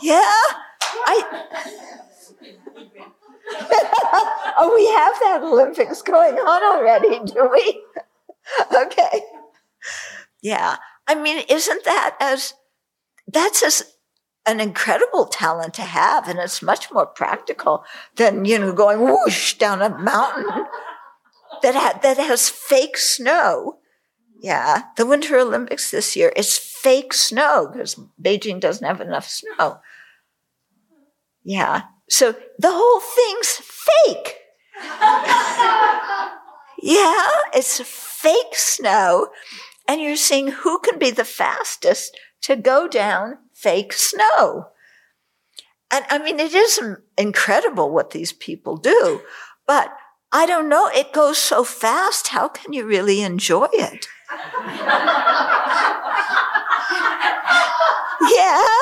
Yeah, 0.02 0.44
I. 1.06 1.24
oh, 4.58 4.74
we 4.76 4.88
have 4.96 5.16
that 5.22 5.42
Olympics 5.44 6.02
going 6.02 6.36
on 6.36 6.64
already, 6.64 7.20
do 7.32 7.50
we? 7.52 7.84
okay. 8.76 9.24
Yeah. 10.42 10.78
I 11.08 11.16
mean, 11.16 11.44
isn't 11.50 11.86
that 11.86 12.16
as 12.20 12.54
that's 13.28 13.64
as 13.64 13.96
an 14.46 14.60
incredible 14.60 15.26
talent 15.26 15.74
to 15.76 15.82
have, 15.82 16.28
and 16.28 16.40
it's 16.40 16.62
much 16.62 16.92
more 16.92 17.06
practical 17.06 17.84
than 18.16 18.46
you 18.46 18.60
know 18.60 18.74
going 18.74 19.00
whoosh 19.02 19.56
down 19.56 19.82
a 19.82 19.90
mountain 19.90 20.66
that 21.62 21.76
ha- 21.76 22.00
that 22.02 22.18
has 22.18 22.50
fake 22.50 22.98
snow. 22.98 23.79
Yeah, 24.42 24.84
the 24.96 25.06
Winter 25.06 25.38
Olympics 25.38 25.92
this 25.92 26.16
year 26.16 26.30
is 26.30 26.58
fake 26.58 27.14
snow 27.14 27.70
because 27.72 28.00
Beijing 28.22 28.60
doesn't 28.60 28.86
have 28.86 29.02
enough 29.02 29.28
snow. 29.28 29.80
Yeah, 31.44 31.84
so 32.10 32.36
the 32.58 32.72
whole 32.72 33.00
thing's 33.02 33.50
fake. 33.50 34.38
yeah, 36.82 37.28
it's 37.54 37.82
fake 37.82 38.54
snow, 38.54 39.28
and 39.88 40.00
you're 40.00 40.16
seeing 40.16 40.48
who 40.50 40.80
can 40.80 40.98
be 40.98 41.12
the 41.12 41.26
fastest 41.26 42.18
to 42.42 42.56
go 42.56 42.88
down 42.88 43.40
fake 43.54 43.92
snow. 43.92 44.68
And 45.92 46.06
I 46.10 46.18
mean, 46.20 46.40
it 46.40 46.54
is 46.54 46.80
incredible 47.18 47.92
what 47.92 48.12
these 48.12 48.32
people 48.32 48.78
do, 48.78 49.22
but 49.68 49.92
I 50.32 50.46
don't 50.46 50.70
know. 50.70 50.88
It 50.88 51.12
goes 51.12 51.38
so 51.38 51.64
fast. 51.64 52.30
How 52.30 52.48
can 52.48 52.72
you 52.72 52.86
really 52.86 53.22
enjoy 53.22 53.68
it? 53.74 54.08
Yeah. 58.36 58.66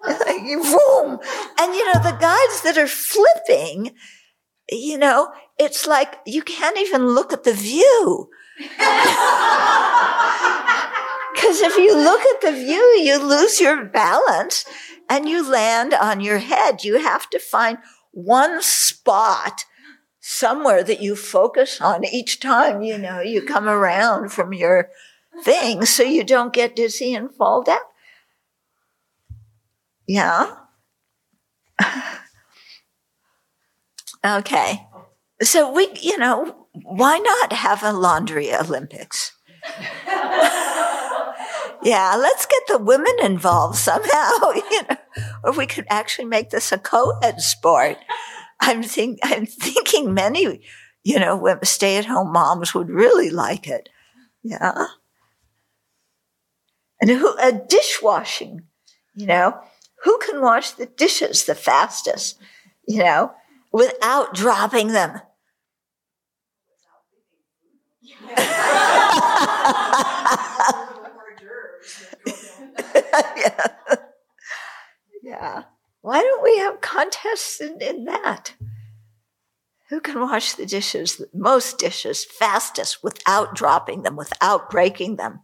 Like, 0.00 0.42
boom. 0.42 1.18
And 1.58 1.74
you 1.74 1.84
know, 1.92 2.00
the 2.00 2.16
guys 2.18 2.62
that 2.62 2.78
are 2.78 2.86
flipping, 2.86 3.94
you 4.70 4.96
know, 4.96 5.32
it's 5.58 5.86
like 5.86 6.14
you 6.24 6.42
can't 6.42 6.78
even 6.78 7.08
look 7.08 7.32
at 7.32 7.42
the 7.44 7.52
view. 7.52 8.30
Because 11.38 11.60
if 11.60 11.76
you 11.76 11.96
look 11.96 12.20
at 12.20 12.40
the 12.40 12.52
view, 12.52 12.82
you 13.00 13.18
lose 13.18 13.60
your 13.60 13.84
balance 13.84 14.64
and 15.08 15.28
you 15.28 15.48
land 15.48 15.94
on 15.94 16.20
your 16.20 16.38
head. 16.38 16.82
You 16.82 16.98
have 16.98 17.30
to 17.30 17.38
find 17.38 17.78
one 18.10 18.60
spot 18.60 19.64
somewhere 20.20 20.82
that 20.82 21.00
you 21.00 21.16
focus 21.16 21.80
on 21.80 22.04
each 22.04 22.40
time, 22.40 22.82
you 22.82 22.98
know, 22.98 23.20
you 23.20 23.42
come 23.42 23.68
around 23.68 24.30
from 24.30 24.52
your 24.52 24.90
thing 25.42 25.84
so 25.84 26.02
you 26.02 26.24
don't 26.24 26.52
get 26.52 26.76
dizzy 26.76 27.14
and 27.14 27.34
fall 27.34 27.62
down. 27.62 27.78
Yeah. 30.06 30.54
okay. 34.24 34.86
So 35.42 35.70
we, 35.72 35.88
you 36.00 36.18
know, 36.18 36.66
why 36.72 37.18
not 37.18 37.52
have 37.52 37.82
a 37.82 37.92
laundry 37.92 38.52
Olympics? 38.54 39.32
yeah, 41.82 42.16
let's 42.18 42.46
get 42.46 42.62
the 42.68 42.78
women 42.78 43.14
involved 43.22 43.76
somehow, 43.76 44.30
you 44.54 44.82
know, 44.88 44.96
or 45.44 45.52
we 45.52 45.66
could 45.66 45.86
actually 45.90 46.24
make 46.24 46.50
this 46.50 46.72
a 46.72 46.78
co-ed 46.78 47.40
sport. 47.40 47.98
I'm 48.60 48.82
think, 48.82 49.18
I'm 49.22 49.46
thinking 49.46 50.14
many, 50.14 50.62
you 51.04 51.18
know, 51.18 51.58
stay-at-home 51.62 52.32
moms 52.32 52.74
would 52.74 52.90
really 52.90 53.30
like 53.30 53.68
it. 53.68 53.88
Yeah. 54.42 54.86
And 57.00 57.10
who, 57.10 57.36
a 57.38 57.52
dishwashing, 57.52 58.62
you 59.14 59.26
know, 59.26 59.58
who 60.04 60.18
can 60.18 60.40
wash 60.40 60.72
the 60.72 60.86
dishes 60.86 61.44
the 61.44 61.54
fastest, 61.54 62.38
you 62.86 63.02
know, 63.02 63.32
without 63.72 64.34
dropping 64.34 64.88
them? 64.88 65.20
yeah. 73.36 73.66
yeah. 75.22 75.62
Why 76.00 76.20
don't 76.20 76.42
we 76.42 76.58
have 76.58 76.80
contests 76.80 77.60
in, 77.60 77.80
in 77.80 78.04
that? 78.04 78.54
Who 79.90 80.00
can 80.00 80.20
wash 80.20 80.54
the 80.54 80.66
dishes, 80.66 81.22
most 81.32 81.78
dishes, 81.78 82.24
fastest 82.24 83.02
without 83.02 83.54
dropping 83.54 84.02
them, 84.02 84.16
without 84.16 84.70
breaking 84.70 85.16
them? 85.16 85.40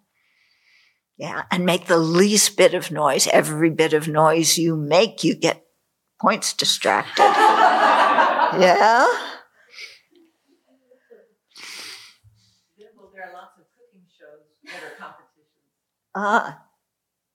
Yeah, 1.17 1.45
and 1.51 1.65
make 1.65 1.87
the 1.87 1.97
least 1.99 2.57
bit 2.57 2.75
of 2.75 2.91
noise. 2.91 3.27
Every 3.29 3.71
bit 3.71 3.93
of 3.93 4.09
noise 4.09 4.59
you 4.59 4.77
make, 4.77 5.25
you 5.25 5.35
get 5.35 5.65
points 6.21 6.53
distracted. 6.53 7.23
yeah? 7.23 9.07
Well, 12.95 13.11
there 13.15 13.27
are 13.27 13.33
lots 13.35 13.59
of 13.59 13.67
cooking 13.75 14.07
shows 14.11 14.47
that 14.67 14.83
are 14.83 14.95
competitions. 14.99 15.71
Ah, 16.15 16.63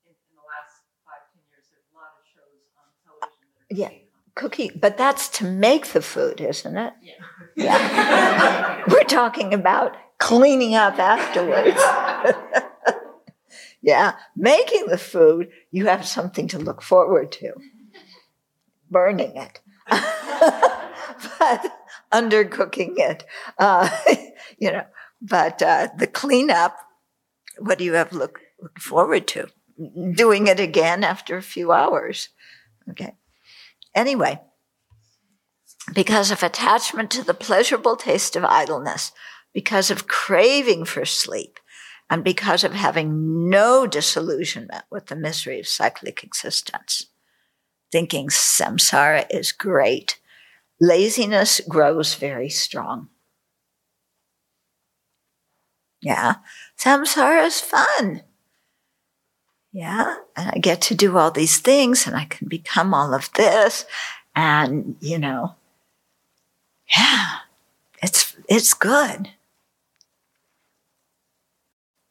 In, 0.08 0.16
in 0.16 0.36
the 0.36 0.46
last 0.46 0.88
five, 1.04 1.28
ten 1.36 1.44
years, 1.52 1.68
there's 1.68 1.88
a 1.90 1.96
lot 1.96 2.16
of 2.16 2.24
shows 2.28 2.64
on 2.80 2.88
television 3.04 3.48
that 3.56 3.59
are 3.59 3.59
Yeah. 3.70 3.88
cooking 3.88 4.00
cookie, 4.36 4.72
but 4.74 4.98
that's 4.98 5.28
to 5.30 5.46
make 5.46 5.88
the 5.88 6.02
food, 6.02 6.42
isn't 6.42 6.78
it? 6.78 6.94
Yeah. 7.02 7.14
Yeah. 7.56 8.84
We're 8.88 9.04
talking 9.04 9.54
about 9.54 9.96
cleaning 10.18 10.76
up 10.76 10.98
afterwards. 10.98 11.78
yeah, 13.82 14.16
making 14.36 14.88
the 14.88 14.98
food, 14.98 15.50
you 15.72 15.88
have 15.88 16.06
something 16.06 16.48
to 16.50 16.60
look 16.60 16.82
forward 16.82 17.32
to. 17.34 17.54
Burning 18.90 19.36
it. 19.36 19.60
but 19.90 21.72
undercooking 22.12 22.94
it. 22.98 23.26
Uh, 23.58 23.90
you 24.58 24.72
know, 24.72 24.86
but 25.22 25.62
uh, 25.62 25.90
the 25.98 26.08
cleanup, 26.08 26.78
what 27.58 27.78
do 27.78 27.84
you 27.84 27.94
have 27.94 28.14
look, 28.14 28.40
look 28.62 28.80
forward 28.80 29.28
to? 29.28 29.48
Doing 30.14 30.48
it 30.48 30.60
again 30.60 31.04
after 31.04 31.38
a 31.38 31.42
few 31.42 31.72
hours. 31.72 32.30
Okay. 32.90 33.16
Anyway, 33.96 34.40
because 35.94 36.32
of 36.32 36.44
attachment 36.44 37.10
to 37.12 37.24
the 37.24 37.34
pleasurable 37.34 37.96
taste 37.96 38.36
of 38.36 38.46
idleness, 38.46 39.12
because 39.54 39.90
of 39.90 40.08
craving 40.08 40.86
for 40.86 41.06
sleep, 41.06 41.60
and 42.10 42.24
because 42.24 42.64
of 42.64 42.74
having 42.74 43.50
no 43.50 43.86
disillusionment 43.86 44.84
with 44.90 45.08
the 45.08 45.16
misery 45.16 45.60
of 45.60 45.68
cyclic 45.68 46.24
existence. 46.24 47.08
Thinking 47.92 48.30
samsara 48.30 49.26
is 49.30 49.52
great. 49.52 50.20
Laziness 50.80 51.62
grows 51.68 52.16
very 52.16 52.50
strong. 52.50 53.10
Yeah, 56.02 56.36
samsara 56.78 57.46
is 57.46 57.60
fun. 57.60 58.24
Yeah, 59.72 60.16
and 60.36 60.50
I 60.50 60.58
get 60.58 60.82
to 60.84 60.96
do 60.96 61.18
all 61.18 61.32
these 61.32 61.60
things 61.60 62.08
and 62.08 62.16
I 62.16 62.26
can 62.26 62.48
become 62.48 62.94
all 62.94 63.14
of 63.14 63.32
this. 63.34 63.86
And, 64.36 64.96
you 65.00 65.20
know, 65.20 65.56
yeah, 66.98 67.26
it's, 68.02 68.36
it's 68.48 68.74
good. 68.74 69.30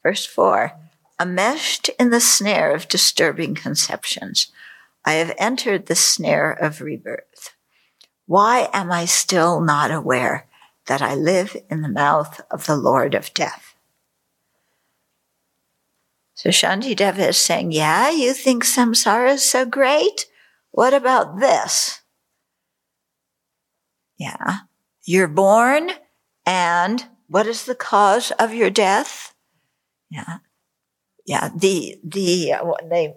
Verse 0.05 0.25
four, 0.25 0.73
enmeshed 1.21 1.91
in 1.99 2.11
the 2.11 2.21
snare 2.21 2.73
of 2.73 2.89
disturbing 2.89 3.57
conceptions, 3.57 4.53
I 5.05 5.15
have 5.15 5.35
entered 5.37 5.87
the 5.87 5.97
snare 5.97 6.53
of 6.53 6.81
rebirth. 6.81 7.57
Why 8.27 8.69
am 8.73 8.93
I 8.93 9.07
still 9.07 9.61
not 9.61 9.91
aware 9.91 10.47
that 10.87 11.03
I 11.03 11.15
live 11.15 11.57
in 11.69 11.83
the 11.83 11.89
mouth 11.89 12.41
of 12.51 12.67
the 12.67 12.77
Lord 12.77 13.15
of 13.15 13.35
death? 13.35 13.68
So 16.39 16.51
Shanti 16.51 16.95
Shantideva 16.95 17.31
is 17.31 17.37
saying, 17.37 17.73
yeah, 17.73 18.11
you 18.11 18.33
think 18.33 18.65
samsara 18.65 19.33
is 19.33 19.51
so 19.51 19.67
great? 19.67 20.27
What 20.71 20.95
about 20.95 21.41
this? 21.41 22.01
Yeah. 24.21 24.59
You're 25.05 25.27
born 25.27 25.91
and 26.47 27.05
what 27.27 27.49
is 27.49 27.65
the 27.65 27.75
cause 27.75 28.31
of 28.39 28.55
your 28.55 28.71
death? 28.71 29.35
Yeah. 30.13 30.39
Yeah. 31.27 31.51
The, 31.57 31.97
the, 32.05 32.53
uh, 32.53 32.73
they, 32.89 33.15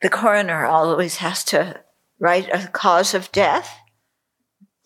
the 0.00 0.08
coroner 0.08 0.66
always 0.66 1.16
has 1.16 1.42
to 1.46 1.82
write 2.20 2.48
a 2.52 2.68
cause 2.68 3.12
of 3.12 3.32
death. 3.32 3.76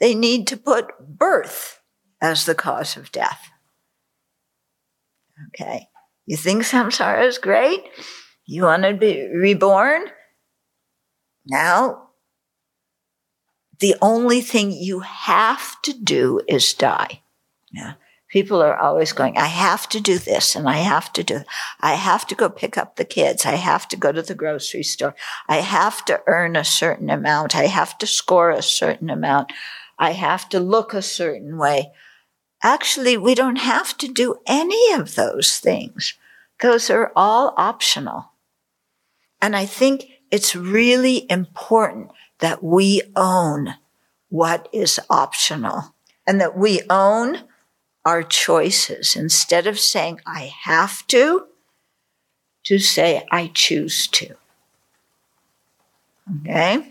They 0.01 0.15
need 0.15 0.47
to 0.47 0.57
put 0.57 0.87
birth 0.99 1.83
as 2.23 2.47
the 2.47 2.55
cause 2.55 2.97
of 2.97 3.13
death. 3.13 3.51
Okay. 5.49 5.89
You 6.27 6.37
think 6.37 6.63
samsara 6.63 7.27
is 7.27 7.39
great? 7.39 7.85
You 8.47 8.65
want 8.65 8.83
to 8.85 8.95
be 8.95 9.29
reborn? 9.29 10.05
Now, 11.47 12.09
the 13.81 13.97
only 14.01 14.41
thing 14.41 14.73
you 14.73 15.01
have 15.01 15.81
to 15.83 15.93
do 15.93 16.41
is 16.49 16.73
die. 16.73 17.23
Yeah. 17.73 17.95
People 18.29 18.63
are 18.63 18.77
always 18.77 19.13
going, 19.13 19.37
I 19.37 19.47
have 19.47 19.89
to 19.91 20.01
do 20.01 20.19
this 20.19 20.57
and 20.57 20.69
I 20.69 20.79
have 20.79 21.13
to 21.13 21.23
do, 21.23 21.43
I 21.81 21.95
have 21.95 22.27
to 22.29 22.35
go 22.35 22.49
pick 22.49 22.77
up 22.77 22.97
the 22.97 23.05
kids. 23.05 23.47
I 23.47 23.57
have 23.57 23.87
to 23.89 23.97
go 23.97 24.11
to 24.11 24.23
the 24.23 24.35
grocery 24.35 24.83
store. 24.83 25.15
I 25.47 25.59
have 25.59 26.05
to 26.07 26.21
earn 26.27 26.57
a 26.57 26.65
certain 26.65 27.11
amount. 27.11 27.55
I 27.55 27.67
have 27.67 27.97
to 27.99 28.07
score 28.07 28.51
a 28.51 28.63
certain 28.63 29.09
amount. 29.09 29.53
I 29.99 30.13
have 30.13 30.49
to 30.49 30.59
look 30.59 30.95
a 30.95 31.03
certain 31.03 31.59
way. 31.59 31.93
Actually, 32.65 33.19
we 33.19 33.35
don't 33.35 33.59
have 33.59 33.95
to 33.99 34.09
do 34.09 34.37
any 34.47 34.91
of 34.95 35.17
those 35.17 35.59
things. 35.59 36.15
Those 36.63 36.89
are 36.89 37.13
all 37.15 37.53
optional. 37.59 38.31
And 39.43 39.55
I 39.55 39.67
think 39.67 40.07
it's 40.31 40.57
really 40.57 41.31
important 41.31 42.11
that 42.39 42.65
we 42.65 43.03
own 43.15 43.75
what 44.31 44.67
is 44.73 44.99
optional 45.11 45.95
and 46.27 46.41
that 46.41 46.57
we 46.57 46.81
own 46.89 47.43
our 48.03 48.23
choices 48.23 49.15
instead 49.15 49.67
of 49.67 49.79
saying, 49.79 50.21
I 50.27 50.51
have 50.63 51.07
to, 51.09 51.47
to 52.65 52.79
say, 52.79 53.27
I 53.31 53.51
choose 53.53 54.07
to. 54.09 54.37
Okay? 56.41 56.91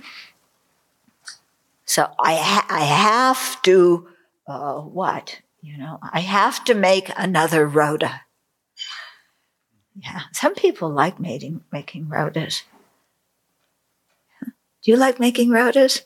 So 1.85 2.11
I, 2.19 2.35
ha- 2.35 2.67
I 2.69 2.81
have 2.81 3.59
to, 3.63 4.07
uh, 4.47 4.79
what? 4.81 5.39
You 5.63 5.77
know, 5.77 5.97
I 6.03 6.19
have 6.19 6.65
to 6.65 6.73
make 6.73 7.09
another 7.15 7.65
rota. 7.65 8.21
Yeah, 9.95 10.23
some 10.33 10.55
people 10.55 10.89
like 10.89 11.21
making, 11.21 11.63
making 11.71 12.07
rotas. 12.07 12.63
Do 14.83 14.91
you 14.91 14.97
like 14.97 15.21
making 15.21 15.51
rotas? 15.51 16.01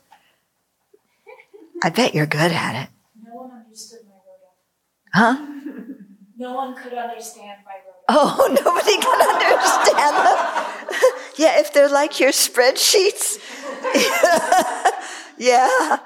I 1.84 1.89
bet 1.89 2.14
you're 2.14 2.28
good 2.28 2.51
at 2.51 2.84
it. 2.84 2.89
No 3.26 3.34
one 3.34 3.51
understood 3.51 4.01
my 4.05 4.14
rota. 4.30 5.39
Huh? 5.39 5.47
No 6.38 6.53
one 6.53 6.76
could 6.76 6.93
understand 6.93 7.62
my 7.66 7.82
rota. 7.84 7.97
Oh, 8.10 8.62
nobody 8.64 8.97
can 8.99 9.22
understand 9.41 10.18
them. 10.22 11.22
yeah, 11.38 11.60
if 11.60 11.74
they're 11.74 11.89
like 11.89 12.20
your 12.20 12.30
spreadsheets. 12.30 13.39
yeah, 15.39 15.97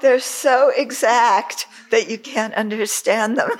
they're 0.00 0.18
so 0.18 0.72
exact 0.74 1.68
that 1.90 2.08
you 2.08 2.18
can't 2.18 2.54
understand 2.54 3.36
them. 3.36 3.50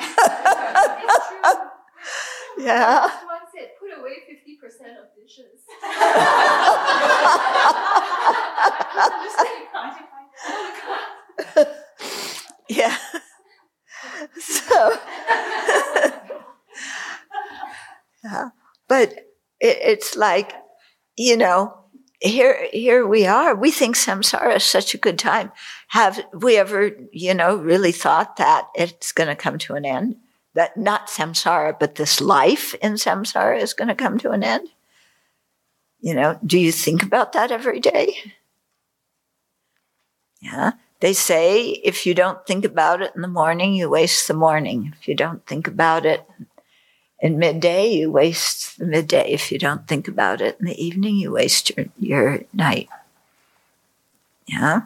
yeah. 2.59 3.03
One 3.03 3.47
said, 3.55 3.71
put 3.79 3.91
away 3.99 4.23
50% 4.29 4.99
of 4.99 5.07
dishes. 5.17 5.61
yeah. 12.69 12.97
So, 14.39 14.99
yeah. 18.25 18.51
But 18.89 19.13
it, 19.61 19.79
it's 19.83 20.17
like, 20.17 20.53
you 21.17 21.37
know, 21.37 21.86
here, 22.21 22.69
here 22.73 23.07
we 23.07 23.27
are. 23.27 23.55
We 23.55 23.71
think 23.71 23.97
samsara 23.97 24.57
is 24.57 24.65
such 24.65 24.95
a 24.95 24.99
good 24.99 25.19
time. 25.19 25.53
Have 25.89 26.21
we 26.33 26.57
ever, 26.57 26.93
you 27.13 27.35
know, 27.35 27.57
really 27.57 27.93
thought 27.93 28.37
that 28.37 28.69
it's 28.75 29.13
going 29.13 29.29
to 29.29 29.37
come 29.37 29.59
to 29.59 29.75
an 29.75 29.85
end? 29.85 30.17
That 30.55 30.77
not 30.77 31.09
samsara, 31.09 31.79
but 31.79 31.97
this 31.97 32.21
life 32.21 32.75
in 32.77 32.95
samsara 32.95 33.61
is 33.61 33.75
going 33.75 33.89
to 33.89 33.95
come 33.95 34.19
to 34.19 34.31
an 34.31 34.43
end? 34.43 34.69
You 36.01 36.15
know, 36.15 36.39
do 36.45 36.59
you 36.59 36.73
think 36.73 37.03
about 37.03 37.33
that 37.33 37.51
every 37.51 37.81
day? 37.81 38.15
Yeah. 40.41 40.73
They 41.01 41.13
say 41.13 41.71
if 41.71 42.07
you 42.07 42.15
don't 42.15 42.47
think 42.47 42.65
about 42.65 43.03
it 43.03 43.13
in 43.15 43.21
the 43.21 43.29
morning, 43.29 43.75
you 43.75 43.91
waste 43.91 44.29
the 44.29 44.35
morning. 44.35 44.95
If 44.99 45.09
you 45.09 45.15
don't 45.15 45.45
think 45.47 45.69
about 45.69 46.07
it 46.07 46.27
in 47.19 47.39
midday, 47.39 47.93
you 47.93 48.11
waste 48.11 48.79
the 48.79 48.87
midday. 48.87 49.31
If 49.31 49.51
you 49.51 49.59
don't 49.59 49.87
think 49.87 50.09
about 50.09 50.41
it 50.41 50.59
in 50.61 50.67
the 50.67 50.85
evening, 50.85 51.17
you 51.17 51.33
waste 51.33 51.77
your, 51.77 51.87
your 51.99 52.41
night. 52.53 52.89
Yeah? 54.47 54.83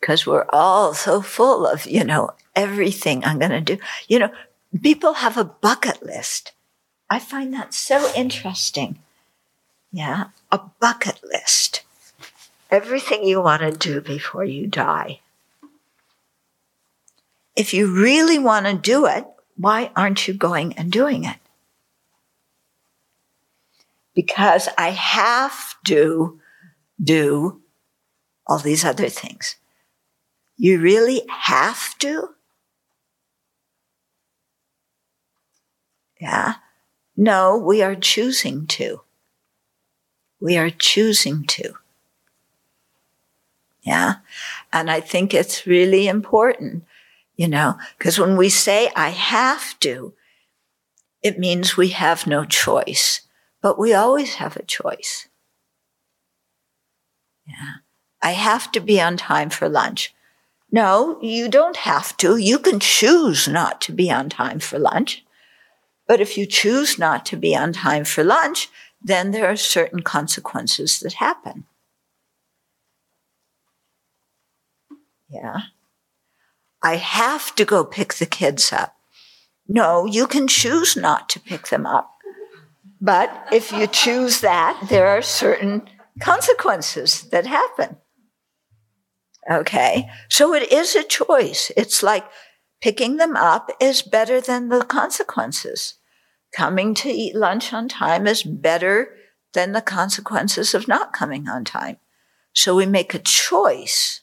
Because 0.00 0.26
we're 0.26 0.46
all 0.50 0.94
so 0.94 1.20
full 1.20 1.66
of, 1.66 1.86
you 1.86 2.04
know, 2.04 2.30
everything 2.56 3.24
I'm 3.24 3.38
going 3.38 3.50
to 3.50 3.60
do. 3.60 3.78
You 4.08 4.20
know, 4.20 4.30
people 4.82 5.14
have 5.14 5.36
a 5.36 5.44
bucket 5.44 6.02
list. 6.02 6.52
I 7.10 7.18
find 7.18 7.52
that 7.52 7.74
so 7.74 8.10
interesting. 8.16 9.00
Yeah? 9.92 10.28
A 10.52 10.60
bucket 10.80 11.20
list 11.24 11.82
everything 12.70 13.24
you 13.24 13.40
want 13.40 13.62
to 13.62 13.72
do 13.72 14.00
before 14.00 14.44
you 14.44 14.66
die. 14.66 15.20
If 17.56 17.74
you 17.74 17.92
really 17.92 18.38
want 18.38 18.66
to 18.66 18.74
do 18.74 19.06
it, 19.06 19.26
why 19.60 19.90
aren't 19.94 20.26
you 20.26 20.32
going 20.34 20.72
and 20.74 20.90
doing 20.90 21.24
it? 21.24 21.36
Because 24.14 24.68
I 24.78 24.90
have 24.90 25.74
to 25.86 26.40
do 27.02 27.60
all 28.46 28.58
these 28.58 28.84
other 28.84 29.08
things. 29.08 29.56
You 30.56 30.80
really 30.80 31.22
have 31.28 31.98
to? 31.98 32.30
Yeah. 36.20 36.54
No, 37.16 37.56
we 37.56 37.82
are 37.82 37.94
choosing 37.94 38.66
to. 38.68 39.02
We 40.40 40.56
are 40.56 40.70
choosing 40.70 41.44
to. 41.44 41.74
Yeah. 43.82 44.16
And 44.72 44.90
I 44.90 45.00
think 45.00 45.34
it's 45.34 45.66
really 45.66 46.08
important, 46.08 46.84
you 47.40 47.48
know, 47.48 47.78
because 47.96 48.18
when 48.18 48.36
we 48.36 48.50
say 48.50 48.90
I 48.94 49.08
have 49.08 49.80
to, 49.80 50.12
it 51.22 51.38
means 51.38 51.74
we 51.74 51.88
have 51.88 52.26
no 52.26 52.44
choice, 52.44 53.22
but 53.62 53.78
we 53.78 53.94
always 53.94 54.34
have 54.34 54.58
a 54.58 54.62
choice. 54.62 55.26
Yeah. 57.46 57.76
I 58.20 58.32
have 58.32 58.70
to 58.72 58.80
be 58.80 59.00
on 59.00 59.16
time 59.16 59.48
for 59.48 59.70
lunch. 59.70 60.14
No, 60.70 61.18
you 61.22 61.48
don't 61.48 61.78
have 61.78 62.14
to. 62.18 62.36
You 62.36 62.58
can 62.58 62.78
choose 62.78 63.48
not 63.48 63.80
to 63.80 63.92
be 63.92 64.10
on 64.10 64.28
time 64.28 64.60
for 64.60 64.78
lunch. 64.78 65.24
But 66.06 66.20
if 66.20 66.36
you 66.36 66.44
choose 66.44 66.98
not 66.98 67.24
to 67.26 67.38
be 67.38 67.56
on 67.56 67.72
time 67.72 68.04
for 68.04 68.22
lunch, 68.22 68.68
then 69.00 69.30
there 69.30 69.48
are 69.48 69.56
certain 69.56 70.02
consequences 70.02 71.00
that 71.00 71.14
happen. 71.14 71.64
Yeah. 75.30 75.60
I 76.82 76.96
have 76.96 77.54
to 77.56 77.64
go 77.64 77.84
pick 77.84 78.14
the 78.14 78.26
kids 78.26 78.72
up. 78.72 78.96
No, 79.68 80.06
you 80.06 80.26
can 80.26 80.48
choose 80.48 80.96
not 80.96 81.28
to 81.30 81.40
pick 81.40 81.68
them 81.68 81.86
up. 81.86 82.10
But 83.00 83.48
if 83.52 83.72
you 83.72 83.86
choose 83.86 84.40
that, 84.40 84.88
there 84.88 85.06
are 85.06 85.22
certain 85.22 85.88
consequences 86.20 87.22
that 87.30 87.46
happen. 87.46 87.96
Okay. 89.50 90.08
So 90.28 90.54
it 90.54 90.70
is 90.70 90.94
a 90.94 91.02
choice. 91.02 91.72
It's 91.76 92.02
like 92.02 92.24
picking 92.80 93.16
them 93.16 93.36
up 93.36 93.70
is 93.80 94.02
better 94.02 94.40
than 94.40 94.68
the 94.68 94.84
consequences. 94.84 95.94
Coming 96.54 96.94
to 96.94 97.08
eat 97.08 97.34
lunch 97.34 97.72
on 97.72 97.88
time 97.88 98.26
is 98.26 98.42
better 98.42 99.14
than 99.52 99.72
the 99.72 99.82
consequences 99.82 100.74
of 100.74 100.88
not 100.88 101.12
coming 101.12 101.48
on 101.48 101.64
time. 101.64 101.96
So 102.52 102.74
we 102.74 102.86
make 102.86 103.14
a 103.14 103.18
choice 103.18 104.22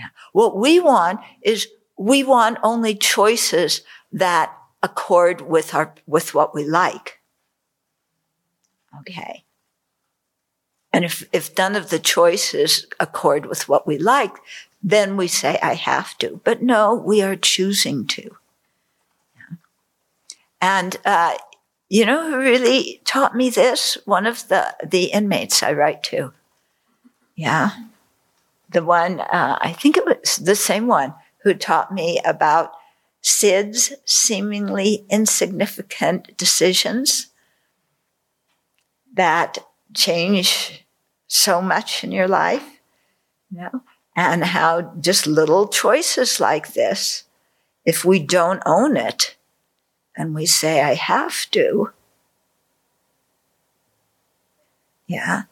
yeah. 0.00 0.08
What 0.32 0.56
we 0.56 0.80
want 0.80 1.20
is 1.42 1.68
we 1.98 2.22
want 2.22 2.56
only 2.62 2.94
choices 2.94 3.82
that 4.10 4.56
accord 4.82 5.42
with 5.42 5.74
our, 5.74 5.94
with 6.06 6.34
what 6.34 6.54
we 6.54 6.64
like. 6.64 7.20
Okay. 9.00 9.44
And 10.90 11.04
if, 11.04 11.28
if 11.32 11.56
none 11.56 11.76
of 11.76 11.90
the 11.90 11.98
choices 11.98 12.86
accord 12.98 13.44
with 13.44 13.68
what 13.68 13.86
we 13.86 13.98
like, 13.98 14.34
then 14.82 15.18
we 15.18 15.28
say, 15.28 15.58
I 15.62 15.74
have 15.74 16.16
to. 16.18 16.40
But 16.44 16.62
no, 16.62 16.94
we 16.94 17.20
are 17.20 17.36
choosing 17.36 18.06
to. 18.06 18.22
Yeah. 19.36 19.56
And, 20.62 20.96
uh, 21.04 21.34
you 21.90 22.06
know 22.06 22.30
who 22.30 22.38
really 22.38 23.02
taught 23.04 23.36
me 23.36 23.50
this? 23.50 23.98
One 24.06 24.24
of 24.24 24.48
the, 24.48 24.74
the 24.82 25.06
inmates 25.06 25.62
I 25.62 25.72
write 25.74 26.02
to. 26.04 26.32
Yeah 27.36 27.72
the 28.70 28.84
one, 28.84 29.20
uh, 29.20 29.58
I 29.60 29.72
think 29.72 29.96
it 29.96 30.04
was 30.04 30.36
the 30.36 30.56
same 30.56 30.86
one 30.86 31.14
who 31.42 31.54
taught 31.54 31.92
me 31.92 32.20
about 32.24 32.72
Sid's 33.22 33.92
seemingly 34.04 35.04
insignificant 35.10 36.36
decisions 36.36 37.28
that 39.14 39.58
change 39.94 40.86
so 41.26 41.60
much 41.60 42.04
in 42.04 42.12
your 42.12 42.28
life, 42.28 42.80
you 43.50 43.58
know, 43.58 43.82
and 44.16 44.44
how 44.44 44.92
just 45.00 45.26
little 45.26 45.68
choices 45.68 46.40
like 46.40 46.74
this, 46.74 47.24
if 47.84 48.04
we 48.04 48.18
don't 48.18 48.62
own 48.66 48.96
it 48.96 49.36
and 50.16 50.34
we 50.34 50.46
say, 50.46 50.80
I 50.80 50.94
have 50.94 51.50
to, 51.50 51.92
yeah, 55.06 55.42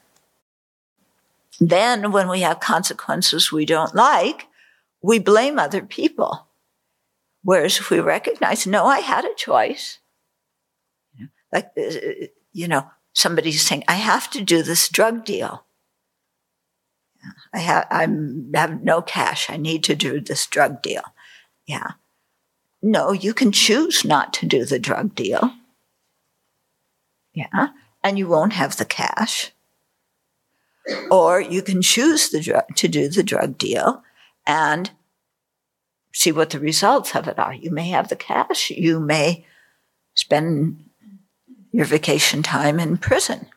then 1.61 2.13
when 2.13 2.29
we 2.29 2.41
have 2.41 2.61
consequences 2.61 3.51
we 3.53 3.65
don't 3.65 3.95
like, 3.95 4.47
we 5.03 5.19
blame 5.19 5.59
other 5.59 5.83
people. 5.83 6.47
Whereas 7.43 7.79
if 7.79 7.91
we 7.91 8.01
recognize, 8.01 8.67
no, 8.67 8.87
I 8.87 9.01
had 9.01 9.25
a 9.25 9.35
choice. 9.35 9.99
Like, 11.53 11.71
uh, 11.79 12.27
you 12.53 12.69
know, 12.69 12.91
somebody's 13.15 13.63
saying, 13.63 13.85
I 13.89 13.95
have 13.95 14.31
to 14.31 14.43
do 14.43 14.63
this 14.63 14.89
drug 14.89 15.25
deal. 15.25 15.65
I 17.53 17.59
have, 17.59 17.87
I'm, 17.91 18.53
have 18.55 18.83
no 18.83 19.03
cash. 19.03 19.51
I 19.51 19.57
need 19.57 19.83
to 19.85 19.95
do 19.95 20.21
this 20.21 20.47
drug 20.47 20.83
deal. 20.83 21.03
Yeah. 21.67 21.93
No, 22.83 23.13
you 23.13 23.35
can 23.35 23.51
choose 23.51 24.05
not 24.05 24.33
to 24.35 24.47
do 24.47 24.65
the 24.65 24.79
drug 24.79 25.15
deal. 25.15 25.53
Yeah. 27.33 27.69
And 28.05 28.19
you 28.19 28.29
won't 28.29 28.53
have 28.53 28.77
the 28.77 28.85
cash. 28.85 29.53
Or 31.11 31.41
you 31.41 31.63
can 31.63 31.83
choose 31.83 32.31
the 32.31 32.65
to 32.75 32.89
do 32.89 33.09
the 33.09 33.23
drug 33.23 33.59
deal 33.59 34.03
and 34.47 34.91
see 36.13 36.33
what 36.33 36.51
the 36.51 36.59
results 36.59 37.15
of 37.15 37.29
it 37.29 37.39
are. 37.39 37.55
You 37.55 37.71
may 37.71 37.89
have 37.89 38.09
the 38.09 38.17
cash. 38.17 38.71
You 38.71 38.99
may 38.99 39.47
spend 40.15 40.85
your 41.71 41.85
vacation 41.85 42.43
time 42.43 42.81
in 42.81 42.97
prison. 42.97 43.49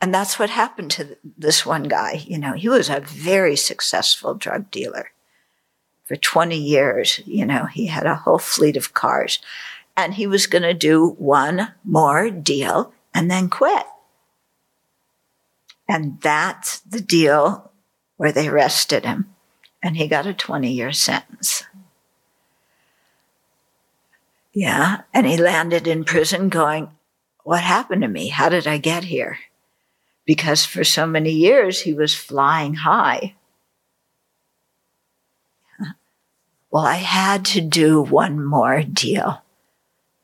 And 0.00 0.12
that's 0.12 0.38
what 0.38 0.50
happened 0.50 0.90
to 0.92 1.16
this 1.38 1.64
one 1.64 1.84
guy. 1.84 2.24
You 2.26 2.38
know, 2.38 2.54
he 2.54 2.68
was 2.68 2.90
a 2.90 3.00
very 3.00 3.54
successful 3.54 4.34
drug 4.34 4.70
dealer. 4.70 5.12
For 6.04 6.16
20 6.16 6.58
years, 6.58 7.20
you 7.24 7.46
know, 7.46 7.66
he 7.66 7.86
had 7.86 8.04
a 8.04 8.16
whole 8.16 8.40
fleet 8.40 8.76
of 8.76 8.94
cars. 8.94 9.38
And 9.96 10.14
he 10.14 10.26
was 10.26 10.48
going 10.48 10.62
to 10.62 10.74
do 10.74 11.10
one 11.18 11.72
more 11.84 12.30
deal 12.30 12.92
and 13.14 13.30
then 13.30 13.48
quit. 13.48 13.84
And 15.92 16.18
that's 16.22 16.78
the 16.78 17.02
deal 17.02 17.70
where 18.16 18.32
they 18.32 18.48
arrested 18.48 19.04
him. 19.04 19.34
And 19.82 19.94
he 19.94 20.08
got 20.08 20.24
a 20.24 20.32
20 20.32 20.72
year 20.72 20.90
sentence. 20.90 21.64
Yeah. 24.54 25.02
And 25.12 25.26
he 25.26 25.36
landed 25.36 25.86
in 25.86 26.04
prison 26.04 26.48
going, 26.48 26.88
What 27.44 27.60
happened 27.60 28.00
to 28.00 28.08
me? 28.08 28.28
How 28.28 28.48
did 28.48 28.66
I 28.66 28.78
get 28.78 29.04
here? 29.04 29.38
Because 30.24 30.64
for 30.64 30.82
so 30.82 31.06
many 31.06 31.30
years 31.30 31.82
he 31.82 31.92
was 31.92 32.14
flying 32.14 32.72
high. 32.72 33.34
Well, 36.70 36.86
I 36.86 36.94
had 36.94 37.44
to 37.46 37.60
do 37.60 38.00
one 38.00 38.42
more 38.42 38.82
deal. 38.82 39.42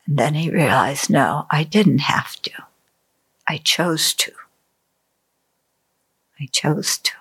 And 0.07 0.17
then 0.17 0.33
he 0.33 0.49
realized, 0.49 1.11
no, 1.11 1.45
I 1.51 1.63
didn't 1.63 1.99
have 1.99 2.41
to. 2.41 2.53
I 3.47 3.57
chose 3.57 4.15
to. 4.15 4.31
I 6.39 6.47
chose 6.51 6.97
to. 6.99 7.11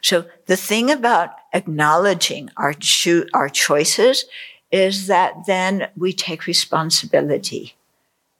So 0.00 0.26
the 0.46 0.56
thing 0.56 0.90
about 0.90 1.30
acknowledging 1.52 2.50
our, 2.56 2.72
cho- 2.72 3.26
our 3.34 3.48
choices 3.48 4.24
is 4.70 5.08
that 5.08 5.46
then 5.46 5.88
we 5.96 6.12
take 6.12 6.46
responsibility, 6.46 7.74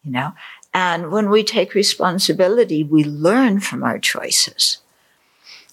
you 0.03 0.13
know, 0.13 0.33
and 0.73 1.11
when 1.11 1.31
we 1.31 1.43
take 1.43 1.75
responsibility, 1.75 2.85
we 2.85 3.03
learn 3.05 3.61
from 3.61 3.83
our 3.83 3.99
choices. 3.99 4.79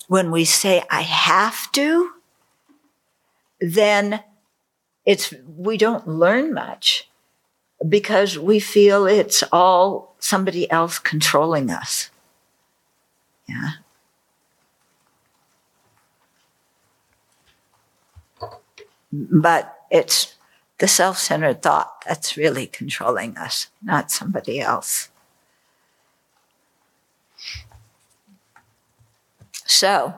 When 0.07 0.32
we 0.32 0.45
say, 0.45 0.84
I 0.89 1.01
have 1.01 1.71
to, 1.73 2.11
then 3.59 4.23
it's, 5.05 5.34
we 5.47 5.78
don't 5.78 6.07
learn 6.07 6.53
much 6.53 7.09
because 7.88 8.39
we 8.39 8.59
feel 8.59 9.05
it's 9.05 9.43
all 9.51 10.15
somebody 10.19 10.69
else 10.71 10.97
controlling 10.97 11.69
us. 11.69 12.09
Yeah. 13.47 13.71
But 19.11 19.73
it's 19.89 20.35
the 20.79 20.87
self 20.87 21.17
centered 21.17 21.61
thought 21.61 22.03
that's 22.05 22.37
really 22.37 22.67
controlling 22.67 23.37
us, 23.37 23.67
not 23.81 24.11
somebody 24.11 24.59
else. 24.59 25.09
So, 29.65 30.13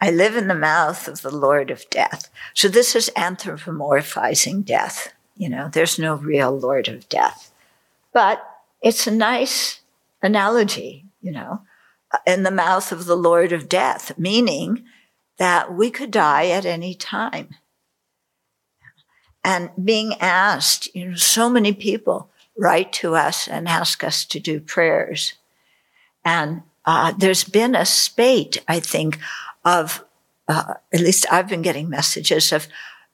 I 0.00 0.10
live 0.10 0.36
in 0.36 0.48
the 0.48 0.54
mouth 0.54 1.06
of 1.08 1.22
the 1.22 1.34
Lord 1.34 1.70
of 1.70 1.88
death. 1.90 2.30
So, 2.54 2.68
this 2.68 2.94
is 2.94 3.10
anthropomorphizing 3.16 4.64
death. 4.64 5.12
You 5.36 5.48
know, 5.48 5.68
there's 5.72 5.98
no 5.98 6.14
real 6.14 6.58
Lord 6.58 6.88
of 6.88 7.08
death. 7.08 7.52
But 8.12 8.42
it's 8.80 9.06
a 9.06 9.10
nice 9.10 9.80
analogy, 10.22 11.04
you 11.20 11.32
know, 11.32 11.62
in 12.26 12.42
the 12.42 12.50
mouth 12.50 12.92
of 12.92 13.04
the 13.04 13.16
Lord 13.16 13.52
of 13.52 13.68
death, 13.68 14.18
meaning 14.18 14.84
that 15.38 15.72
we 15.72 15.90
could 15.90 16.10
die 16.10 16.48
at 16.48 16.64
any 16.64 16.94
time 16.94 17.54
and 19.44 19.70
being 19.82 20.14
asked, 20.20 20.94
you 20.94 21.06
know, 21.06 21.14
so 21.14 21.48
many 21.48 21.72
people 21.72 22.30
write 22.56 22.92
to 22.92 23.14
us 23.14 23.48
and 23.48 23.68
ask 23.68 24.02
us 24.02 24.24
to 24.26 24.40
do 24.40 24.60
prayers. 24.60 25.34
And 26.24 26.62
uh, 26.84 27.12
there's 27.16 27.44
been 27.44 27.74
a 27.74 27.86
spate, 27.86 28.62
I 28.66 28.80
think, 28.80 29.18
of, 29.64 30.04
uh, 30.48 30.74
at 30.92 31.00
least 31.00 31.26
I've 31.32 31.48
been 31.48 31.62
getting 31.62 31.88
messages 31.88 32.52
of 32.52 32.66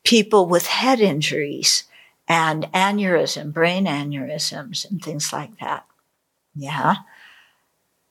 people 0.02 0.46
with 0.46 0.66
head 0.66 1.00
injuries 1.00 1.84
and 2.26 2.64
aneurysm, 2.72 3.52
brain 3.52 3.84
aneurysms 3.84 4.90
and 4.90 5.02
things 5.02 5.32
like 5.32 5.58
that. 5.60 5.86
Yeah. 6.56 6.96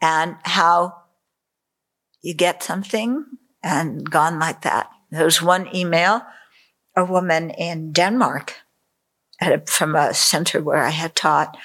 And 0.03 0.35
how 0.43 1.03
you 2.21 2.33
get 2.33 2.61
something 2.61 3.25
and 3.63 4.09
gone 4.11 4.37
like 4.37 4.63
that. 4.63 4.91
There 5.09 5.23
was 5.23 5.41
one 5.41 5.73
email 5.73 6.23
a 6.93 7.05
woman 7.05 7.51
in 7.51 7.93
Denmark 7.93 8.55
a, 9.41 9.61
from 9.65 9.95
a 9.95 10.13
center 10.13 10.61
where 10.61 10.83
I 10.83 10.89
had 10.89 11.15
taught, 11.15 11.57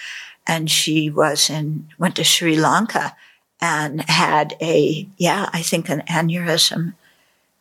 and 0.47 0.71
she 0.71 1.11
was 1.11 1.51
in 1.51 1.89
went 1.99 2.15
to 2.17 2.25
Sri 2.25 2.57
Lanka 2.57 3.17
and 3.61 4.09
had 4.09 4.55
a 4.63 5.09
yeah 5.17 5.51
I 5.53 5.63
think 5.63 5.89
an 5.89 6.03
aneurysm 6.09 6.95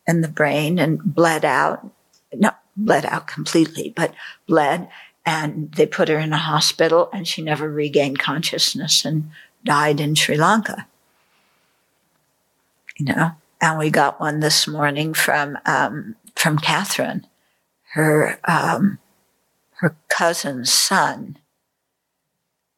in 0.06 0.20
the 0.20 0.28
brain 0.28 0.78
and 0.78 1.02
bled 1.02 1.44
out, 1.44 1.90
not 2.32 2.60
bled 2.76 3.04
out 3.04 3.26
completely, 3.26 3.92
but 3.96 4.14
bled, 4.46 4.88
and 5.26 5.72
they 5.72 5.86
put 5.86 6.08
her 6.08 6.18
in 6.18 6.32
a 6.32 6.38
hospital, 6.38 7.10
and 7.12 7.26
she 7.26 7.42
never 7.42 7.68
regained 7.68 8.20
consciousness 8.20 9.04
and 9.04 9.30
died 9.68 10.00
in 10.00 10.16
Sri 10.16 10.36
Lanka. 10.36 10.88
You 12.98 13.06
know, 13.06 13.30
and 13.60 13.78
we 13.78 13.90
got 13.90 14.20
one 14.20 14.40
this 14.40 14.66
morning 14.66 15.14
from 15.14 15.56
um, 15.64 16.16
from 16.34 16.58
Catherine 16.58 17.26
her 17.92 18.38
um, 18.44 18.98
her 19.80 19.96
cousin's 20.08 20.72
son 20.72 21.38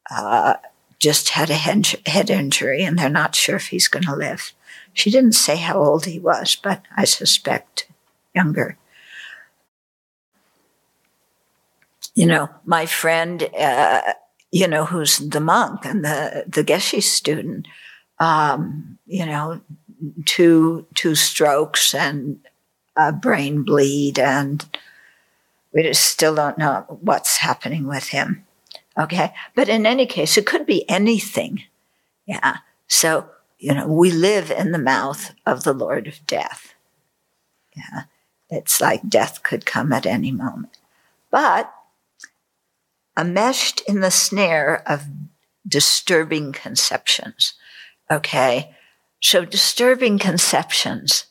uh, 0.09 0.55
just 0.99 1.29
had 1.29 1.49
a 1.49 1.55
head 1.55 2.29
injury, 2.29 2.83
and 2.83 2.97
they're 2.97 3.09
not 3.09 3.35
sure 3.35 3.55
if 3.55 3.67
he's 3.67 3.87
going 3.87 4.03
to 4.03 4.15
live. 4.15 4.53
She 4.93 5.09
didn't 5.09 5.33
say 5.33 5.55
how 5.55 5.79
old 5.79 6.05
he 6.05 6.19
was, 6.19 6.55
but 6.55 6.83
I 6.95 7.05
suspect 7.05 7.87
younger. 8.35 8.77
You 12.13 12.25
know, 12.25 12.49
my 12.65 12.85
friend, 12.85 13.49
uh, 13.57 14.13
you 14.51 14.67
know, 14.67 14.85
who's 14.85 15.17
the 15.17 15.39
monk 15.39 15.85
and 15.85 16.03
the 16.03 16.45
the 16.47 16.63
Geshe 16.63 17.01
student, 17.01 17.67
um, 18.19 18.97
you 19.07 19.25
know, 19.25 19.61
two 20.25 20.85
two 20.93 21.15
strokes 21.15 21.93
and 21.93 22.39
a 22.97 23.11
brain 23.11 23.63
bleed 23.63 24.19
and 24.19 24.65
we 25.73 25.83
just 25.83 26.03
still 26.03 26.35
don't 26.35 26.57
know 26.57 26.85
what's 27.01 27.37
happening 27.37 27.87
with 27.87 28.09
him. 28.09 28.45
Okay. 28.97 29.33
But 29.55 29.69
in 29.69 29.85
any 29.85 30.05
case, 30.05 30.37
it 30.37 30.45
could 30.45 30.65
be 30.65 30.87
anything. 30.89 31.63
Yeah. 32.25 32.57
So, 32.87 33.29
you 33.57 33.73
know, 33.73 33.87
we 33.87 34.11
live 34.11 34.51
in 34.51 34.71
the 34.71 34.79
mouth 34.79 35.33
of 35.45 35.63
the 35.63 35.73
Lord 35.73 36.07
of 36.07 36.25
death. 36.27 36.73
Yeah. 37.75 38.03
It's 38.49 38.81
like 38.81 39.07
death 39.07 39.43
could 39.43 39.65
come 39.65 39.93
at 39.93 40.05
any 40.05 40.31
moment. 40.31 40.77
But 41.29 41.73
enmeshed 43.17 43.81
in 43.87 43.99
the 43.99 44.11
snare 44.11 44.83
of 44.87 45.05
disturbing 45.67 46.51
conceptions. 46.51 47.53
Okay. 48.09 48.75
So 49.21 49.45
disturbing 49.45 50.17
conceptions, 50.17 51.25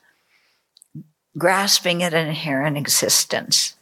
grasping 1.36 2.02
at 2.02 2.14
inherent 2.14 2.76
existence 2.76 3.74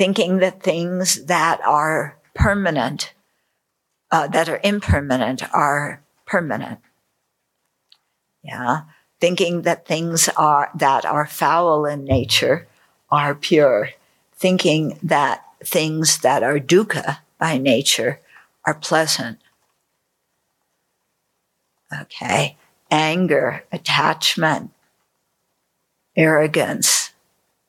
thinking 0.00 0.38
that 0.38 0.62
things 0.62 1.26
that 1.26 1.60
are 1.60 2.16
permanent, 2.34 3.12
uh, 4.10 4.26
that 4.28 4.48
are 4.48 4.58
impermanent, 4.64 5.42
are 5.52 6.02
permanent. 6.24 6.78
Yeah. 8.42 8.84
Thinking 9.20 9.60
that 9.62 9.86
things 9.86 10.30
are, 10.38 10.70
that 10.74 11.04
are 11.04 11.26
foul 11.26 11.84
in 11.84 12.04
nature 12.04 12.66
are 13.10 13.34
pure. 13.34 13.90
Thinking 14.34 14.98
that 15.02 15.44
things 15.64 16.18
that 16.18 16.42
are 16.42 16.58
dukkha 16.58 17.18
by 17.38 17.58
nature 17.58 18.20
are 18.64 18.74
pleasant. 18.74 19.38
Okay. 22.00 22.56
Anger, 22.90 23.64
attachment, 23.72 24.70
arrogance, 26.16 27.12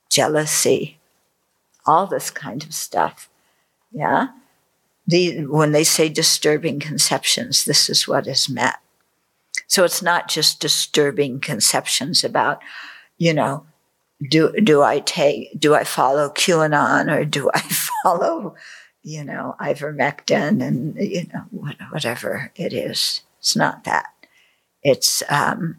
jealousy, 0.10 1.00
all 1.86 2.08
this 2.08 2.30
kind 2.30 2.64
of 2.64 2.74
stuff. 2.74 3.30
Yeah. 3.92 4.28
The, 5.08 5.46
when 5.46 5.72
they 5.72 5.84
say 5.84 6.10
disturbing 6.10 6.80
conceptions, 6.80 7.66
this 7.66 7.90
is 7.90 8.08
what 8.08 8.28
is 8.28 8.50
meant. 8.50 8.76
So 9.68 9.84
it's 9.84 10.02
not 10.02 10.28
just 10.28 10.60
disturbing 10.60 11.40
conceptions 11.40 12.24
about, 12.24 12.62
you 13.18 13.34
know, 13.34 13.66
do, 14.30 14.52
do 14.52 14.82
I 14.82 15.00
take, 15.00 15.60
do 15.60 15.74
I 15.74 15.84
follow 15.84 16.30
QAnon 16.30 17.12
or 17.12 17.26
do 17.26 17.50
I 17.54 17.60
follow, 18.04 18.56
you 19.04 19.24
know, 19.24 19.56
ivermectin 19.60 20.62
and, 20.66 20.96
you 20.98 21.28
know, 21.34 21.46
whatever 21.92 22.52
it 22.56 22.74
is. 22.74 23.22
It's 23.40 23.56
not 23.56 23.84
that. 23.86 24.08
It's, 24.84 25.24
um, 25.30 25.78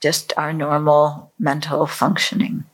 just 0.00 0.32
our 0.36 0.52
normal 0.52 1.32
mental 1.38 1.86
functioning. 1.86 2.64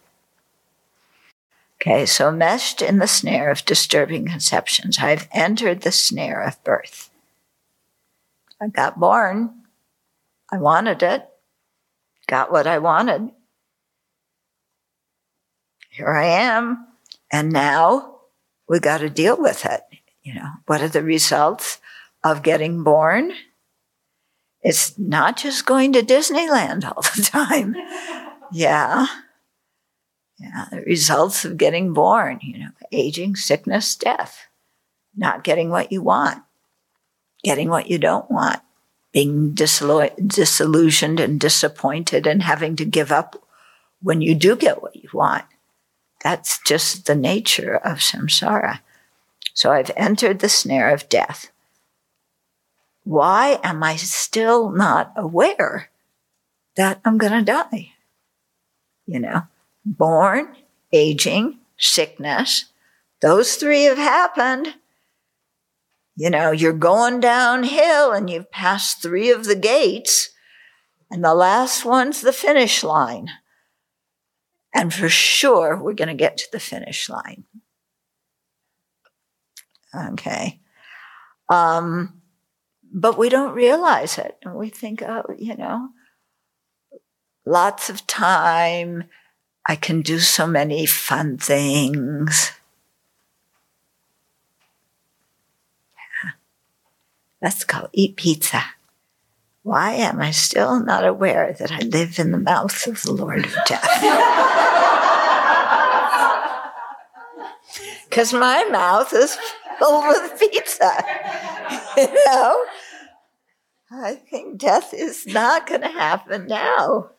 Okay, 1.81 2.07
so 2.07 2.31
meshed 2.31 2.81
in 2.81 2.99
the 2.99 3.07
snare 3.07 3.51
of 3.51 3.65
disturbing 3.65 4.27
conceptions, 4.27 4.99
I've 5.01 5.29
entered 5.33 5.83
the 5.83 5.93
snare 5.93 6.43
of 6.43 6.63
birth. 6.65 7.11
I 8.61 8.69
got 8.69 8.99
born. 8.99 9.63
I 10.51 10.59
wanted 10.59 11.03
it. 11.03 11.29
Got 12.27 12.51
what 12.51 12.67
I 12.67 12.79
wanted. 12.79 13.31
Here 15.97 16.11
I 16.11 16.27
am. 16.27 16.87
And 17.33 17.51
now 17.51 18.17
we 18.69 18.81
got 18.81 18.99
to 18.99 19.09
deal 19.09 19.41
with 19.41 19.65
it. 19.65 19.81
You 20.23 20.35
know, 20.35 20.51
what 20.67 20.83
are 20.83 20.89
the 20.89 21.03
results 21.03 21.81
of 22.23 22.43
getting 22.43 22.85
born? 22.85 23.33
It's 24.61 24.99
not 24.99 25.39
just 25.39 25.65
going 25.65 25.95
to 25.95 26.03
Disneyland 26.03 26.85
all 26.85 27.01
the 27.01 27.23
time. 27.25 27.75
yeah. 28.53 29.07
Yeah. 30.39 30.67
The 30.71 30.83
results 30.83 31.47
of 31.47 31.57
getting 31.57 31.95
born, 31.95 32.41
you 32.43 32.59
know, 32.59 32.71
aging, 32.93 33.37
sickness, 33.37 33.97
death, 33.97 34.49
not 35.17 35.45
getting 35.45 35.71
what 35.71 35.91
you 35.93 36.03
want, 36.03 36.43
getting 37.43 37.71
what 37.71 37.89
you 37.89 37.97
don't 37.97 38.31
want, 38.31 38.61
being 39.13 39.55
disillusioned 39.55 41.21
and 41.21 41.41
disappointed 41.41 42.27
and 42.27 42.43
having 42.43 42.77
to 42.77 42.85
give 42.85 43.11
up 43.11 43.43
when 44.03 44.21
you 44.21 44.35
do 44.35 44.57
get 44.57 44.83
what 44.83 44.95
you 44.95 45.09
want. 45.15 45.47
That's 46.27 46.59
just 46.59 47.07
the 47.07 47.15
nature 47.15 47.77
of 47.77 47.99
samsara. 47.99 48.81
So 49.55 49.71
I've 49.71 49.93
entered 49.97 50.41
the 50.41 50.49
snare 50.49 50.93
of 50.93 51.09
death. 51.09 51.53
Why 53.05 53.61
am 53.63 53.85
I 53.85 53.95
still 53.95 54.73
not 54.73 55.13
aware 55.15 55.89
that 56.75 57.01
I'm 57.05 57.17
going 57.17 57.31
to 57.31 57.43
die? 57.43 57.93
You 59.07 59.21
know, 59.21 59.43
born, 59.85 60.57
aging, 60.93 61.59
sickness, 61.79 62.65
those 63.21 63.55
three 63.55 63.85
have 63.85 63.97
happened. 63.97 64.75
You 66.17 66.31
know, 66.31 66.51
you're 66.51 66.73
going 66.73 67.21
downhill 67.21 68.11
and 68.11 68.29
you've 68.29 68.51
passed 68.51 69.01
three 69.01 69.31
of 69.31 69.45
the 69.45 69.55
gates, 69.55 70.31
and 71.09 71.25
the 71.25 71.35
last 71.35 71.85
one's 71.85 72.21
the 72.21 72.33
finish 72.33 72.83
line. 72.83 73.31
And 74.77 74.93
for 74.93 75.09
sure, 75.09 75.81
we're 75.83 75.95
going 75.95 76.09
to 76.09 76.15
get 76.15 76.37
to 76.37 76.53
the 76.53 76.61
finish 76.61 77.09
line. 77.09 77.45
Okay. 79.95 80.61
Um, 81.49 82.21
but 82.93 83.17
we 83.17 83.31
don't 83.31 83.55
realize 83.55 84.19
it. 84.19 84.37
And 84.43 84.55
we 84.55 84.69
think, 84.69 85.01
oh, 85.03 85.25
you 85.39 85.57
know, 85.57 85.89
lots 87.47 87.89
of 87.89 88.07
time. 88.07 89.05
I 89.67 89.77
can 89.77 90.03
do 90.03 90.19
so 90.19 90.47
many 90.47 90.85
fun 90.85 91.39
things. 91.39 92.53
Yeah. 95.97 96.31
Let's 97.41 97.65
go 97.65 97.89
eat 97.93 98.17
pizza. 98.17 98.63
Why 99.67 99.95
am 99.95 100.21
I 100.21 100.31
still 100.31 100.79
not 100.79 101.05
aware 101.05 101.53
that 101.59 101.73
I 101.73 101.81
live 101.81 102.21
in 102.21 102.31
the 102.31 102.39
mouth 102.39 102.87
of 102.87 103.03
the 103.03 103.11
Lord 103.11 103.45
of 103.45 103.53
Death? 103.67 103.83
Because 108.09 108.33
my 108.33 108.65
mouth 108.71 109.13
is 109.13 109.37
filled 109.79 110.07
with 110.07 110.39
pizza. 110.39 110.93
you 111.99 112.25
know? 112.27 112.65
I 113.91 114.15
think 114.15 114.57
death 114.59 114.95
is 114.95 115.27
not 115.27 115.67
going 115.67 115.83
to 115.83 115.89
happen 115.89 116.47
now. 116.47 117.11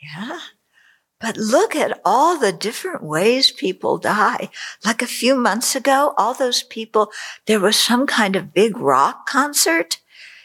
Yeah. 0.00 0.38
But 1.18 1.38
look 1.38 1.74
at 1.74 1.98
all 2.04 2.38
the 2.38 2.52
different 2.52 3.02
ways 3.02 3.50
people 3.50 3.96
die. 3.96 4.50
Like 4.84 5.00
a 5.00 5.06
few 5.06 5.34
months 5.34 5.74
ago, 5.74 6.12
all 6.18 6.34
those 6.34 6.62
people, 6.62 7.10
there 7.46 7.58
was 7.58 7.76
some 7.76 8.06
kind 8.06 8.36
of 8.36 8.52
big 8.52 8.76
rock 8.76 9.26
concert 9.26 10.00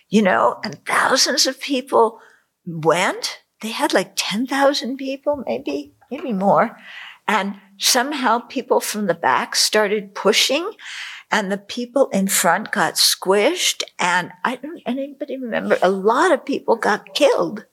you 0.10 0.22
know, 0.22 0.60
and 0.64 0.84
thousands 0.86 1.48
of 1.48 1.60
people 1.60 2.20
went. 2.66 3.42
They 3.62 3.70
had 3.70 3.94
like 3.94 4.14
10,000 4.16 4.98
people, 4.98 5.44
maybe, 5.46 5.94
maybe 6.10 6.34
more. 6.34 6.78
And 7.28 7.56
somehow 7.78 8.40
people 8.40 8.80
from 8.80 9.08
the 9.08 9.14
back 9.14 9.56
started 9.56 10.16
pushing 10.16 10.72
and 11.32 11.52
the 11.52 11.58
people 11.58 12.08
in 12.08 12.28
front 12.28 12.72
got 12.72 12.96
squished. 12.96 13.84
And 14.00 14.32
I 14.44 14.56
don't, 14.56 14.82
anybody 14.86 15.38
remember? 15.38 15.78
A 15.82 15.92
lot 15.92 16.32
of 16.32 16.46
people 16.46 16.76
got 16.76 17.14
killed. 17.14 17.66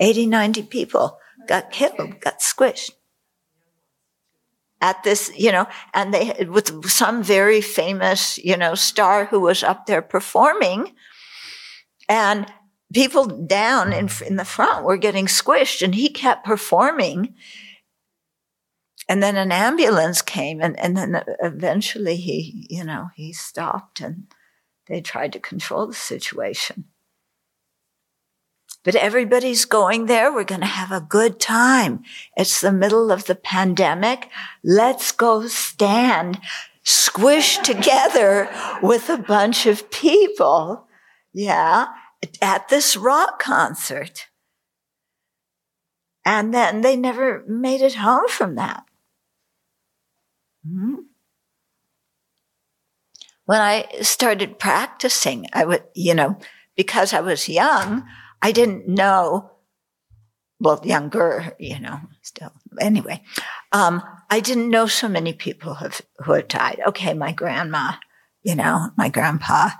80, 0.00 0.26
90 0.26 0.62
people 0.64 1.18
got 1.46 1.70
killed, 1.72 2.20
got 2.20 2.40
squished 2.40 2.90
at 4.80 5.02
this, 5.02 5.32
you 5.36 5.50
know, 5.50 5.66
and 5.92 6.14
they, 6.14 6.46
with 6.48 6.88
some 6.88 7.22
very 7.22 7.60
famous, 7.60 8.38
you 8.38 8.56
know, 8.56 8.74
star 8.74 9.24
who 9.26 9.40
was 9.40 9.62
up 9.62 9.86
there 9.86 10.02
performing 10.02 10.94
and 12.08 12.46
people 12.92 13.26
down 13.26 13.92
in, 13.92 14.08
in 14.26 14.36
the 14.36 14.44
front 14.44 14.84
were 14.84 14.96
getting 14.96 15.26
squished 15.26 15.82
and 15.82 15.94
he 15.94 16.08
kept 16.08 16.44
performing. 16.44 17.34
And 19.08 19.22
then 19.22 19.36
an 19.36 19.52
ambulance 19.52 20.22
came 20.22 20.60
and, 20.60 20.78
and 20.78 20.96
then 20.96 21.22
eventually 21.42 22.16
he, 22.16 22.66
you 22.70 22.84
know, 22.84 23.08
he 23.16 23.32
stopped 23.32 24.00
and 24.00 24.32
they 24.86 25.00
tried 25.00 25.32
to 25.32 25.40
control 25.40 25.86
the 25.86 25.94
situation. 25.94 26.84
But 28.88 28.94
everybody's 28.94 29.66
going 29.66 30.06
there. 30.06 30.32
We're 30.32 30.44
going 30.44 30.62
to 30.62 30.66
have 30.66 30.90
a 30.90 31.02
good 31.06 31.38
time. 31.38 32.04
It's 32.38 32.62
the 32.62 32.72
middle 32.72 33.12
of 33.12 33.26
the 33.26 33.34
pandemic. 33.34 34.30
Let's 34.64 35.12
go 35.12 35.46
stand 35.46 36.40
squished 36.86 37.64
together 37.64 38.48
with 38.82 39.10
a 39.10 39.18
bunch 39.18 39.66
of 39.66 39.90
people. 39.90 40.86
Yeah. 41.34 41.88
At 42.40 42.70
this 42.70 42.96
rock 42.96 43.38
concert. 43.38 44.28
And 46.24 46.54
then 46.54 46.80
they 46.80 46.96
never 46.96 47.44
made 47.46 47.82
it 47.82 47.96
home 47.96 48.28
from 48.28 48.54
that. 48.54 48.84
hmm 50.66 50.94
When 53.44 53.60
I 53.60 53.86
started 54.00 54.58
practicing, 54.58 55.44
I 55.52 55.66
would, 55.66 55.84
you 55.92 56.14
know, 56.14 56.38
because 56.74 57.12
I 57.12 57.20
was 57.20 57.50
young, 57.50 58.08
I 58.42 58.52
didn't 58.52 58.88
know, 58.88 59.50
well, 60.60 60.80
younger, 60.84 61.54
you 61.58 61.78
know, 61.78 62.00
still. 62.22 62.52
Anyway, 62.80 63.22
um, 63.72 64.02
I 64.30 64.40
didn't 64.40 64.70
know 64.70 64.86
so 64.86 65.08
many 65.08 65.32
people 65.32 65.74
have, 65.74 66.00
who 66.18 66.32
had 66.32 66.48
died. 66.48 66.80
Okay, 66.88 67.14
my 67.14 67.32
grandma, 67.32 67.92
you 68.42 68.54
know, 68.54 68.90
my 68.96 69.08
grandpa, 69.08 69.70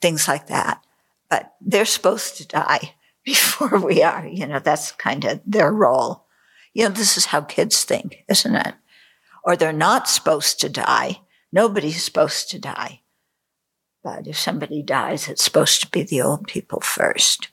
things 0.00 0.28
like 0.28 0.48
that. 0.48 0.82
But 1.28 1.54
they're 1.60 1.84
supposed 1.84 2.36
to 2.36 2.46
die 2.46 2.94
before 3.24 3.78
we 3.80 4.02
are. 4.02 4.26
You 4.26 4.46
know, 4.46 4.58
that's 4.58 4.92
kind 4.92 5.24
of 5.24 5.40
their 5.46 5.72
role. 5.72 6.26
You 6.72 6.84
know, 6.84 6.90
this 6.90 7.16
is 7.16 7.26
how 7.26 7.40
kids 7.40 7.84
think, 7.84 8.24
isn't 8.28 8.54
it? 8.54 8.74
Or 9.44 9.56
they're 9.56 9.72
not 9.72 10.08
supposed 10.08 10.60
to 10.60 10.68
die. 10.68 11.20
Nobody's 11.52 12.02
supposed 12.02 12.50
to 12.50 12.58
die. 12.58 13.02
But 14.02 14.26
if 14.26 14.38
somebody 14.38 14.82
dies, 14.82 15.28
it's 15.28 15.44
supposed 15.44 15.80
to 15.80 15.90
be 15.90 16.02
the 16.02 16.20
old 16.20 16.46
people 16.46 16.80
first. 16.80 17.48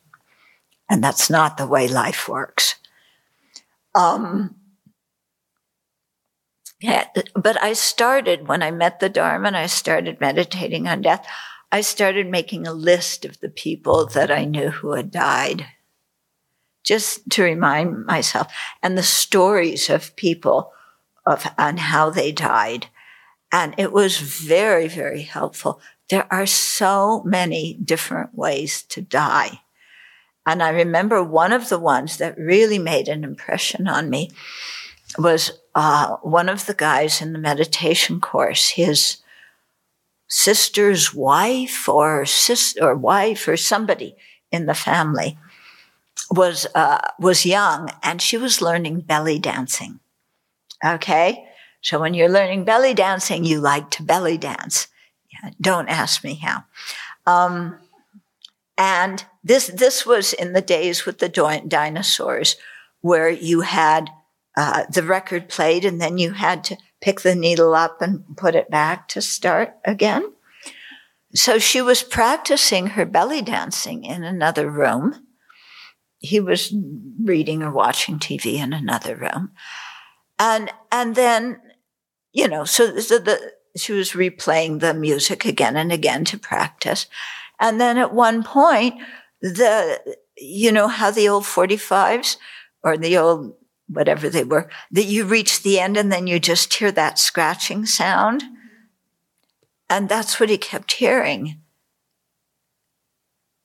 And 0.92 1.02
that's 1.02 1.30
not 1.30 1.56
the 1.56 1.66
way 1.66 1.88
life 1.88 2.28
works. 2.28 2.76
Um, 3.96 4.56
yeah, 6.82 7.08
but 7.34 7.64
I 7.64 7.72
started 7.72 8.50
when 8.50 8.62
I 8.62 8.72
met 8.72 9.00
the 9.00 9.08
Dharma 9.08 9.48
and 9.48 9.56
I 9.56 9.68
started 9.68 10.20
meditating 10.20 10.90
on 10.90 11.02
death. 11.02 11.26
I 11.72 11.80
started 11.80 12.28
making 12.28 12.68
a 12.68 12.74
list 12.74 13.24
of 13.24 13.40
the 13.40 13.48
people 13.48 14.06
that 14.08 14.30
I 14.30 14.44
knew 14.44 14.70
who 14.70 14.92
had 14.92 15.12
died, 15.12 15.66
just 16.84 17.30
to 17.30 17.44
remind 17.44 18.06
myself, 18.06 18.52
and 18.84 18.98
the 18.98 19.04
stories 19.04 19.90
of 19.90 20.14
people 20.18 20.74
of 21.26 21.48
on 21.58 21.78
how 21.78 22.10
they 22.10 22.34
died. 22.34 22.88
And 23.50 23.74
it 23.78 23.94
was 23.94 24.18
very, 24.18 24.90
very 24.90 25.22
helpful. 25.22 25.80
There 26.10 26.28
are 26.34 26.46
so 26.46 27.24
many 27.24 27.76
different 27.76 28.36
ways 28.36 28.84
to 28.90 29.02
die. 29.02 29.62
And 30.46 30.64
I 30.64 30.70
remember 30.70 31.24
one 31.24 31.54
of 31.54 31.70
the 31.70 31.80
ones 31.80 32.18
that 32.18 32.38
really 32.38 32.80
made 32.80 33.08
an 33.08 33.24
impression 33.24 33.88
on 33.88 34.10
me 34.10 34.32
was 35.18 35.52
uh, 35.76 36.16
one 36.22 36.50
of 36.50 36.66
the 36.66 36.74
guys 36.74 37.22
in 37.22 37.34
the 37.34 37.40
meditation 37.40 38.20
course. 38.20 38.70
His 38.70 39.18
sister's 40.28 41.14
wife 41.14 41.88
or 41.88 42.26
sister 42.26 42.84
or 42.84 42.96
wife 42.96 43.48
or 43.48 43.58
somebody 43.58 44.16
in 44.52 44.66
the 44.66 44.74
family 44.74 45.38
was 46.30 46.66
uh, 46.74 47.02
was 47.20 47.46
young 47.46 47.90
and 48.02 48.22
she 48.22 48.38
was 48.38 48.62
learning 48.62 49.02
belly 49.02 49.38
dancing. 49.38 50.00
Okay, 50.84 51.46
so 51.82 52.00
when 52.00 52.14
you're 52.14 52.30
learning 52.30 52.64
belly 52.64 52.94
dancing, 52.94 53.44
you 53.44 53.60
like 53.60 53.92
to 53.92 54.04
belly 54.04 54.38
dance. 54.38 54.88
Yeah, 55.32 55.52
don't 55.60 55.90
ask 55.90 56.24
me 56.24 56.36
how. 56.36 56.64
Um, 57.28 57.78
and 58.78 59.26
this, 59.44 59.68
this 59.68 60.06
was 60.06 60.34
in 60.34 60.54
the 60.54 60.62
days 60.62 61.06
with 61.06 61.18
the 61.20 61.30
dinosaurs 61.68 62.56
where 63.02 63.30
you 63.30 63.62
had 63.62 64.10
uh, 64.56 64.84
the 64.92 65.04
record 65.04 65.50
played 65.50 65.86
and 65.86 66.00
then 66.00 66.18
you 66.18 66.32
had 66.32 66.64
to 66.66 66.78
pick 67.00 67.22
the 67.22 67.36
needle 67.36 67.74
up 67.74 68.02
and 68.02 68.24
put 68.38 68.56
it 68.56 68.70
back 68.70 69.08
to 69.10 69.22
start 69.22 69.76
again. 69.86 70.24
So 71.34 71.60
she 71.60 71.82
was 71.82 72.04
practicing 72.04 72.88
her 72.88 73.06
belly 73.06 73.42
dancing 73.42 74.04
in 74.04 74.24
another 74.24 74.70
room. 74.70 75.26
He 76.20 76.40
was 76.40 76.74
reading 77.24 77.64
or 77.64 77.72
watching 77.72 78.20
TV 78.20 78.56
in 78.56 78.74
another 78.74 79.16
room. 79.16 79.52
And, 80.38 80.72
and 80.92 81.16
then, 81.16 81.62
you 82.34 82.48
know, 82.48 82.66
so, 82.66 83.00
so 83.00 83.18
the, 83.18 83.54
she 83.76 83.94
was 83.94 84.12
replaying 84.12 84.82
the 84.82 84.94
music 84.94 85.46
again 85.46 85.78
and 85.78 85.92
again 85.92 86.26
to 86.26 86.38
practice. 86.38 87.08
And 87.60 87.80
then 87.80 87.98
at 87.98 88.14
one 88.14 88.44
point, 88.44 88.96
the, 89.42 90.18
you 90.38 90.72
know 90.72 90.88
how 90.88 91.12
the 91.12 91.28
old 91.28 91.44
45s 91.44 92.38
or 92.84 92.98
the 92.98 93.18
old 93.18 93.56
whatever 93.88 94.30
they 94.30 94.44
were, 94.44 94.70
that 94.92 95.04
you 95.04 95.26
reach 95.26 95.64
the 95.64 95.80
end 95.80 95.98
and 95.98 96.12
then 96.12 96.26
you 96.28 96.40
just 96.40 96.74
hear 96.74 96.92
that 96.92 97.20
scratching 97.20 97.86
sound. 97.86 98.44
And 99.90 100.08
that's 100.08 100.40
what 100.40 100.50
he 100.50 100.58
kept 100.58 100.94
hearing. 100.94 101.60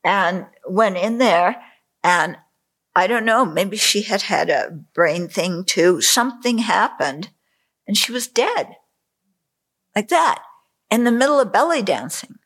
And 0.03 0.47
went 0.67 0.97
in 0.97 1.19
there 1.19 1.63
and 2.03 2.37
I 2.95 3.07
don't 3.07 3.25
know, 3.25 3.45
maybe 3.45 3.77
she 3.77 4.03
had 4.03 4.23
had 4.23 4.49
a 4.49 4.71
brain 4.95 5.29
thing 5.29 5.65
too. 5.65 6.01
Something 6.01 6.59
happened 6.59 7.31
and 7.87 7.97
she 7.97 8.11
was 8.11 8.27
dead. 8.27 8.77
Like 9.95 10.09
that 10.09 10.43
in 10.91 11.05
the 11.05 11.13
middle 11.13 11.41
of 11.41 11.53
belly 11.53 11.83
dancing. 11.83 12.37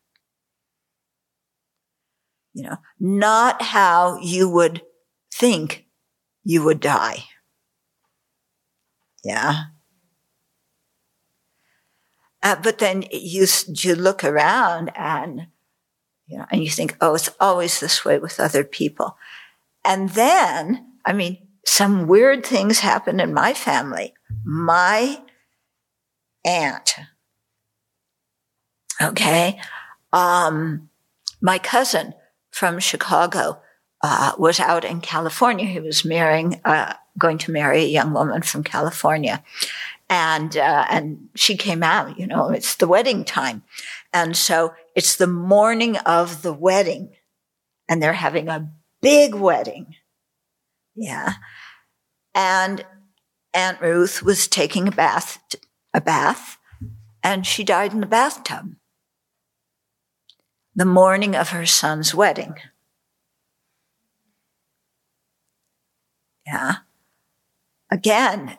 You 2.53 2.65
know, 2.65 2.77
not 2.99 3.63
how 3.63 4.19
you 4.21 4.49
would 4.49 4.83
think 5.33 5.87
you 6.45 6.65
would 6.65 6.81
die. 6.81 7.25
Yeah. 9.23 9.65
Uh, 12.43 12.57
but 12.63 12.79
then 12.79 13.05
you, 13.13 13.47
you 13.69 13.95
look 13.95 14.25
around 14.25 14.91
and, 14.97 15.49
you 16.27 16.39
know, 16.39 16.47
and 16.51 16.65
you 16.65 16.71
think, 16.71 16.97
oh, 17.01 17.15
it's 17.15 17.29
always 17.39 17.79
this 17.79 18.05
way 18.05 18.19
with 18.19 18.41
other 18.41 18.65
people. 18.65 19.17
And 19.85 20.11
then, 20.11 20.87
I 21.05 21.13
mean, 21.13 21.47
some 21.65 22.07
weird 22.07 22.45
things 22.45 22.81
happen 22.81 23.21
in 23.21 23.35
my 23.35 23.53
family. 23.53 24.15
My 24.45 25.23
aunt, 26.45 26.97
okay, 29.01 29.61
um, 30.13 30.89
my 31.43 31.59
cousin 31.59 32.15
from 32.51 32.79
Chicago 32.79 33.61
uh, 34.03 34.33
was 34.39 34.61
out 34.61 34.85
in 34.85 35.01
California. 35.01 35.67
He 35.67 35.81
was 35.81 36.05
marrying, 36.05 36.61
uh, 36.65 36.95
going 37.19 37.39
to 37.39 37.53
marry 37.53 37.83
a 37.83 37.89
young 37.89 38.13
woman 38.13 38.43
from 38.43 38.65
California, 38.65 39.43
and 40.09 40.57
uh, 40.57 40.87
and 40.89 41.29
she 41.35 41.57
came 41.57 41.83
out. 41.83 42.19
You 42.19 42.27
know, 42.27 42.51
it's 42.51 42.75
the 42.77 42.89
wedding 42.89 43.25
time, 43.25 43.63
and 44.13 44.37
so 44.37 44.75
it's 44.95 45.17
the 45.17 45.27
morning 45.27 45.97
of 45.99 46.43
the 46.43 46.53
wedding, 46.53 47.11
and 47.89 48.03
they're 48.03 48.13
having 48.15 48.49
a 48.49 48.71
big 49.03 49.35
wedding. 49.35 49.95
Yeah, 50.95 51.35
and 52.35 52.85
Aunt 53.55 53.81
Ruth 53.81 54.23
was 54.23 54.49
taking 54.49 54.89
a 54.89 54.93
bath, 54.93 55.39
a 55.93 56.01
bath, 56.01 56.59
and 57.23 57.47
she 57.47 57.65
died 57.65 57.93
in 57.93 58.01
the 58.01 58.07
bathtub. 58.07 58.77
The 60.75 60.85
morning 60.85 61.35
of 61.35 61.51
her 61.51 61.67
son's 61.67 62.15
wedding. 62.15 62.55
Yeah. 66.47 66.77
Again, 67.91 68.57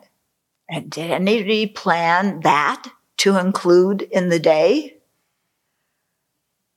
and 0.68 0.90
did 0.90 1.10
anybody 1.10 1.66
plan 1.66 2.40
that 2.40 2.90
to 3.18 3.38
include 3.38 4.02
in 4.02 4.28
the 4.28 4.38
day? 4.38 4.98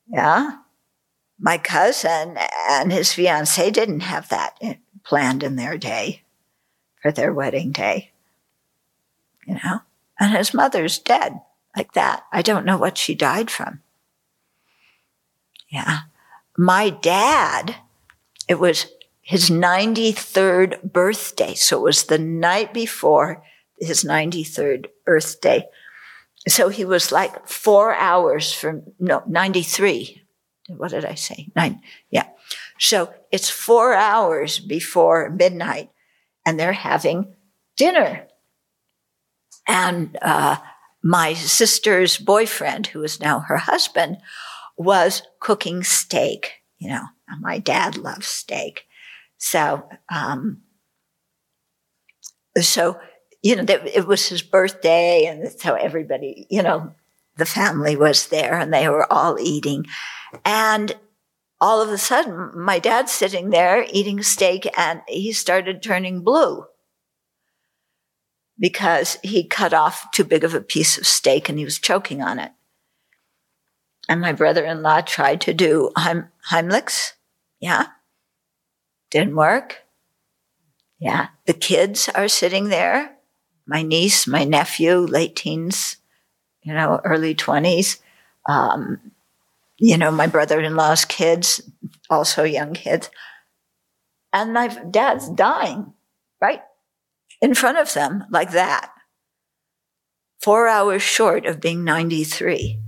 Yeah. 0.07 0.57
My 1.39 1.57
cousin 1.57 2.37
and 2.69 2.91
his 2.91 3.13
fiance 3.13 3.71
didn't 3.71 4.01
have 4.01 4.29
that 4.29 4.57
planned 5.03 5.43
in 5.43 5.55
their 5.55 5.77
day 5.77 6.23
for 7.01 7.11
their 7.11 7.33
wedding 7.33 7.71
day. 7.71 8.11
You 9.45 9.55
know? 9.55 9.79
And 10.19 10.35
his 10.35 10.53
mother's 10.53 10.97
dead 10.97 11.41
like 11.75 11.93
that. 11.93 12.23
I 12.31 12.41
don't 12.41 12.65
know 12.65 12.77
what 12.77 12.97
she 12.97 13.15
died 13.15 13.51
from. 13.51 13.81
Yeah. 15.69 15.99
My 16.57 16.89
dad, 16.89 17.75
it 18.47 18.59
was 18.59 18.87
his 19.21 19.49
93rd 19.49 20.93
birthday. 20.93 21.55
So 21.55 21.79
it 21.79 21.83
was 21.83 22.03
the 22.05 22.19
night 22.19 22.73
before 22.73 23.43
his 23.79 24.03
93rd 24.03 24.87
birthday. 25.05 25.65
So 26.47 26.69
he 26.69 26.85
was 26.85 27.11
like 27.11 27.47
four 27.47 27.93
hours 27.95 28.53
from, 28.53 28.83
no, 28.99 29.23
93. 29.27 30.21
What 30.67 30.91
did 30.91 31.05
I 31.05 31.15
say? 31.15 31.47
Nine. 31.55 31.81
Yeah. 32.11 32.27
So 32.79 33.13
it's 33.31 33.49
four 33.49 33.93
hours 33.93 34.59
before 34.59 35.29
midnight 35.29 35.89
and 36.45 36.59
they're 36.59 36.73
having 36.73 37.33
dinner. 37.75 38.27
And, 39.67 40.17
uh, 40.21 40.57
my 41.01 41.33
sister's 41.33 42.17
boyfriend, 42.17 42.87
who 42.87 43.03
is 43.03 43.19
now 43.19 43.39
her 43.41 43.57
husband, 43.57 44.17
was 44.75 45.21
cooking 45.45 45.83
steak. 45.83 46.63
You 46.79 46.89
know, 46.89 47.03
my 47.39 47.59
dad 47.59 47.97
loves 47.97 48.25
steak. 48.25 48.87
So, 49.37 49.87
um, 50.11 50.63
so, 52.59 52.99
you 53.43 53.55
know, 53.55 53.63
it 53.67 54.07
was 54.07 54.27
his 54.27 54.41
birthday 54.41 55.25
and 55.25 55.51
so 55.51 55.75
everybody, 55.75 56.47
you 56.49 56.63
know, 56.63 56.95
the 57.37 57.45
family 57.45 57.95
was 57.95 58.29
there 58.29 58.57
and 58.57 58.73
they 58.73 58.89
were 58.89 59.11
all 59.13 59.37
eating. 59.39 59.85
And 60.43 60.95
all 61.61 61.79
of 61.79 61.89
a 61.89 61.99
sudden, 61.99 62.49
my 62.59 62.79
dad's 62.79 63.11
sitting 63.11 63.51
there 63.51 63.85
eating 63.91 64.23
steak 64.23 64.67
and 64.75 65.01
he 65.07 65.31
started 65.31 65.83
turning 65.83 66.21
blue 66.21 66.65
because 68.57 69.19
he 69.21 69.43
cut 69.47 69.75
off 69.75 70.09
too 70.11 70.23
big 70.23 70.43
of 70.43 70.55
a 70.55 70.61
piece 70.61 70.97
of 70.97 71.05
steak 71.05 71.49
and 71.49 71.59
he 71.59 71.65
was 71.65 71.77
choking 71.77 72.23
on 72.23 72.39
it. 72.39 72.51
And 74.07 74.21
my 74.21 74.33
brother-in-law 74.33 75.01
tried 75.01 75.41
to 75.41 75.53
do 75.53 75.91
Heim- 75.97 76.29
Heimlich's. 76.49 77.13
Yeah. 77.59 77.87
Didn't 79.09 79.35
work. 79.35 79.83
Yeah. 80.99 81.27
The 81.45 81.53
kids 81.53 82.09
are 82.15 82.27
sitting 82.27 82.69
there. 82.69 83.17
My 83.67 83.81
niece, 83.81 84.27
my 84.27 84.43
nephew, 84.43 84.97
late 84.97 85.35
teens, 85.35 85.97
you 86.61 86.73
know, 86.73 87.01
early 87.03 87.33
twenties. 87.33 87.99
Um, 88.47 89.11
you 89.77 89.97
know, 89.97 90.11
my 90.11 90.27
brother-in-law's 90.27 91.05
kids, 91.05 91.61
also 92.09 92.43
young 92.43 92.73
kids. 92.73 93.09
And 94.31 94.53
my 94.53 94.67
dad's 94.67 95.29
dying, 95.29 95.93
right? 96.41 96.61
In 97.41 97.55
front 97.55 97.77
of 97.77 97.93
them, 97.93 98.25
like 98.29 98.51
that. 98.51 98.91
Four 100.41 100.67
hours 100.67 101.01
short 101.01 101.45
of 101.45 101.59
being 101.59 101.83
93. 101.83 102.79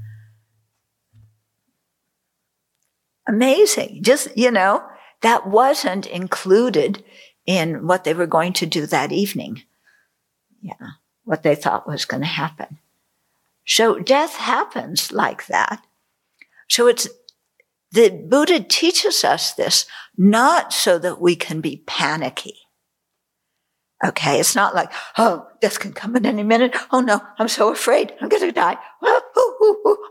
Amazing. 3.27 4.03
Just, 4.03 4.35
you 4.37 4.51
know, 4.51 4.83
that 5.21 5.47
wasn't 5.47 6.05
included 6.05 7.03
in 7.45 7.87
what 7.87 8.03
they 8.03 8.13
were 8.13 8.27
going 8.27 8.53
to 8.53 8.65
do 8.65 8.85
that 8.85 9.11
evening. 9.11 9.63
Yeah, 10.61 10.91
what 11.23 11.43
they 11.43 11.55
thought 11.55 11.87
was 11.87 12.05
going 12.05 12.21
to 12.21 12.27
happen. 12.27 12.79
So 13.65 13.99
death 13.99 14.35
happens 14.35 15.11
like 15.11 15.47
that. 15.47 15.85
So 16.67 16.87
it's 16.87 17.07
the 17.91 18.09
Buddha 18.09 18.59
teaches 18.61 19.23
us 19.23 19.53
this 19.53 19.85
not 20.17 20.73
so 20.73 20.99
that 20.99 21.21
we 21.21 21.35
can 21.35 21.61
be 21.61 21.83
panicky. 21.85 22.55
Okay, 24.05 24.39
it's 24.39 24.55
not 24.55 24.75
like, 24.75 24.91
oh, 25.17 25.47
death 25.59 25.79
can 25.79 25.91
come 25.91 26.15
at 26.15 26.25
any 26.25 26.43
minute. 26.43 26.75
Oh 26.91 26.99
no, 27.01 27.21
I'm 27.39 27.47
so 27.47 27.71
afraid. 27.71 28.13
I'm 28.21 28.29
going 28.29 28.43
to 28.43 28.51
die. 28.51 28.77
Ah, 29.03 29.21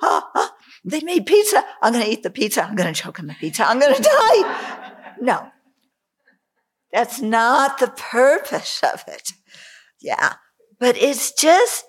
ah, 0.02 0.30
ah, 0.34 0.55
They 0.86 1.00
made 1.00 1.26
pizza. 1.26 1.64
I'm 1.82 1.92
going 1.92 2.04
to 2.04 2.10
eat 2.10 2.22
the 2.22 2.30
pizza. 2.30 2.62
I'm 2.62 2.76
going 2.76 2.92
to 2.92 3.02
choke 3.02 3.18
on 3.18 3.26
the 3.26 3.34
pizza. 3.34 3.68
I'm 3.68 3.80
going 3.80 3.94
to 3.96 4.02
die. 4.02 4.94
No, 5.20 5.50
that's 6.92 7.20
not 7.20 7.78
the 7.78 7.88
purpose 7.88 8.80
of 8.82 9.02
it. 9.08 9.32
Yeah. 10.00 10.34
But 10.78 10.96
it's 10.96 11.32
just 11.32 11.84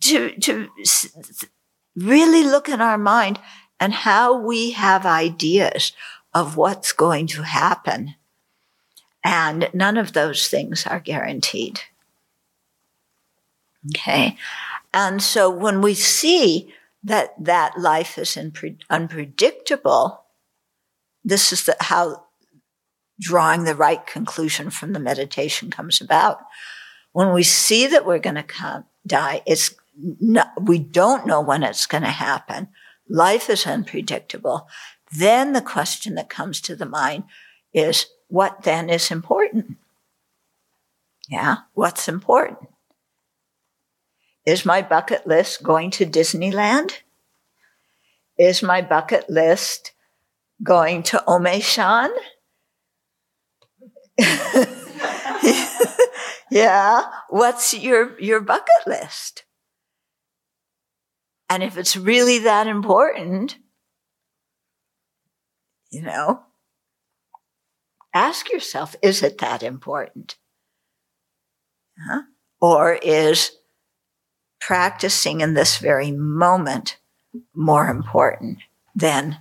to, 0.00 0.30
to 0.40 0.68
really 1.94 2.42
look 2.42 2.68
in 2.68 2.80
our 2.80 2.98
mind 2.98 3.38
and 3.78 3.92
how 3.92 4.36
we 4.36 4.72
have 4.72 5.06
ideas 5.06 5.92
of 6.34 6.56
what's 6.56 6.92
going 6.92 7.28
to 7.28 7.42
happen. 7.42 8.16
And 9.22 9.70
none 9.72 9.96
of 9.96 10.14
those 10.14 10.48
things 10.48 10.86
are 10.86 10.98
guaranteed. 10.98 11.80
Okay. 13.90 14.36
And 14.92 15.22
so 15.22 15.48
when 15.48 15.80
we 15.80 15.94
see 15.94 16.72
that 17.04 17.34
that 17.42 17.78
life 17.78 18.18
is 18.18 18.38
unpredictable, 18.90 20.24
this 21.24 21.52
is 21.52 21.64
the, 21.64 21.76
how 21.80 22.24
drawing 23.20 23.64
the 23.64 23.74
right 23.74 24.06
conclusion 24.06 24.70
from 24.70 24.92
the 24.92 25.00
meditation 25.00 25.70
comes 25.70 26.00
about. 26.00 26.38
When 27.12 27.32
we 27.32 27.42
see 27.42 27.86
that 27.86 28.06
we're 28.06 28.18
going 28.18 28.36
to 28.36 28.84
die, 29.06 29.42
it's 29.46 29.74
not, 29.96 30.50
we 30.60 30.78
don't 30.78 31.26
know 31.26 31.40
when 31.40 31.62
it's 31.62 31.86
going 31.86 32.04
to 32.04 32.08
happen. 32.08 32.68
Life 33.08 33.50
is 33.50 33.66
unpredictable. 33.66 34.68
Then 35.16 35.52
the 35.52 35.60
question 35.60 36.14
that 36.14 36.30
comes 36.30 36.60
to 36.62 36.74
the 36.74 36.86
mind 36.86 37.24
is, 37.74 38.06
what 38.28 38.62
then 38.62 38.88
is 38.88 39.10
important? 39.10 39.76
Yeah, 41.28 41.56
what's 41.74 42.08
important? 42.08 42.70
Is 44.44 44.64
my 44.64 44.82
bucket 44.82 45.26
list 45.26 45.62
going 45.62 45.90
to 45.92 46.06
Disneyland? 46.06 46.98
Is 48.38 48.62
my 48.62 48.82
bucket 48.82 49.30
list 49.30 49.92
Going 50.62 51.02
to 51.04 51.22
Omeshan? 51.26 52.10
yeah. 56.50 57.02
What's 57.30 57.74
your, 57.74 58.18
your 58.20 58.40
bucket 58.40 58.86
list? 58.86 59.44
And 61.48 61.62
if 61.62 61.76
it's 61.76 61.96
really 61.96 62.38
that 62.40 62.68
important, 62.68 63.56
you 65.90 66.02
know, 66.02 66.42
ask 68.14 68.50
yourself, 68.50 68.94
is 69.02 69.22
it 69.22 69.38
that 69.38 69.62
important? 69.62 70.36
Huh? 72.06 72.22
Or 72.60 72.94
is 72.94 73.52
practicing 74.66 75.40
in 75.40 75.54
this 75.54 75.78
very 75.78 76.12
moment 76.12 76.96
more 77.54 77.88
important 77.88 78.58
than 78.94 79.38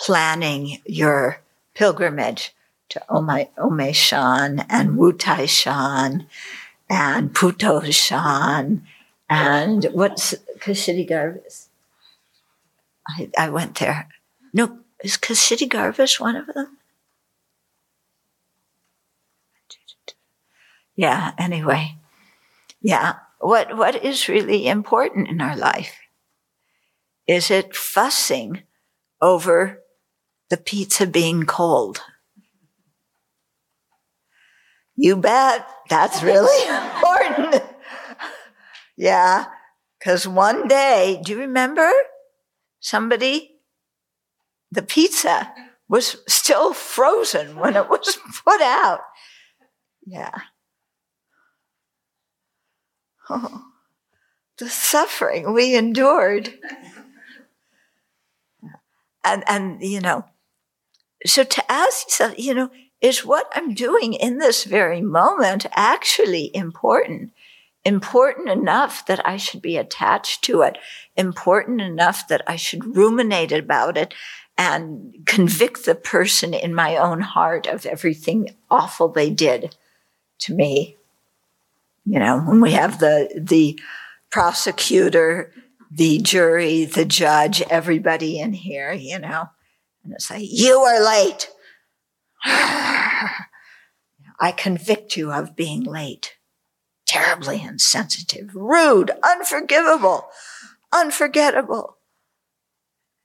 planning 0.00 0.80
your 0.86 1.40
pilgrimage 1.74 2.54
to 2.88 3.02
Ome, 3.10 3.92
Shan 3.92 4.64
and 4.70 4.96
Wutai 4.96 5.46
Shan 5.46 6.26
and 6.88 7.34
Puto 7.34 7.82
Shan 7.90 8.86
and 9.28 9.84
what's 9.92 10.34
Kshitigarbha's? 10.58 11.68
I, 13.06 13.30
I 13.36 13.50
went 13.50 13.74
there. 13.74 14.08
No, 14.54 14.78
is 15.04 15.18
Kshitigarbha's 15.18 16.18
one 16.18 16.36
of 16.36 16.46
them? 16.46 16.78
Yeah, 20.96 21.32
anyway. 21.38 21.96
Yeah. 22.80 23.16
What, 23.40 23.76
what 23.76 24.02
is 24.04 24.28
really 24.28 24.66
important 24.66 25.28
in 25.28 25.40
our 25.40 25.56
life? 25.56 25.96
Is 27.26 27.50
it 27.50 27.76
fussing 27.76 28.62
over 29.20 29.80
the 30.50 30.56
pizza 30.56 31.06
being 31.06 31.44
cold? 31.44 32.00
You 34.96 35.16
bet. 35.16 35.66
That's 35.88 36.22
really 36.22 36.68
important. 36.96 37.62
yeah. 38.96 39.46
Cause 40.02 40.26
one 40.26 40.68
day, 40.68 41.20
do 41.24 41.32
you 41.32 41.38
remember 41.38 41.90
somebody? 42.80 43.56
The 44.70 44.82
pizza 44.82 45.52
was 45.88 46.16
still 46.28 46.74
frozen 46.74 47.56
when 47.56 47.76
it 47.76 47.88
was 47.88 48.18
put 48.44 48.60
out. 48.60 49.00
Yeah. 50.06 50.32
Oh, 53.30 53.64
the 54.58 54.68
suffering 54.68 55.52
we 55.52 55.76
endured. 55.76 56.54
And, 59.24 59.44
and, 59.46 59.82
you 59.82 60.00
know, 60.00 60.24
so 61.26 61.44
to 61.44 61.70
ask 61.72 62.06
yourself, 62.06 62.38
you 62.38 62.54
know, 62.54 62.70
is 63.00 63.24
what 63.24 63.50
I'm 63.54 63.74
doing 63.74 64.14
in 64.14 64.38
this 64.38 64.64
very 64.64 65.00
moment 65.00 65.66
actually 65.72 66.54
important? 66.54 67.32
Important 67.84 68.48
enough 68.48 69.06
that 69.06 69.24
I 69.26 69.36
should 69.36 69.62
be 69.62 69.76
attached 69.76 70.42
to 70.44 70.62
it, 70.62 70.78
important 71.16 71.80
enough 71.80 72.26
that 72.28 72.42
I 72.46 72.56
should 72.56 72.96
ruminate 72.96 73.52
about 73.52 73.96
it 73.96 74.14
and 74.56 75.14
convict 75.26 75.84
the 75.84 75.94
person 75.94 76.52
in 76.52 76.74
my 76.74 76.96
own 76.96 77.20
heart 77.20 77.66
of 77.68 77.86
everything 77.86 78.56
awful 78.70 79.08
they 79.08 79.30
did 79.30 79.76
to 80.40 80.54
me. 80.54 80.96
You 82.08 82.18
know, 82.20 82.40
when 82.40 82.62
we 82.62 82.72
have 82.72 83.00
the, 83.00 83.28
the 83.36 83.78
prosecutor, 84.30 85.52
the 85.90 86.18
jury, 86.18 86.86
the 86.86 87.04
judge, 87.04 87.60
everybody 87.62 88.38
in 88.38 88.54
here, 88.54 88.92
you 88.92 89.18
know, 89.18 89.48
and 90.02 90.14
it's 90.14 90.30
like, 90.30 90.42
you 90.42 90.78
are 90.78 91.04
late. 91.04 91.50
I 92.44 93.34
convict 94.56 95.18
you 95.18 95.32
of 95.32 95.54
being 95.54 95.82
late. 95.82 96.36
Terribly 97.06 97.62
insensitive, 97.62 98.54
rude, 98.54 99.10
unforgivable, 99.22 100.28
unforgettable. 100.90 101.98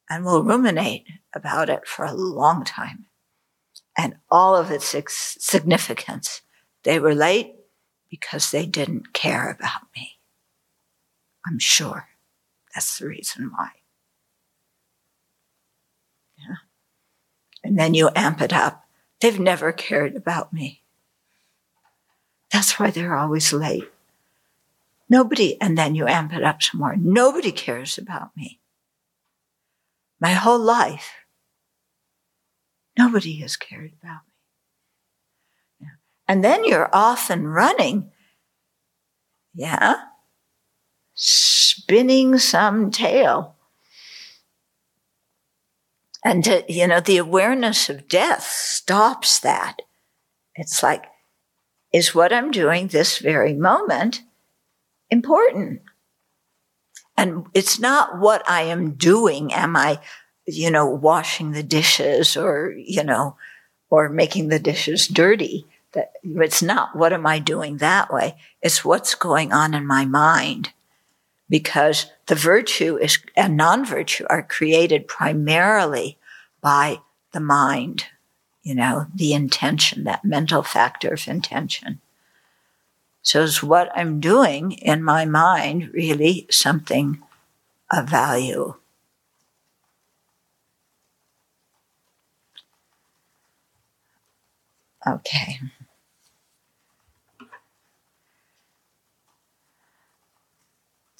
And 0.10 0.26
we'll 0.26 0.44
ruminate 0.44 1.06
about 1.34 1.70
it 1.70 1.88
for 1.88 2.04
a 2.04 2.14
long 2.14 2.66
time. 2.66 3.06
And 3.98 4.16
all 4.30 4.58
of 4.58 4.72
its 4.72 4.94
significance. 5.40 6.42
They 6.84 7.00
were 7.00 7.16
late 7.16 7.54
because 8.14 8.52
they 8.52 8.68
didn't 8.68 9.11
care 9.11 9.49
about 9.49 9.88
me. 9.95 10.19
I'm 11.48 11.57
sure 11.57 12.10
that's 12.73 12.99
the 12.99 13.07
reason 13.07 13.52
why. 13.56 13.69
Yeah. 16.38 16.56
And 17.64 17.80
then 17.80 17.95
you 17.95 18.11
amp 18.15 18.40
it 18.40 18.53
up 18.53 18.84
They've 19.23 19.40
never 19.40 19.72
cared 19.72 20.18
about 20.18 20.52
me. 20.52 20.81
That's 22.52 22.77
why 22.77 22.91
they're 22.91 23.15
always 23.15 23.53
late. 23.53 23.90
Nobody, 25.07 25.60
and 25.61 25.77
then 25.77 25.95
you 25.95 26.10
amp 26.10 26.34
it 26.34 26.44
up 26.44 26.61
some 26.61 26.81
more. 26.81 26.98
Nobody 26.98 27.53
cares 27.53 27.98
about 27.98 28.35
me. 28.35 28.60
My 30.19 30.34
whole 30.34 30.60
life, 30.60 31.14
nobody 32.98 33.38
has 33.38 33.56
cared 33.56 33.94
about 34.03 34.23
me. 34.27 34.33
And 36.34 36.44
then 36.44 36.66
you're 36.66 36.90
off 36.92 37.30
and 37.30 37.54
running. 37.54 38.10
Yeah. 39.54 39.98
Spinning 41.14 42.40
some 42.40 42.90
tale 42.90 43.56
and, 46.26 46.44
to, 46.44 46.66
you 46.68 46.88
know, 46.88 47.00
the 47.00 47.18
awareness 47.18 47.88
of 47.88 48.08
death 48.08 48.42
stops 48.42 49.38
that. 49.42 49.84
It's 50.56 50.82
like, 50.82 51.04
is 51.94 52.16
what 52.16 52.34
I'm 52.34 52.50
doing 52.50 52.88
this 52.88 53.20
very 53.20 53.54
moment 53.54 54.24
important? 55.12 55.84
And 57.16 57.46
it's 57.54 57.78
not 57.78 58.18
what 58.18 58.44
I 58.50 58.64
am 58.64 58.96
doing. 58.96 59.54
Am 59.54 59.76
I, 59.76 60.00
you 60.48 60.72
know, 60.72 60.88
washing 60.88 61.52
the 61.52 61.62
dishes 61.62 62.36
or, 62.36 62.74
you 62.76 63.04
know, 63.04 63.38
or 63.92 64.10
making 64.10 64.48
the 64.48 64.58
dishes 64.58 65.08
dirty? 65.08 65.68
That 65.94 66.14
it's 66.24 66.61
not 66.61 66.95
what 66.95 67.14
am 67.14 67.26
I 67.26 67.40
doing 67.40 67.78
that 67.78 68.11
way. 68.11 68.36
It's 68.61 68.84
what's 68.84 69.15
going 69.15 69.53
on 69.53 69.74
in 69.74 69.86
my 69.86 70.06
mind 70.06 70.72
because 71.49 72.07
the 72.26 72.36
virtue 72.36 72.98
is 72.98 73.20
and 73.36 73.56
non-virtue 73.56 74.26
are 74.30 74.41
created 74.41 75.07
primarily 75.07 76.18
by 76.61 77.02
the 77.32 77.40
mind, 77.40 78.06
you 78.64 78.74
know, 78.74 79.07
the 79.14 79.34
intention, 79.34 80.03
that 80.06 80.26
mental 80.26 80.64
factor 80.64 81.14
of 81.14 81.28
intention. 81.28 82.02
So 83.22 83.41
is 83.44 83.61
what 83.61 83.91
I'm 83.95 84.20
doing 84.20 84.72
in 84.74 85.03
my 85.03 85.26
mind 85.26 85.91
really 85.94 86.48
something 86.49 87.22
of 87.91 88.10
value? 88.10 88.76
Okay. 95.06 95.60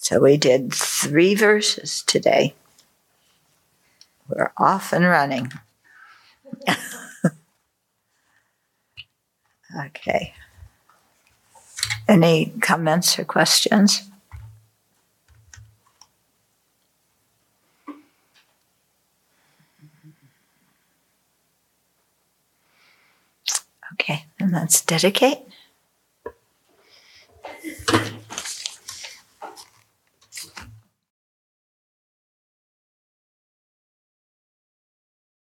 So 0.04 0.20
we 0.20 0.36
did 0.36 0.74
three 0.74 1.34
verses 1.34 2.04
today. 2.06 2.56
We're 4.28 4.52
off 4.58 4.92
and 4.92 5.06
running. 5.06 5.50
okay. 9.86 10.34
Any 12.06 12.52
comments 12.60 13.18
or 13.18 13.24
questions? 13.24 14.10
Okay, 23.94 24.26
and 24.38 24.52
let's 24.52 24.82
dedicate. 24.82 25.38